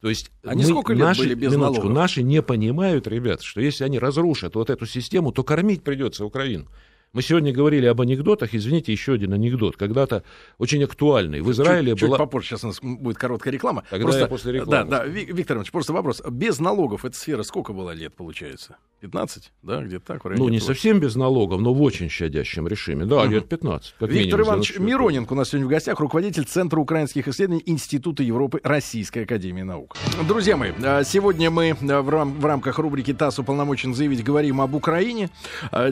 То 0.00 0.10
есть 0.10 0.30
они 0.44 0.64
мы, 0.64 0.68
сколько 0.68 0.92
лет 0.92 1.02
наши, 1.02 1.22
были 1.22 1.34
без 1.34 1.52
минуточку, 1.52 1.84
налогов? 1.84 1.96
Наши 1.96 2.22
не 2.22 2.42
понимают, 2.42 3.06
ребят, 3.06 3.40
что 3.40 3.62
если 3.62 3.84
они 3.84 3.98
разрушат 3.98 4.54
вот 4.54 4.68
эту 4.68 4.84
систему, 4.84 5.32
то 5.32 5.42
кормить 5.44 5.82
придется 5.82 6.26
Украину. 6.26 6.68
Мы 7.14 7.22
сегодня 7.22 7.52
говорили 7.52 7.86
об 7.86 8.00
анекдотах. 8.00 8.54
Извините, 8.54 8.90
еще 8.90 9.12
один 9.12 9.32
анекдот. 9.32 9.76
Когда-то 9.76 10.24
очень 10.58 10.82
актуальный. 10.82 11.42
В 11.42 11.50
Израиле 11.52 11.92
чуть, 11.92 12.08
была... 12.08 12.18
Чуть 12.18 12.26
попозже, 12.26 12.48
сейчас 12.48 12.64
у 12.64 12.66
нас 12.66 12.80
будет 12.82 13.16
короткая 13.18 13.52
реклама. 13.52 13.84
Тогда 13.88 14.04
просто... 14.04 14.20
я 14.22 14.26
после 14.26 14.52
рекламы. 14.52 14.90
Да, 14.90 14.98
да, 14.98 15.06
Виктор 15.06 15.56
Иванович, 15.56 15.70
просто 15.70 15.92
вопрос. 15.92 16.20
Без 16.28 16.58
налогов 16.58 17.04
эта 17.04 17.16
сфера 17.16 17.44
сколько 17.44 17.72
была 17.72 17.94
лет, 17.94 18.14
получается? 18.16 18.78
15, 19.04 19.52
да, 19.62 19.82
где-то 19.82 20.06
так? 20.06 20.24
Ну, 20.24 20.48
не 20.48 20.60
совсем 20.60 20.98
без 20.98 21.14
налогов, 21.14 21.60
но 21.60 21.74
в 21.74 21.82
очень 21.82 22.08
щадящем 22.08 22.66
режиме. 22.66 23.04
Да, 23.04 23.22
угу. 23.22 23.32
лет 23.32 23.48
15. 23.48 23.94
Как 24.00 24.10
Виктор 24.10 24.40
Иванович 24.40 24.78
Мироненко 24.78 25.34
у 25.34 25.36
нас 25.36 25.50
сегодня 25.50 25.66
в 25.66 25.70
гостях, 25.70 26.00
руководитель 26.00 26.44
Центра 26.44 26.80
украинских 26.80 27.28
исследований 27.28 27.62
Института 27.66 28.22
Европы 28.22 28.60
Российской 28.64 29.24
Академии 29.24 29.62
Наук. 29.62 29.94
Друзья 30.26 30.56
мои, 30.56 30.72
а, 30.82 31.04
сегодня 31.04 31.50
мы 31.50 31.76
а, 31.78 32.02
в, 32.02 32.08
рам- 32.08 32.40
в 32.40 32.44
рамках 32.44 32.78
рубрики 32.78 33.12
«ТАСС 33.12 33.38
уполномочен 33.38 33.94
заявить» 33.94 34.24
говорим 34.24 34.62
об 34.62 34.74
Украине. 34.74 35.28
А, 35.70 35.90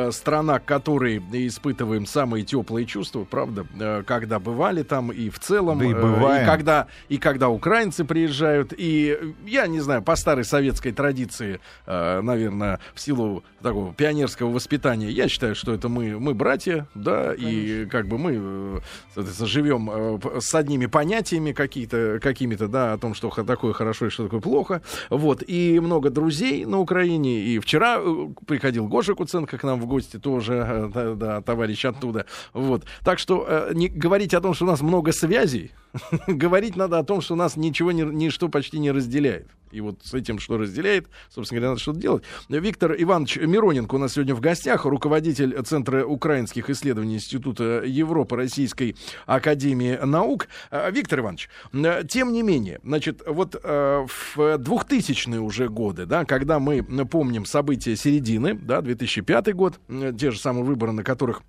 действительно, 0.00 0.12
страна, 0.12 0.58
к 0.58 0.64
которой 0.64 1.18
испытываем 1.18 2.06
самые 2.06 2.44
теплые 2.44 2.86
чувства, 2.86 3.24
правда, 3.24 3.66
э, 3.78 4.02
когда 4.06 4.38
бывали 4.38 4.82
там 4.82 5.12
и 5.12 5.30
в 5.30 5.38
целом, 5.38 5.78
да 5.78 5.84
и, 5.84 5.92
э, 5.92 6.42
и 6.42 6.46
когда 6.46 6.86
и 7.08 7.18
когда 7.18 7.48
украинцы 7.48 8.04
приезжают, 8.04 8.72
и 8.76 9.34
я 9.46 9.66
не 9.66 9.80
знаю, 9.80 10.02
по 10.02 10.16
старой 10.16 10.44
советской 10.44 10.92
традиции, 10.92 11.60
э, 11.86 12.20
наверное, 12.20 12.80
в 12.94 13.00
силу 13.00 13.42
такого 13.62 13.92
пионерского 13.92 14.50
воспитания, 14.50 15.10
я 15.10 15.28
считаю, 15.28 15.54
что 15.54 15.72
это 15.72 15.88
мы 15.88 16.18
мы 16.18 16.34
братья, 16.34 16.86
да, 16.94 17.34
Конечно. 17.34 17.48
и 17.48 17.86
как 17.86 18.08
бы 18.08 18.18
мы 18.18 18.82
живем 19.16 20.20
с 20.40 20.54
одними 20.54 20.86
понятиями 20.86 21.52
какие-то 21.52 22.18
какими-то, 22.22 22.68
да, 22.68 22.92
о 22.92 22.98
том, 22.98 23.14
что 23.14 23.30
такое 23.30 23.72
хорошо 23.72 24.06
и 24.06 24.10
что 24.10 24.24
такое 24.24 24.40
плохо, 24.40 24.82
вот, 25.08 25.42
и 25.46 25.80
много 25.80 26.10
друзей 26.10 26.64
на 26.64 26.78
Украине, 26.78 27.40
и 27.40 27.58
вчера 27.58 28.00
приходил 28.46 28.86
Гоша 28.86 29.14
Куценко 29.14 29.58
к 29.58 29.62
нам 29.62 29.80
в 29.80 29.86
гости 29.90 30.18
тоже, 30.18 30.90
да, 30.94 31.14
да, 31.14 31.40
товарищ 31.42 31.84
оттуда. 31.84 32.24
Вот. 32.54 32.84
Так 33.04 33.18
что 33.18 33.44
э, 33.46 33.70
не 33.74 33.88
говорить 33.88 34.34
о 34.34 34.40
том, 34.40 34.54
что 34.54 34.64
у 34.64 34.68
нас 34.68 34.80
много 34.80 35.12
связей, 35.12 35.72
говорить 36.26 36.76
надо 36.76 36.98
о 36.98 37.04
том, 37.04 37.20
что 37.20 37.34
нас 37.34 37.56
ничего, 37.56 37.92
не, 37.92 38.02
ничто 38.02 38.48
почти 38.48 38.78
не 38.78 38.90
разделяет. 38.90 39.48
И 39.70 39.80
вот 39.80 40.00
с 40.02 40.14
этим, 40.14 40.38
что 40.38 40.58
разделяет, 40.58 41.06
собственно 41.28 41.60
говоря, 41.60 41.70
надо 41.70 41.80
что-то 41.80 42.00
делать. 42.00 42.24
Виктор 42.48 42.94
Иванович 42.98 43.36
Мироненко 43.36 43.94
у 43.94 43.98
нас 43.98 44.14
сегодня 44.14 44.34
в 44.34 44.40
гостях, 44.40 44.84
руководитель 44.84 45.56
Центра 45.62 46.04
украинских 46.04 46.70
исследований 46.70 47.16
Института 47.16 47.82
Европы 47.84 48.36
Российской 48.36 48.96
Академии 49.26 49.98
Наук. 50.04 50.48
Э, 50.70 50.90
Виктор 50.90 51.20
Иванович, 51.20 51.48
э, 51.72 52.02
тем 52.08 52.32
не 52.32 52.42
менее, 52.42 52.80
значит, 52.82 53.22
вот 53.26 53.54
э, 53.62 54.06
в 54.06 54.38
2000-е 54.38 55.40
уже 55.40 55.68
годы, 55.68 56.06
да, 56.06 56.24
когда 56.24 56.58
мы 56.58 56.82
помним 56.82 57.44
события 57.44 57.94
середины, 57.96 58.54
да, 58.54 58.80
2005 58.80 59.54
год, 59.54 59.78
те 60.18 60.30
же 60.30 60.38
самые 60.38 60.64
выборы, 60.64 60.92
на 60.92 61.04
которых 61.04 61.42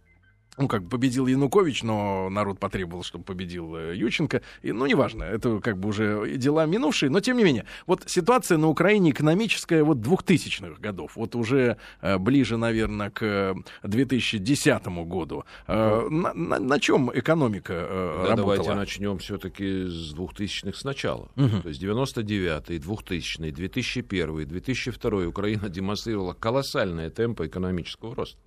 ну, 0.62 0.68
как 0.68 0.84
бы 0.84 0.90
победил 0.90 1.28
Янукович, 1.28 1.84
но 1.84 2.30
народ 2.30 2.60
потребовал, 2.60 3.04
чтобы 3.04 3.24
победил 3.24 3.76
э, 3.76 3.96
Юченко. 3.96 4.42
И, 4.62 4.72
ну, 4.72 4.86
неважно, 4.86 5.24
это 5.24 5.60
как 5.60 5.78
бы 5.78 5.90
уже 5.90 6.38
дела 6.38 6.66
минувшие, 6.66 7.10
но 7.10 7.20
тем 7.20 7.38
не 7.38 7.44
менее. 7.44 7.66
Вот 7.88 8.04
ситуация 8.06 8.58
на 8.58 8.68
Украине 8.68 9.12
экономическая 9.12 9.84
вот 9.84 9.98
2000-х 9.98 10.80
годов, 10.80 11.16
вот 11.16 11.36
уже 11.36 11.78
э, 12.02 12.18
ближе, 12.18 12.58
наверное, 12.58 13.10
к 13.10 13.56
2010 13.84 14.88
году. 14.88 15.44
Э, 15.68 16.08
на, 16.10 16.34
на, 16.34 16.60
на 16.60 16.80
чем 16.80 17.12
экономика 17.14 17.74
э, 17.74 18.24
да, 18.24 18.30
работала? 18.36 18.58
Давайте 18.58 18.74
начнем 18.76 19.18
все-таки 19.18 19.86
с 19.86 20.14
2000-х 20.14 20.78
сначала. 20.78 21.30
Угу. 21.36 21.62
То 21.64 21.70
есть 21.70 21.82
99-й, 21.82 22.78
2000-й, 22.78 23.52
2001 23.52 24.46
2002 24.46 25.28
Украина 25.28 25.70
демонстрировала 25.70 26.34
колоссальные 26.34 27.10
темпы 27.10 27.48
экономического 27.48 28.16
роста. 28.16 28.38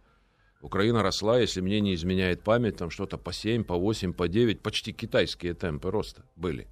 Украина 0.65 1.03
росла, 1.03 1.39
если 1.39 1.61
мне 1.61 1.79
не 1.81 1.95
изменяет 1.95 2.43
память, 2.43 2.79
там 2.79 2.89
что-то 2.89 3.19
по 3.19 3.35
7, 3.35 3.65
по 3.65 3.77
8, 3.77 4.15
по 4.15 4.29
9, 4.29 4.63
почти 4.63 4.95
китайские 4.95 5.53
темпы 5.53 5.91
роста 5.91 6.23
были 6.37 6.67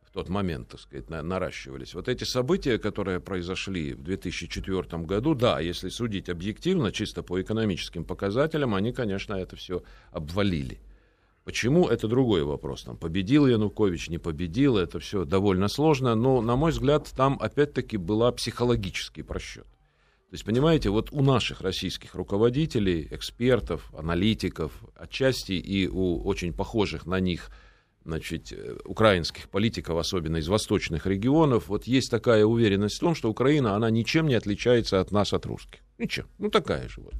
в 0.00 0.10
тот 0.10 0.30
момент, 0.30 0.68
так 0.68 0.80
сказать, 0.80 1.10
на, 1.10 1.22
наращивались. 1.22 1.92
Вот 1.92 2.08
эти 2.08 2.24
события, 2.24 2.78
которые 2.78 3.20
произошли 3.20 3.92
в 3.92 4.02
2004 4.02 5.02
году, 5.02 5.34
да, 5.34 5.60
если 5.60 5.90
судить 5.90 6.30
объективно, 6.30 6.92
чисто 6.92 7.22
по 7.22 7.38
экономическим 7.42 8.04
показателям, 8.04 8.74
они, 8.74 8.94
конечно, 8.94 9.34
это 9.34 9.54
все 9.54 9.82
обвалили. 10.12 10.80
Почему, 11.44 11.88
это 11.88 12.08
другой 12.08 12.42
вопрос. 12.42 12.84
Там, 12.84 12.96
победил 12.96 13.46
Янукович, 13.46 14.08
не 14.08 14.16
победил, 14.16 14.78
это 14.78 14.98
все 14.98 15.26
довольно 15.26 15.68
сложно, 15.68 16.14
но, 16.14 16.40
на 16.40 16.56
мой 16.56 16.70
взгляд, 16.70 17.12
там 17.14 17.36
опять-таки 17.38 17.98
была 17.98 18.32
психологический 18.32 19.22
просчет. 19.22 19.66
То 20.30 20.34
есть, 20.34 20.44
понимаете, 20.44 20.90
вот 20.90 21.12
у 21.12 21.22
наших 21.22 21.60
российских 21.60 22.16
руководителей, 22.16 23.06
экспертов, 23.12 23.92
аналитиков, 23.96 24.72
отчасти 24.96 25.52
и 25.52 25.86
у 25.86 26.20
очень 26.24 26.52
похожих 26.52 27.06
на 27.06 27.20
них 27.20 27.50
значит, 28.04 28.52
э, 28.52 28.76
украинских 28.84 29.48
политиков, 29.48 29.96
особенно 29.98 30.38
из 30.38 30.48
восточных 30.48 31.06
регионов, 31.06 31.68
вот 31.68 31.84
есть 31.84 32.10
такая 32.10 32.44
уверенность 32.44 32.96
в 32.96 33.00
том, 33.00 33.14
что 33.14 33.30
Украина, 33.30 33.74
она 33.76 33.90
ничем 33.90 34.26
не 34.26 34.34
отличается 34.34 35.00
от 35.00 35.12
нас, 35.12 35.32
от 35.32 35.46
русских. 35.46 35.80
Ничем. 35.98 36.26
Ну, 36.38 36.50
такая 36.50 36.88
же 36.88 37.00
вот. 37.00 37.14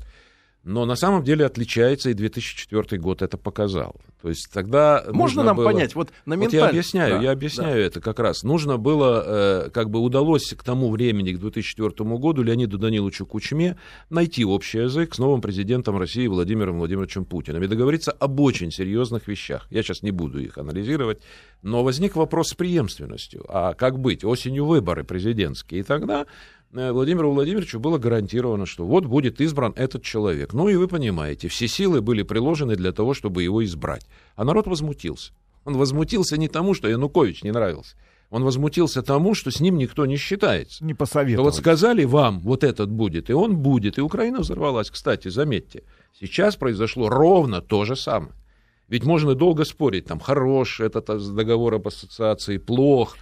Но 0.66 0.84
на 0.84 0.96
самом 0.96 1.22
деле 1.22 1.46
отличается, 1.46 2.10
и 2.10 2.14
2004 2.14 3.00
год 3.00 3.22
это 3.22 3.38
показал. 3.38 3.94
То 4.20 4.30
есть 4.30 4.50
тогда... 4.52 5.04
Можно 5.12 5.44
нам 5.44 5.56
было... 5.56 5.66
понять, 5.66 5.94
вот 5.94 6.10
на 6.24 6.34
менталь... 6.34 6.58
Вот 6.58 6.66
я 6.66 6.68
объясняю, 6.70 7.18
да, 7.18 7.22
я 7.22 7.30
объясняю 7.30 7.76
да. 7.76 7.82
это 7.82 8.00
как 8.00 8.18
раз. 8.18 8.42
Нужно 8.42 8.76
было, 8.76 9.22
э, 9.66 9.70
как 9.70 9.90
бы 9.90 10.00
удалось 10.00 10.52
к 10.54 10.64
тому 10.64 10.90
времени, 10.90 11.30
к 11.30 11.38
2004 11.38 12.10
году, 12.18 12.42
Леониду 12.42 12.78
Даниловичу 12.78 13.26
Кучме 13.26 13.78
найти 14.10 14.44
общий 14.44 14.78
язык 14.78 15.14
с 15.14 15.18
новым 15.18 15.40
президентом 15.40 15.98
России 15.98 16.26
Владимиром 16.26 16.78
Владимировичем 16.78 17.26
Путиным 17.26 17.62
и 17.62 17.68
договориться 17.68 18.10
об 18.10 18.40
очень 18.40 18.72
серьезных 18.72 19.28
вещах. 19.28 19.68
Я 19.70 19.84
сейчас 19.84 20.02
не 20.02 20.10
буду 20.10 20.40
их 20.40 20.58
анализировать, 20.58 21.20
но 21.62 21.84
возник 21.84 22.16
вопрос 22.16 22.48
с 22.48 22.54
преемственностью. 22.54 23.44
А 23.48 23.74
как 23.74 24.00
быть? 24.00 24.24
Осенью 24.24 24.64
выборы 24.64 25.04
президентские. 25.04 25.82
И 25.82 25.84
тогда 25.84 26.26
Владимиру 26.72 27.32
Владимировичу 27.32 27.80
было 27.80 27.98
гарантировано, 27.98 28.66
что 28.66 28.84
вот 28.84 29.06
будет 29.06 29.40
избран 29.40 29.72
этот 29.76 30.02
человек. 30.02 30.52
Ну 30.52 30.68
и 30.68 30.76
вы 30.76 30.88
понимаете, 30.88 31.48
все 31.48 31.68
силы 31.68 32.00
были 32.00 32.22
приложены 32.22 32.76
для 32.76 32.92
того, 32.92 33.14
чтобы 33.14 33.42
его 33.42 33.64
избрать. 33.64 34.06
А 34.34 34.44
народ 34.44 34.66
возмутился. 34.66 35.32
Он 35.64 35.76
возмутился 35.76 36.36
не 36.36 36.48
тому, 36.48 36.74
что 36.74 36.88
Янукович 36.88 37.42
не 37.42 37.50
нравился. 37.50 37.96
Он 38.30 38.42
возмутился 38.42 39.02
тому, 39.02 39.34
что 39.34 39.50
с 39.50 39.60
ним 39.60 39.78
никто 39.78 40.04
не 40.04 40.16
считается. 40.16 40.84
Не 40.84 40.94
посоветовали. 40.94 41.44
Вот 41.44 41.54
сказали 41.54 42.04
вам, 42.04 42.40
вот 42.40 42.64
этот 42.64 42.90
будет, 42.90 43.30
и 43.30 43.32
он 43.32 43.56
будет. 43.56 43.98
И 43.98 44.00
Украина 44.00 44.40
взорвалась. 44.40 44.90
Кстати, 44.90 45.28
заметьте, 45.28 45.84
сейчас 46.18 46.56
произошло 46.56 47.08
ровно 47.08 47.60
то 47.60 47.84
же 47.84 47.94
самое. 47.94 48.32
Ведь 48.88 49.04
можно 49.04 49.34
долго 49.34 49.64
спорить, 49.64 50.06
там, 50.06 50.20
хорош 50.20 50.80
этот 50.80 51.34
договор 51.34 51.74
об 51.74 51.88
ассоциации, 51.88 52.58
плох. 52.58 53.16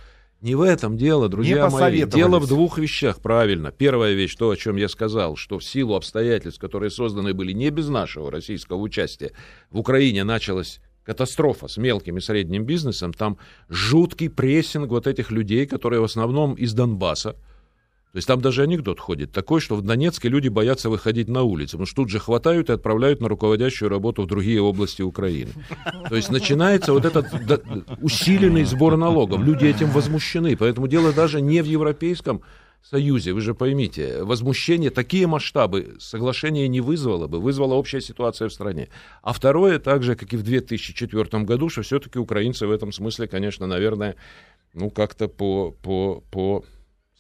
Не 0.44 0.56
в 0.56 0.60
этом 0.60 0.98
дело, 0.98 1.30
друзья 1.30 1.70
мои. 1.70 2.04
Дело 2.04 2.38
в 2.38 2.46
двух 2.46 2.76
вещах, 2.76 3.22
правильно. 3.22 3.72
Первая 3.72 4.12
вещь, 4.12 4.36
то, 4.36 4.50
о 4.50 4.56
чем 4.56 4.76
я 4.76 4.90
сказал, 4.90 5.36
что 5.36 5.58
в 5.58 5.64
силу 5.64 5.94
обстоятельств, 5.94 6.60
которые 6.60 6.90
созданы 6.90 7.32
были 7.32 7.52
не 7.52 7.70
без 7.70 7.88
нашего 7.88 8.30
российского 8.30 8.76
участия, 8.76 9.32
в 9.70 9.78
Украине 9.78 10.22
началась 10.22 10.82
катастрофа 11.02 11.66
с 11.66 11.78
мелким 11.78 12.18
и 12.18 12.20
средним 12.20 12.66
бизнесом, 12.66 13.14
там 13.14 13.38
жуткий 13.70 14.28
прессинг 14.28 14.90
вот 14.90 15.06
этих 15.06 15.30
людей, 15.30 15.66
которые 15.66 16.00
в 16.00 16.04
основном 16.04 16.52
из 16.52 16.74
Донбасса, 16.74 17.36
то 18.14 18.18
есть 18.18 18.28
там 18.28 18.40
даже 18.40 18.62
анекдот 18.62 19.00
ходит 19.00 19.32
такой, 19.32 19.60
что 19.60 19.74
в 19.74 19.82
Донецке 19.82 20.28
люди 20.28 20.46
боятся 20.46 20.88
выходить 20.88 21.26
на 21.26 21.42
улицу, 21.42 21.72
потому 21.72 21.86
что 21.86 21.96
тут 21.96 22.10
же 22.10 22.20
хватают 22.20 22.70
и 22.70 22.72
отправляют 22.72 23.20
на 23.20 23.26
руководящую 23.26 23.88
работу 23.88 24.22
в 24.22 24.28
другие 24.28 24.62
области 24.62 25.02
Украины. 25.02 25.50
То 26.08 26.14
есть 26.14 26.30
начинается 26.30 26.92
вот 26.92 27.04
этот 27.04 27.26
усиленный 28.00 28.62
сбор 28.66 28.96
налогов. 28.96 29.40
Люди 29.42 29.64
этим 29.64 29.90
возмущены. 29.90 30.56
Поэтому 30.56 30.86
дело 30.86 31.12
даже 31.12 31.40
не 31.40 31.60
в 31.60 31.66
Европейском 31.66 32.42
Союзе, 32.88 33.32
вы 33.32 33.40
же 33.40 33.52
поймите, 33.52 34.22
возмущение, 34.22 34.90
такие 34.90 35.26
масштабы 35.26 35.96
соглашение 35.98 36.68
не 36.68 36.80
вызвало 36.80 37.26
бы, 37.26 37.40
вызвала 37.40 37.74
общая 37.74 38.00
ситуация 38.00 38.48
в 38.48 38.52
стране. 38.52 38.90
А 39.22 39.32
второе, 39.32 39.80
так 39.80 40.04
же, 40.04 40.14
как 40.14 40.32
и 40.32 40.36
в 40.36 40.44
2004 40.44 41.42
году, 41.42 41.68
что 41.68 41.82
все-таки 41.82 42.20
украинцы 42.20 42.68
в 42.68 42.70
этом 42.70 42.92
смысле, 42.92 43.26
конечно, 43.26 43.66
наверное, 43.66 44.14
ну, 44.72 44.90
как-то 44.90 45.26
по, 45.26 45.72
по, 45.82 46.22
по 46.30 46.64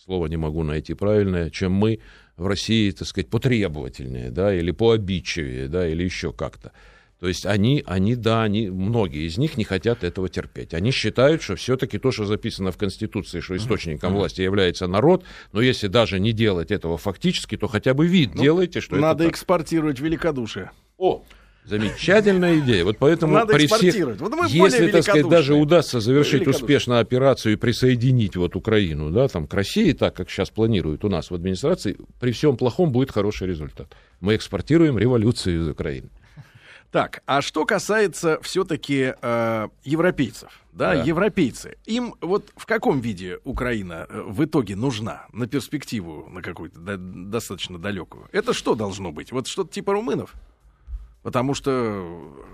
слово 0.02 0.26
не 0.26 0.36
могу 0.36 0.62
найти 0.62 0.94
правильное, 0.94 1.50
чем 1.50 1.72
мы 1.72 2.00
в 2.36 2.46
России, 2.46 2.90
так 2.90 3.06
сказать, 3.06 3.28
потребовательнее, 3.28 4.30
да, 4.30 4.54
или 4.54 4.70
пообидчивее, 4.70 5.68
да, 5.68 5.86
или 5.88 6.02
еще 6.02 6.32
как-то. 6.32 6.72
То 7.20 7.28
есть 7.28 7.46
они, 7.46 7.82
они, 7.86 8.16
да, 8.16 8.42
они, 8.42 8.68
многие 8.68 9.26
из 9.26 9.38
них 9.38 9.56
не 9.56 9.64
хотят 9.64 10.04
этого 10.04 10.28
терпеть. 10.28 10.74
Они 10.74 10.90
считают, 10.90 11.42
что 11.42 11.56
все-таки 11.56 11.98
то, 11.98 12.10
что 12.10 12.26
записано 12.26 12.70
в 12.70 12.76
Конституции, 12.76 13.40
что 13.40 13.56
источником 13.56 14.14
власти 14.14 14.42
является 14.42 14.86
народ, 14.88 15.24
но 15.52 15.62
если 15.62 15.86
даже 15.86 16.20
не 16.20 16.32
делать 16.32 16.70
этого 16.70 16.98
фактически, 16.98 17.56
то 17.56 17.66
хотя 17.66 17.94
бы 17.94 18.06
вид 18.06 18.34
ну, 18.34 18.42
делайте, 18.42 18.80
что 18.80 18.96
надо 18.96 19.06
это 19.06 19.18
Надо 19.22 19.30
экспортировать 19.30 20.00
великодушие. 20.00 20.72
О, 20.98 21.24
Замечательная 21.64 22.58
идея. 22.58 22.84
Вот 22.84 22.98
поэтому 22.98 23.34
Надо 23.34 23.54
при 23.54 23.66
всех, 23.66 24.20
вот 24.20 24.48
если, 24.48 24.88
так 24.88 25.02
сказать, 25.02 25.28
даже 25.28 25.54
удастся 25.54 25.98
завершить 26.00 26.46
успешно 26.46 26.98
операцию 26.98 27.54
и 27.54 27.56
присоединить 27.56 28.36
вот 28.36 28.54
Украину, 28.54 29.10
да, 29.10 29.28
там, 29.28 29.46
к 29.46 29.54
России, 29.54 29.92
так 29.92 30.14
как 30.14 30.30
сейчас 30.30 30.50
планируют 30.50 31.04
у 31.04 31.08
нас 31.08 31.30
в 31.30 31.34
администрации, 31.34 31.96
при 32.20 32.32
всем 32.32 32.56
плохом 32.56 32.92
будет 32.92 33.10
хороший 33.10 33.48
результат. 33.48 33.88
Мы 34.20 34.36
экспортируем 34.36 34.98
революцию 34.98 35.62
из 35.62 35.68
Украины. 35.68 36.10
Так, 36.90 37.24
а 37.26 37.42
что 37.42 37.64
касается 37.64 38.38
все-таки 38.42 39.14
э, 39.20 39.68
европейцев, 39.82 40.60
да, 40.72 40.94
да, 40.94 41.02
европейцы, 41.02 41.76
им 41.86 42.14
вот 42.20 42.52
в 42.54 42.66
каком 42.66 43.00
виде 43.00 43.40
Украина 43.42 44.06
э, 44.08 44.22
в 44.24 44.44
итоге 44.44 44.76
нужна 44.76 45.26
на 45.32 45.48
перспективу, 45.48 46.28
на 46.30 46.40
какую-то 46.40 46.78
да, 46.78 46.94
достаточно 46.96 47.80
далекую? 47.80 48.28
Это 48.30 48.52
что 48.52 48.76
должно 48.76 49.10
быть? 49.10 49.32
Вот 49.32 49.48
что-то 49.48 49.72
типа 49.72 49.92
румынов? 49.92 50.34
Потому 51.24 51.54
что... 51.54 52.06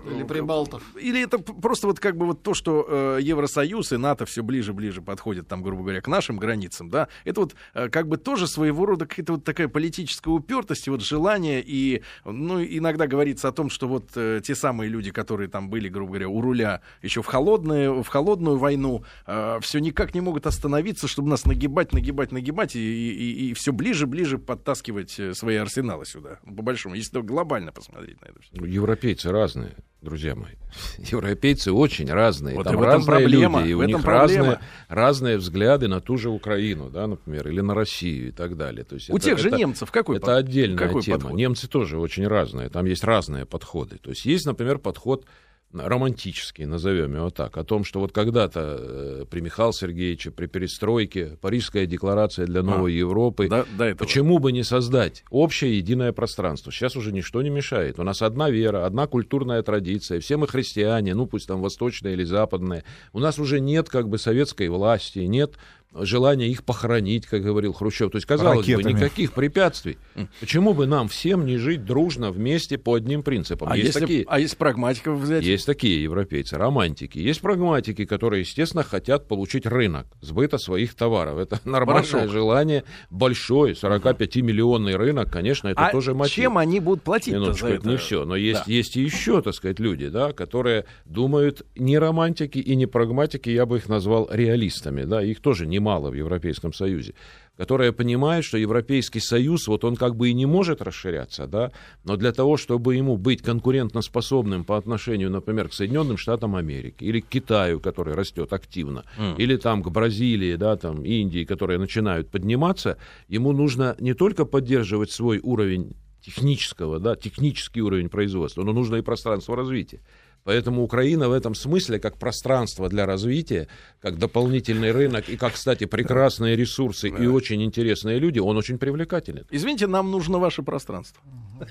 Или 0.09 0.23
прибалтов. 0.23 0.81
Или 0.95 1.21
это 1.21 1.39
просто 1.39 1.87
вот 1.87 1.99
как 1.99 2.15
бы 2.15 2.25
вот 2.25 2.41
то, 2.41 2.53
что 2.53 2.85
э, 2.87 3.19
Евросоюз 3.21 3.91
и 3.91 3.97
НАТО 3.97 4.25
все 4.25 4.43
ближе-ближе 4.43 5.01
подходят, 5.01 5.49
там, 5.49 5.61
грубо 5.61 5.83
говоря, 5.83 5.99
к 5.99 6.07
нашим 6.07 6.37
границам, 6.37 6.89
да, 6.89 7.09
это 7.25 7.41
вот 7.41 7.55
э, 7.73 7.89
как 7.89 8.07
бы 8.07 8.15
тоже 8.15 8.47
своего 8.47 8.85
рода 8.85 9.05
какая-то 9.05 9.33
вот 9.33 9.43
такая 9.43 9.67
политическая 9.67 10.29
упертость, 10.29 10.87
и 10.87 10.89
вот 10.89 11.01
желание, 11.01 11.61
и, 11.61 12.01
ну, 12.23 12.63
иногда 12.63 13.07
говорится 13.07 13.49
о 13.49 13.51
том, 13.51 13.69
что 13.69 13.89
вот 13.89 14.11
э, 14.15 14.39
те 14.41 14.55
самые 14.55 14.89
люди, 14.89 15.11
которые 15.11 15.49
там 15.49 15.69
были, 15.69 15.89
грубо 15.89 16.11
говоря, 16.11 16.29
у 16.29 16.39
руля 16.39 16.79
еще 17.01 17.21
в, 17.21 17.25
холодные, 17.25 17.91
в 18.01 18.07
холодную 18.07 18.57
войну, 18.57 19.03
э, 19.27 19.59
все 19.61 19.79
никак 19.79 20.15
не 20.15 20.21
могут 20.21 20.47
остановиться, 20.47 21.09
чтобы 21.09 21.27
нас 21.27 21.43
нагибать, 21.43 21.91
нагибать, 21.91 22.31
нагибать, 22.31 22.77
и, 22.77 22.79
и, 22.79 23.49
и 23.49 23.53
все 23.53 23.73
ближе-ближе 23.73 24.37
подтаскивать 24.37 25.19
э, 25.19 25.33
свои 25.33 25.57
арсеналы 25.57 26.05
сюда, 26.05 26.39
по 26.45 26.63
большому, 26.63 26.95
если 26.95 27.19
глобально 27.19 27.73
посмотреть 27.73 28.21
на 28.21 28.27
это 28.27 28.41
все. 28.41 28.60
Европейцы 28.65 29.31
разные, 29.31 29.75
друзья 30.01 30.35
мои. 30.35 30.53
Европейцы 30.97 31.71
очень 31.71 32.11
разные. 32.11 32.55
Вот 32.55 32.65
Там 32.65 32.81
разные 32.81 33.05
проблема, 33.05 33.59
люди, 33.59 33.71
и 33.71 33.73
у 33.73 33.83
них 33.83 34.03
разные, 34.03 34.59
разные 34.87 35.37
взгляды 35.37 35.87
на 35.87 36.01
ту 36.01 36.17
же 36.17 36.29
Украину, 36.29 36.89
да, 36.89 37.07
например, 37.07 37.47
или 37.47 37.61
на 37.61 37.73
Россию 37.73 38.29
и 38.29 38.31
так 38.31 38.57
далее. 38.57 38.83
То 38.83 38.95
есть 38.95 39.09
у 39.09 39.17
это, 39.17 39.25
тех 39.25 39.37
же 39.37 39.49
это, 39.49 39.57
немцев 39.57 39.91
какой 39.91 40.17
Это 40.17 40.27
под... 40.27 40.35
отдельная 40.35 40.77
какой 40.77 41.01
тема. 41.01 41.19
Подход? 41.19 41.37
Немцы 41.37 41.67
тоже 41.67 41.97
очень 41.97 42.27
разные. 42.27 42.69
Там 42.69 42.85
есть 42.85 43.03
разные 43.03 43.45
подходы. 43.45 43.97
То 43.97 44.09
есть 44.11 44.25
есть, 44.25 44.45
например, 44.45 44.77
подход 44.79 45.25
романтический, 45.73 46.65
назовем 46.65 47.15
его 47.15 47.29
так, 47.29 47.57
о 47.57 47.63
том, 47.63 47.83
что 47.83 47.99
вот 47.99 48.11
когда-то 48.11 48.77
э, 48.79 49.25
при 49.29 49.41
Михаиле 49.41 49.73
Сергеевиче, 49.73 50.31
при 50.31 50.47
перестройке, 50.47 51.37
Парижская 51.41 51.85
декларация 51.85 52.45
для 52.45 52.63
новой 52.63 52.93
а, 52.93 52.97
Европы, 52.97 53.47
да, 53.47 53.65
до 53.77 53.95
почему 53.95 54.39
бы 54.39 54.51
не 54.51 54.63
создать 54.63 55.23
общее 55.29 55.77
единое 55.77 56.11
пространство? 56.11 56.71
Сейчас 56.71 56.95
уже 56.95 57.11
ничто 57.11 57.41
не 57.41 57.49
мешает. 57.49 57.99
У 57.99 58.03
нас 58.03 58.21
одна 58.21 58.49
вера, 58.49 58.85
одна 58.85 59.07
культурная 59.07 59.61
традиция, 59.63 60.19
все 60.19 60.37
мы 60.37 60.47
христиане, 60.47 61.13
ну 61.13 61.25
пусть 61.25 61.47
там 61.47 61.61
восточные 61.61 62.13
или 62.13 62.23
западные. 62.23 62.83
У 63.13 63.19
нас 63.19 63.39
уже 63.39 63.59
нет 63.59 63.89
как 63.89 64.09
бы 64.09 64.17
советской 64.17 64.69
власти, 64.69 65.19
нет 65.19 65.55
желание 65.93 66.49
их 66.49 66.63
похоронить, 66.63 67.25
как 67.25 67.41
говорил 67.43 67.73
Хрущев. 67.73 68.11
То 68.11 68.17
есть, 68.17 68.27
казалось 68.27 68.67
Ракетами. 68.67 68.93
бы, 68.93 68.99
никаких 68.99 69.33
препятствий. 69.33 69.97
Почему 70.39 70.73
бы 70.73 70.85
нам 70.85 71.07
всем 71.07 71.45
не 71.45 71.57
жить 71.57 71.85
дружно 71.85 72.31
вместе 72.31 72.77
по 72.77 72.95
одним 72.95 73.23
принципам? 73.23 73.69
А, 73.69 73.75
есть 73.75 73.87
если, 73.87 73.99
такие, 73.99 74.25
а 74.27 74.39
есть 74.39 74.57
прагматиков 74.57 75.19
взять? 75.19 75.43
Есть 75.43 75.65
такие 75.65 76.01
европейцы, 76.01 76.57
романтики. 76.57 77.17
Есть 77.19 77.41
прагматики, 77.41 78.05
которые, 78.05 78.41
естественно, 78.41 78.83
хотят 78.83 79.27
получить 79.27 79.65
рынок 79.65 80.07
сбыта 80.21 80.57
своих 80.57 80.95
товаров. 80.95 81.37
Это 81.37 81.59
нормальное 81.65 82.09
Порошок. 82.09 82.31
желание. 82.31 82.83
Большой, 83.09 83.71
45-миллионный 83.73 84.95
рынок, 84.95 85.31
конечно, 85.31 85.67
это 85.67 85.87
а 85.87 85.91
тоже 85.91 86.13
мотив. 86.13 86.35
чем 86.35 86.57
они 86.57 86.79
будут 86.79 87.03
платить 87.03 87.33
Минуточку, 87.33 87.67
за 87.67 87.73
это? 87.73 87.89
не 87.89 87.97
все. 87.97 88.25
Но 88.25 88.35
есть, 88.35 88.65
да. 88.65 88.71
есть 88.71 88.95
и 88.97 89.01
еще, 89.01 89.41
так 89.41 89.53
сказать, 89.53 89.79
люди, 89.79 90.07
да, 90.07 90.31
которые 90.31 90.85
думают 91.05 91.65
не 91.75 91.97
романтики 91.97 92.59
и 92.59 92.75
не 92.75 92.85
прагматики, 92.85 93.49
я 93.49 93.65
бы 93.65 93.77
их 93.77 93.89
назвал 93.89 94.29
реалистами. 94.31 95.03
Да, 95.03 95.21
их 95.21 95.41
тоже 95.41 95.67
не 95.67 95.80
немало 95.81 96.11
в 96.11 96.13
Европейском 96.13 96.73
Союзе, 96.73 97.13
которая 97.57 97.91
понимает, 97.91 98.45
что 98.45 98.57
Европейский 98.57 99.19
Союз, 99.19 99.67
вот 99.67 99.83
он 99.83 99.95
как 99.95 100.15
бы 100.15 100.29
и 100.29 100.33
не 100.33 100.45
может 100.45 100.81
расширяться, 100.81 101.47
да, 101.47 101.71
но 102.03 102.17
для 102.17 102.31
того, 102.31 102.57
чтобы 102.57 102.95
ему 102.95 103.17
быть 103.17 103.41
конкурентоспособным 103.41 104.63
по 104.63 104.77
отношению, 104.77 105.31
например, 105.31 105.67
к 105.67 105.73
Соединенным 105.73 106.17
Штатам 106.17 106.55
Америки 106.55 107.03
или 107.03 107.19
к 107.19 107.27
Китаю, 107.27 107.79
который 107.79 108.13
растет 108.13 108.53
активно, 108.53 109.03
mm. 109.17 109.35
или 109.37 109.57
там 109.57 109.83
к 109.83 109.89
Бразилии, 109.89 110.55
да, 110.55 110.75
там 110.75 111.03
Индии, 111.03 111.45
которые 111.45 111.79
начинают 111.79 112.29
подниматься, 112.29 112.97
ему 113.27 113.51
нужно 113.51 113.95
не 113.99 114.13
только 114.13 114.45
поддерживать 114.45 115.11
свой 115.11 115.39
уровень 115.43 115.95
технического, 116.21 116.99
да, 116.99 117.15
технический 117.15 117.81
уровень 117.81 118.09
производства, 118.09 118.63
но 118.63 118.73
нужно 118.73 118.97
и 118.97 119.01
пространство 119.01 119.55
развития. 119.55 119.99
Поэтому 120.43 120.83
Украина 120.83 121.29
в 121.29 121.33
этом 121.33 121.55
смысле 121.55 121.99
как 121.99 122.17
пространство 122.17 122.89
для 122.89 123.05
развития, 123.05 123.67
как 124.01 124.17
дополнительный 124.17 124.91
рынок 124.91 125.29
и 125.29 125.37
как, 125.37 125.53
кстати, 125.53 125.85
прекрасные 125.85 126.55
ресурсы 126.55 127.09
и 127.09 127.27
очень 127.27 127.63
интересные 127.63 128.19
люди, 128.19 128.39
он 128.39 128.57
очень 128.57 128.77
привлекателен. 128.77 129.45
Извините, 129.51 129.87
нам 129.87 130.11
нужно 130.11 130.39
ваше 130.39 130.63
пространство. 130.63 131.21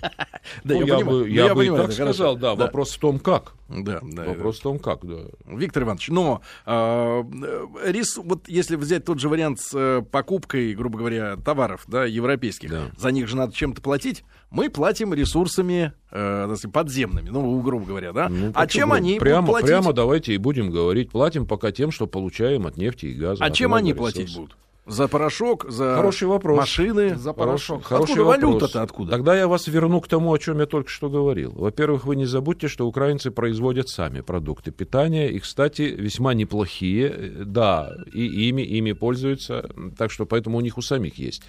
Да, 0.64 0.74
ну, 0.74 0.86
я 0.86 1.01
бы, 1.01 1.30
я 1.30 1.55
бы 1.55 1.66
и 1.66 1.70
так 1.70 1.93
сказал, 1.93 2.36
да, 2.36 2.55
вопрос 2.55 2.93
в 2.93 2.99
том, 2.99 3.18
как. 3.18 3.55
Да, 3.68 4.01
да. 4.03 4.24
Вопрос 4.24 4.59
в 4.59 4.62
том, 4.62 4.78
как, 4.78 5.05
да. 5.05 5.26
Виктор 5.47 5.84
Иванович, 5.84 6.09
но 6.09 6.43
а, 6.66 7.24
рис, 7.84 8.16
вот 8.16 8.49
если 8.49 8.76
взять 8.76 9.05
тот 9.05 9.20
же 9.20 9.28
вариант 9.28 9.61
с 9.61 9.70
э, 9.74 10.03
покупкой, 10.11 10.74
грубо 10.74 10.99
говоря, 10.99 11.36
товаров, 11.36 11.84
да, 11.86 12.05
европейских, 12.05 12.72
за 12.97 13.12
них 13.12 13.28
же 13.28 13.36
надо 13.36 13.55
чем-то 13.55 13.80
платить, 13.80 14.24
мы 14.51 14.70
платим 14.70 15.14
ресурсами 15.14 15.93
э, 16.11 16.55
подземными, 16.72 17.28
ну, 17.30 17.61
грубо 17.61 17.86
говоря, 17.86 18.12
да. 18.12 18.28
Ну, 18.28 18.51
а 18.55 18.66
чем 18.66 18.93
они 18.93 19.20
прямо, 19.20 19.43
будут 19.43 19.53
платить? 19.53 19.68
Прямо 19.68 19.93
давайте 19.93 20.34
и 20.34 20.38
будем 20.38 20.70
говорить, 20.70 21.11
платим 21.11 21.47
пока 21.47 21.70
тем, 21.70 21.93
что 21.93 22.07
получаем 22.07 22.66
от 22.66 22.76
нефти 22.76 23.07
и 23.07 23.14
газа. 23.14 23.45
А 23.45 23.51
чем 23.51 23.74
они 23.74 23.95
платить 23.95 24.34
будут? 24.34 24.57
За 24.87 25.09
порошок, 25.09 25.66
за 25.70 25.95
Хороший 25.97 26.26
вопрос. 26.26 26.59
машины. 26.59 27.14
За 27.16 27.33
порошок. 27.33 27.85
Хороший 27.85 28.12
откуда 28.12 28.24
валюта-то 28.24 28.83
откуда? 28.83 29.11
Тогда 29.12 29.37
я 29.37 29.47
вас 29.47 29.68
верну 29.68 30.01
к 30.01 30.09
тому, 30.09 30.33
о 30.33 30.39
чем 30.39 30.59
я 30.59 30.66
только 30.66 30.89
что 30.91 31.09
говорил. 31.09 31.53
Во-первых, 31.53 32.05
вы 32.05 32.16
не 32.16 32.26
забудьте, 32.26 32.68
что 32.68 32.87
украинцы 32.87 33.31
производят 33.31 33.89
сами 33.89 34.20
продукты 34.20 34.70
питания. 34.72 35.28
И, 35.31 35.39
кстати, 35.39 35.83
весьма 35.83 36.35
неплохие. 36.35 37.33
Да, 37.45 37.93
и 38.12 38.49
ими, 38.49 38.62
ими 38.62 38.93
пользуются. 38.93 39.70
Так 39.97 40.11
что 40.11 40.26
поэтому 40.26 40.59
у 40.59 40.61
них 40.61 40.78
у 40.78 40.83
самих 40.83 41.18
есть. 41.18 41.43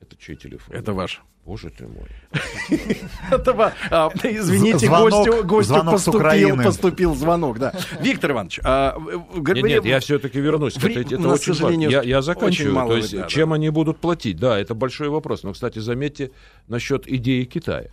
Это 0.00 0.16
чей 0.16 0.36
телефон? 0.36 0.74
Это 0.74 0.92
ваш. 0.92 1.22
Боже 1.48 1.70
ты 1.70 1.86
мой. 1.86 2.08
А, 3.90 4.10
извините, 4.22 4.86
гостю, 4.86 5.82
поступил, 5.84 6.56
поступил 6.62 7.14
звонок, 7.14 7.58
да. 7.58 7.72
Виктор 8.00 8.32
Иванович, 8.32 8.60
а, 8.64 8.98
нет, 9.34 9.84
я 9.86 10.00
все-таки 10.00 10.40
вернусь. 10.40 10.76
Это, 10.76 11.28
очень 11.30 11.54
важно. 11.54 11.80
Я, 11.88 12.02
я 12.02 12.20
заканчиваю. 12.20 12.86
То 12.86 12.96
есть, 12.96 13.16
да, 13.16 13.26
чем 13.28 13.54
они 13.54 13.70
будут 13.70 13.98
платить? 13.98 14.38
Да, 14.38 14.58
это 14.58 14.74
большой 14.74 15.08
вопрос. 15.08 15.42
Но, 15.42 15.54
кстати, 15.54 15.78
заметьте 15.78 16.32
насчет 16.66 17.08
идеи 17.08 17.44
Китая. 17.44 17.88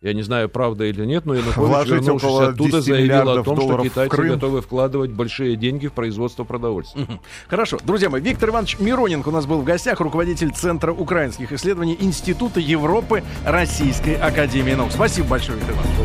Я 0.00 0.14
не 0.14 0.22
знаю, 0.22 0.48
правда 0.48 0.84
или 0.84 1.04
нет, 1.04 1.26
но 1.26 1.34
Янукович, 1.34 1.88
вернувшись 1.88 2.48
оттуда, 2.48 2.80
заявил 2.80 3.30
о 3.30 3.42
том, 3.42 3.60
что 3.60 3.82
китайцы 3.82 4.16
готовы 4.16 4.62
вкладывать 4.62 5.10
большие 5.10 5.56
деньги 5.56 5.88
в 5.88 5.92
производство 5.92 6.44
продовольствия. 6.44 7.20
Хорошо. 7.48 7.78
Друзья 7.82 8.08
мои, 8.08 8.20
Виктор 8.20 8.50
Иванович 8.50 8.78
Мироненко 8.78 9.30
у 9.30 9.32
нас 9.32 9.46
был 9.46 9.58
в 9.58 9.64
гостях, 9.64 10.00
руководитель 10.00 10.52
Центра 10.52 10.92
украинских 10.92 11.52
исследований 11.52 11.96
Института 11.98 12.60
Европы 12.60 13.24
Российской 13.44 14.14
Академии 14.14 14.74
Наук. 14.74 14.92
Спасибо 14.92 15.28
большое, 15.30 15.58
Виктор 15.58 15.74
Иванович. 15.74 15.98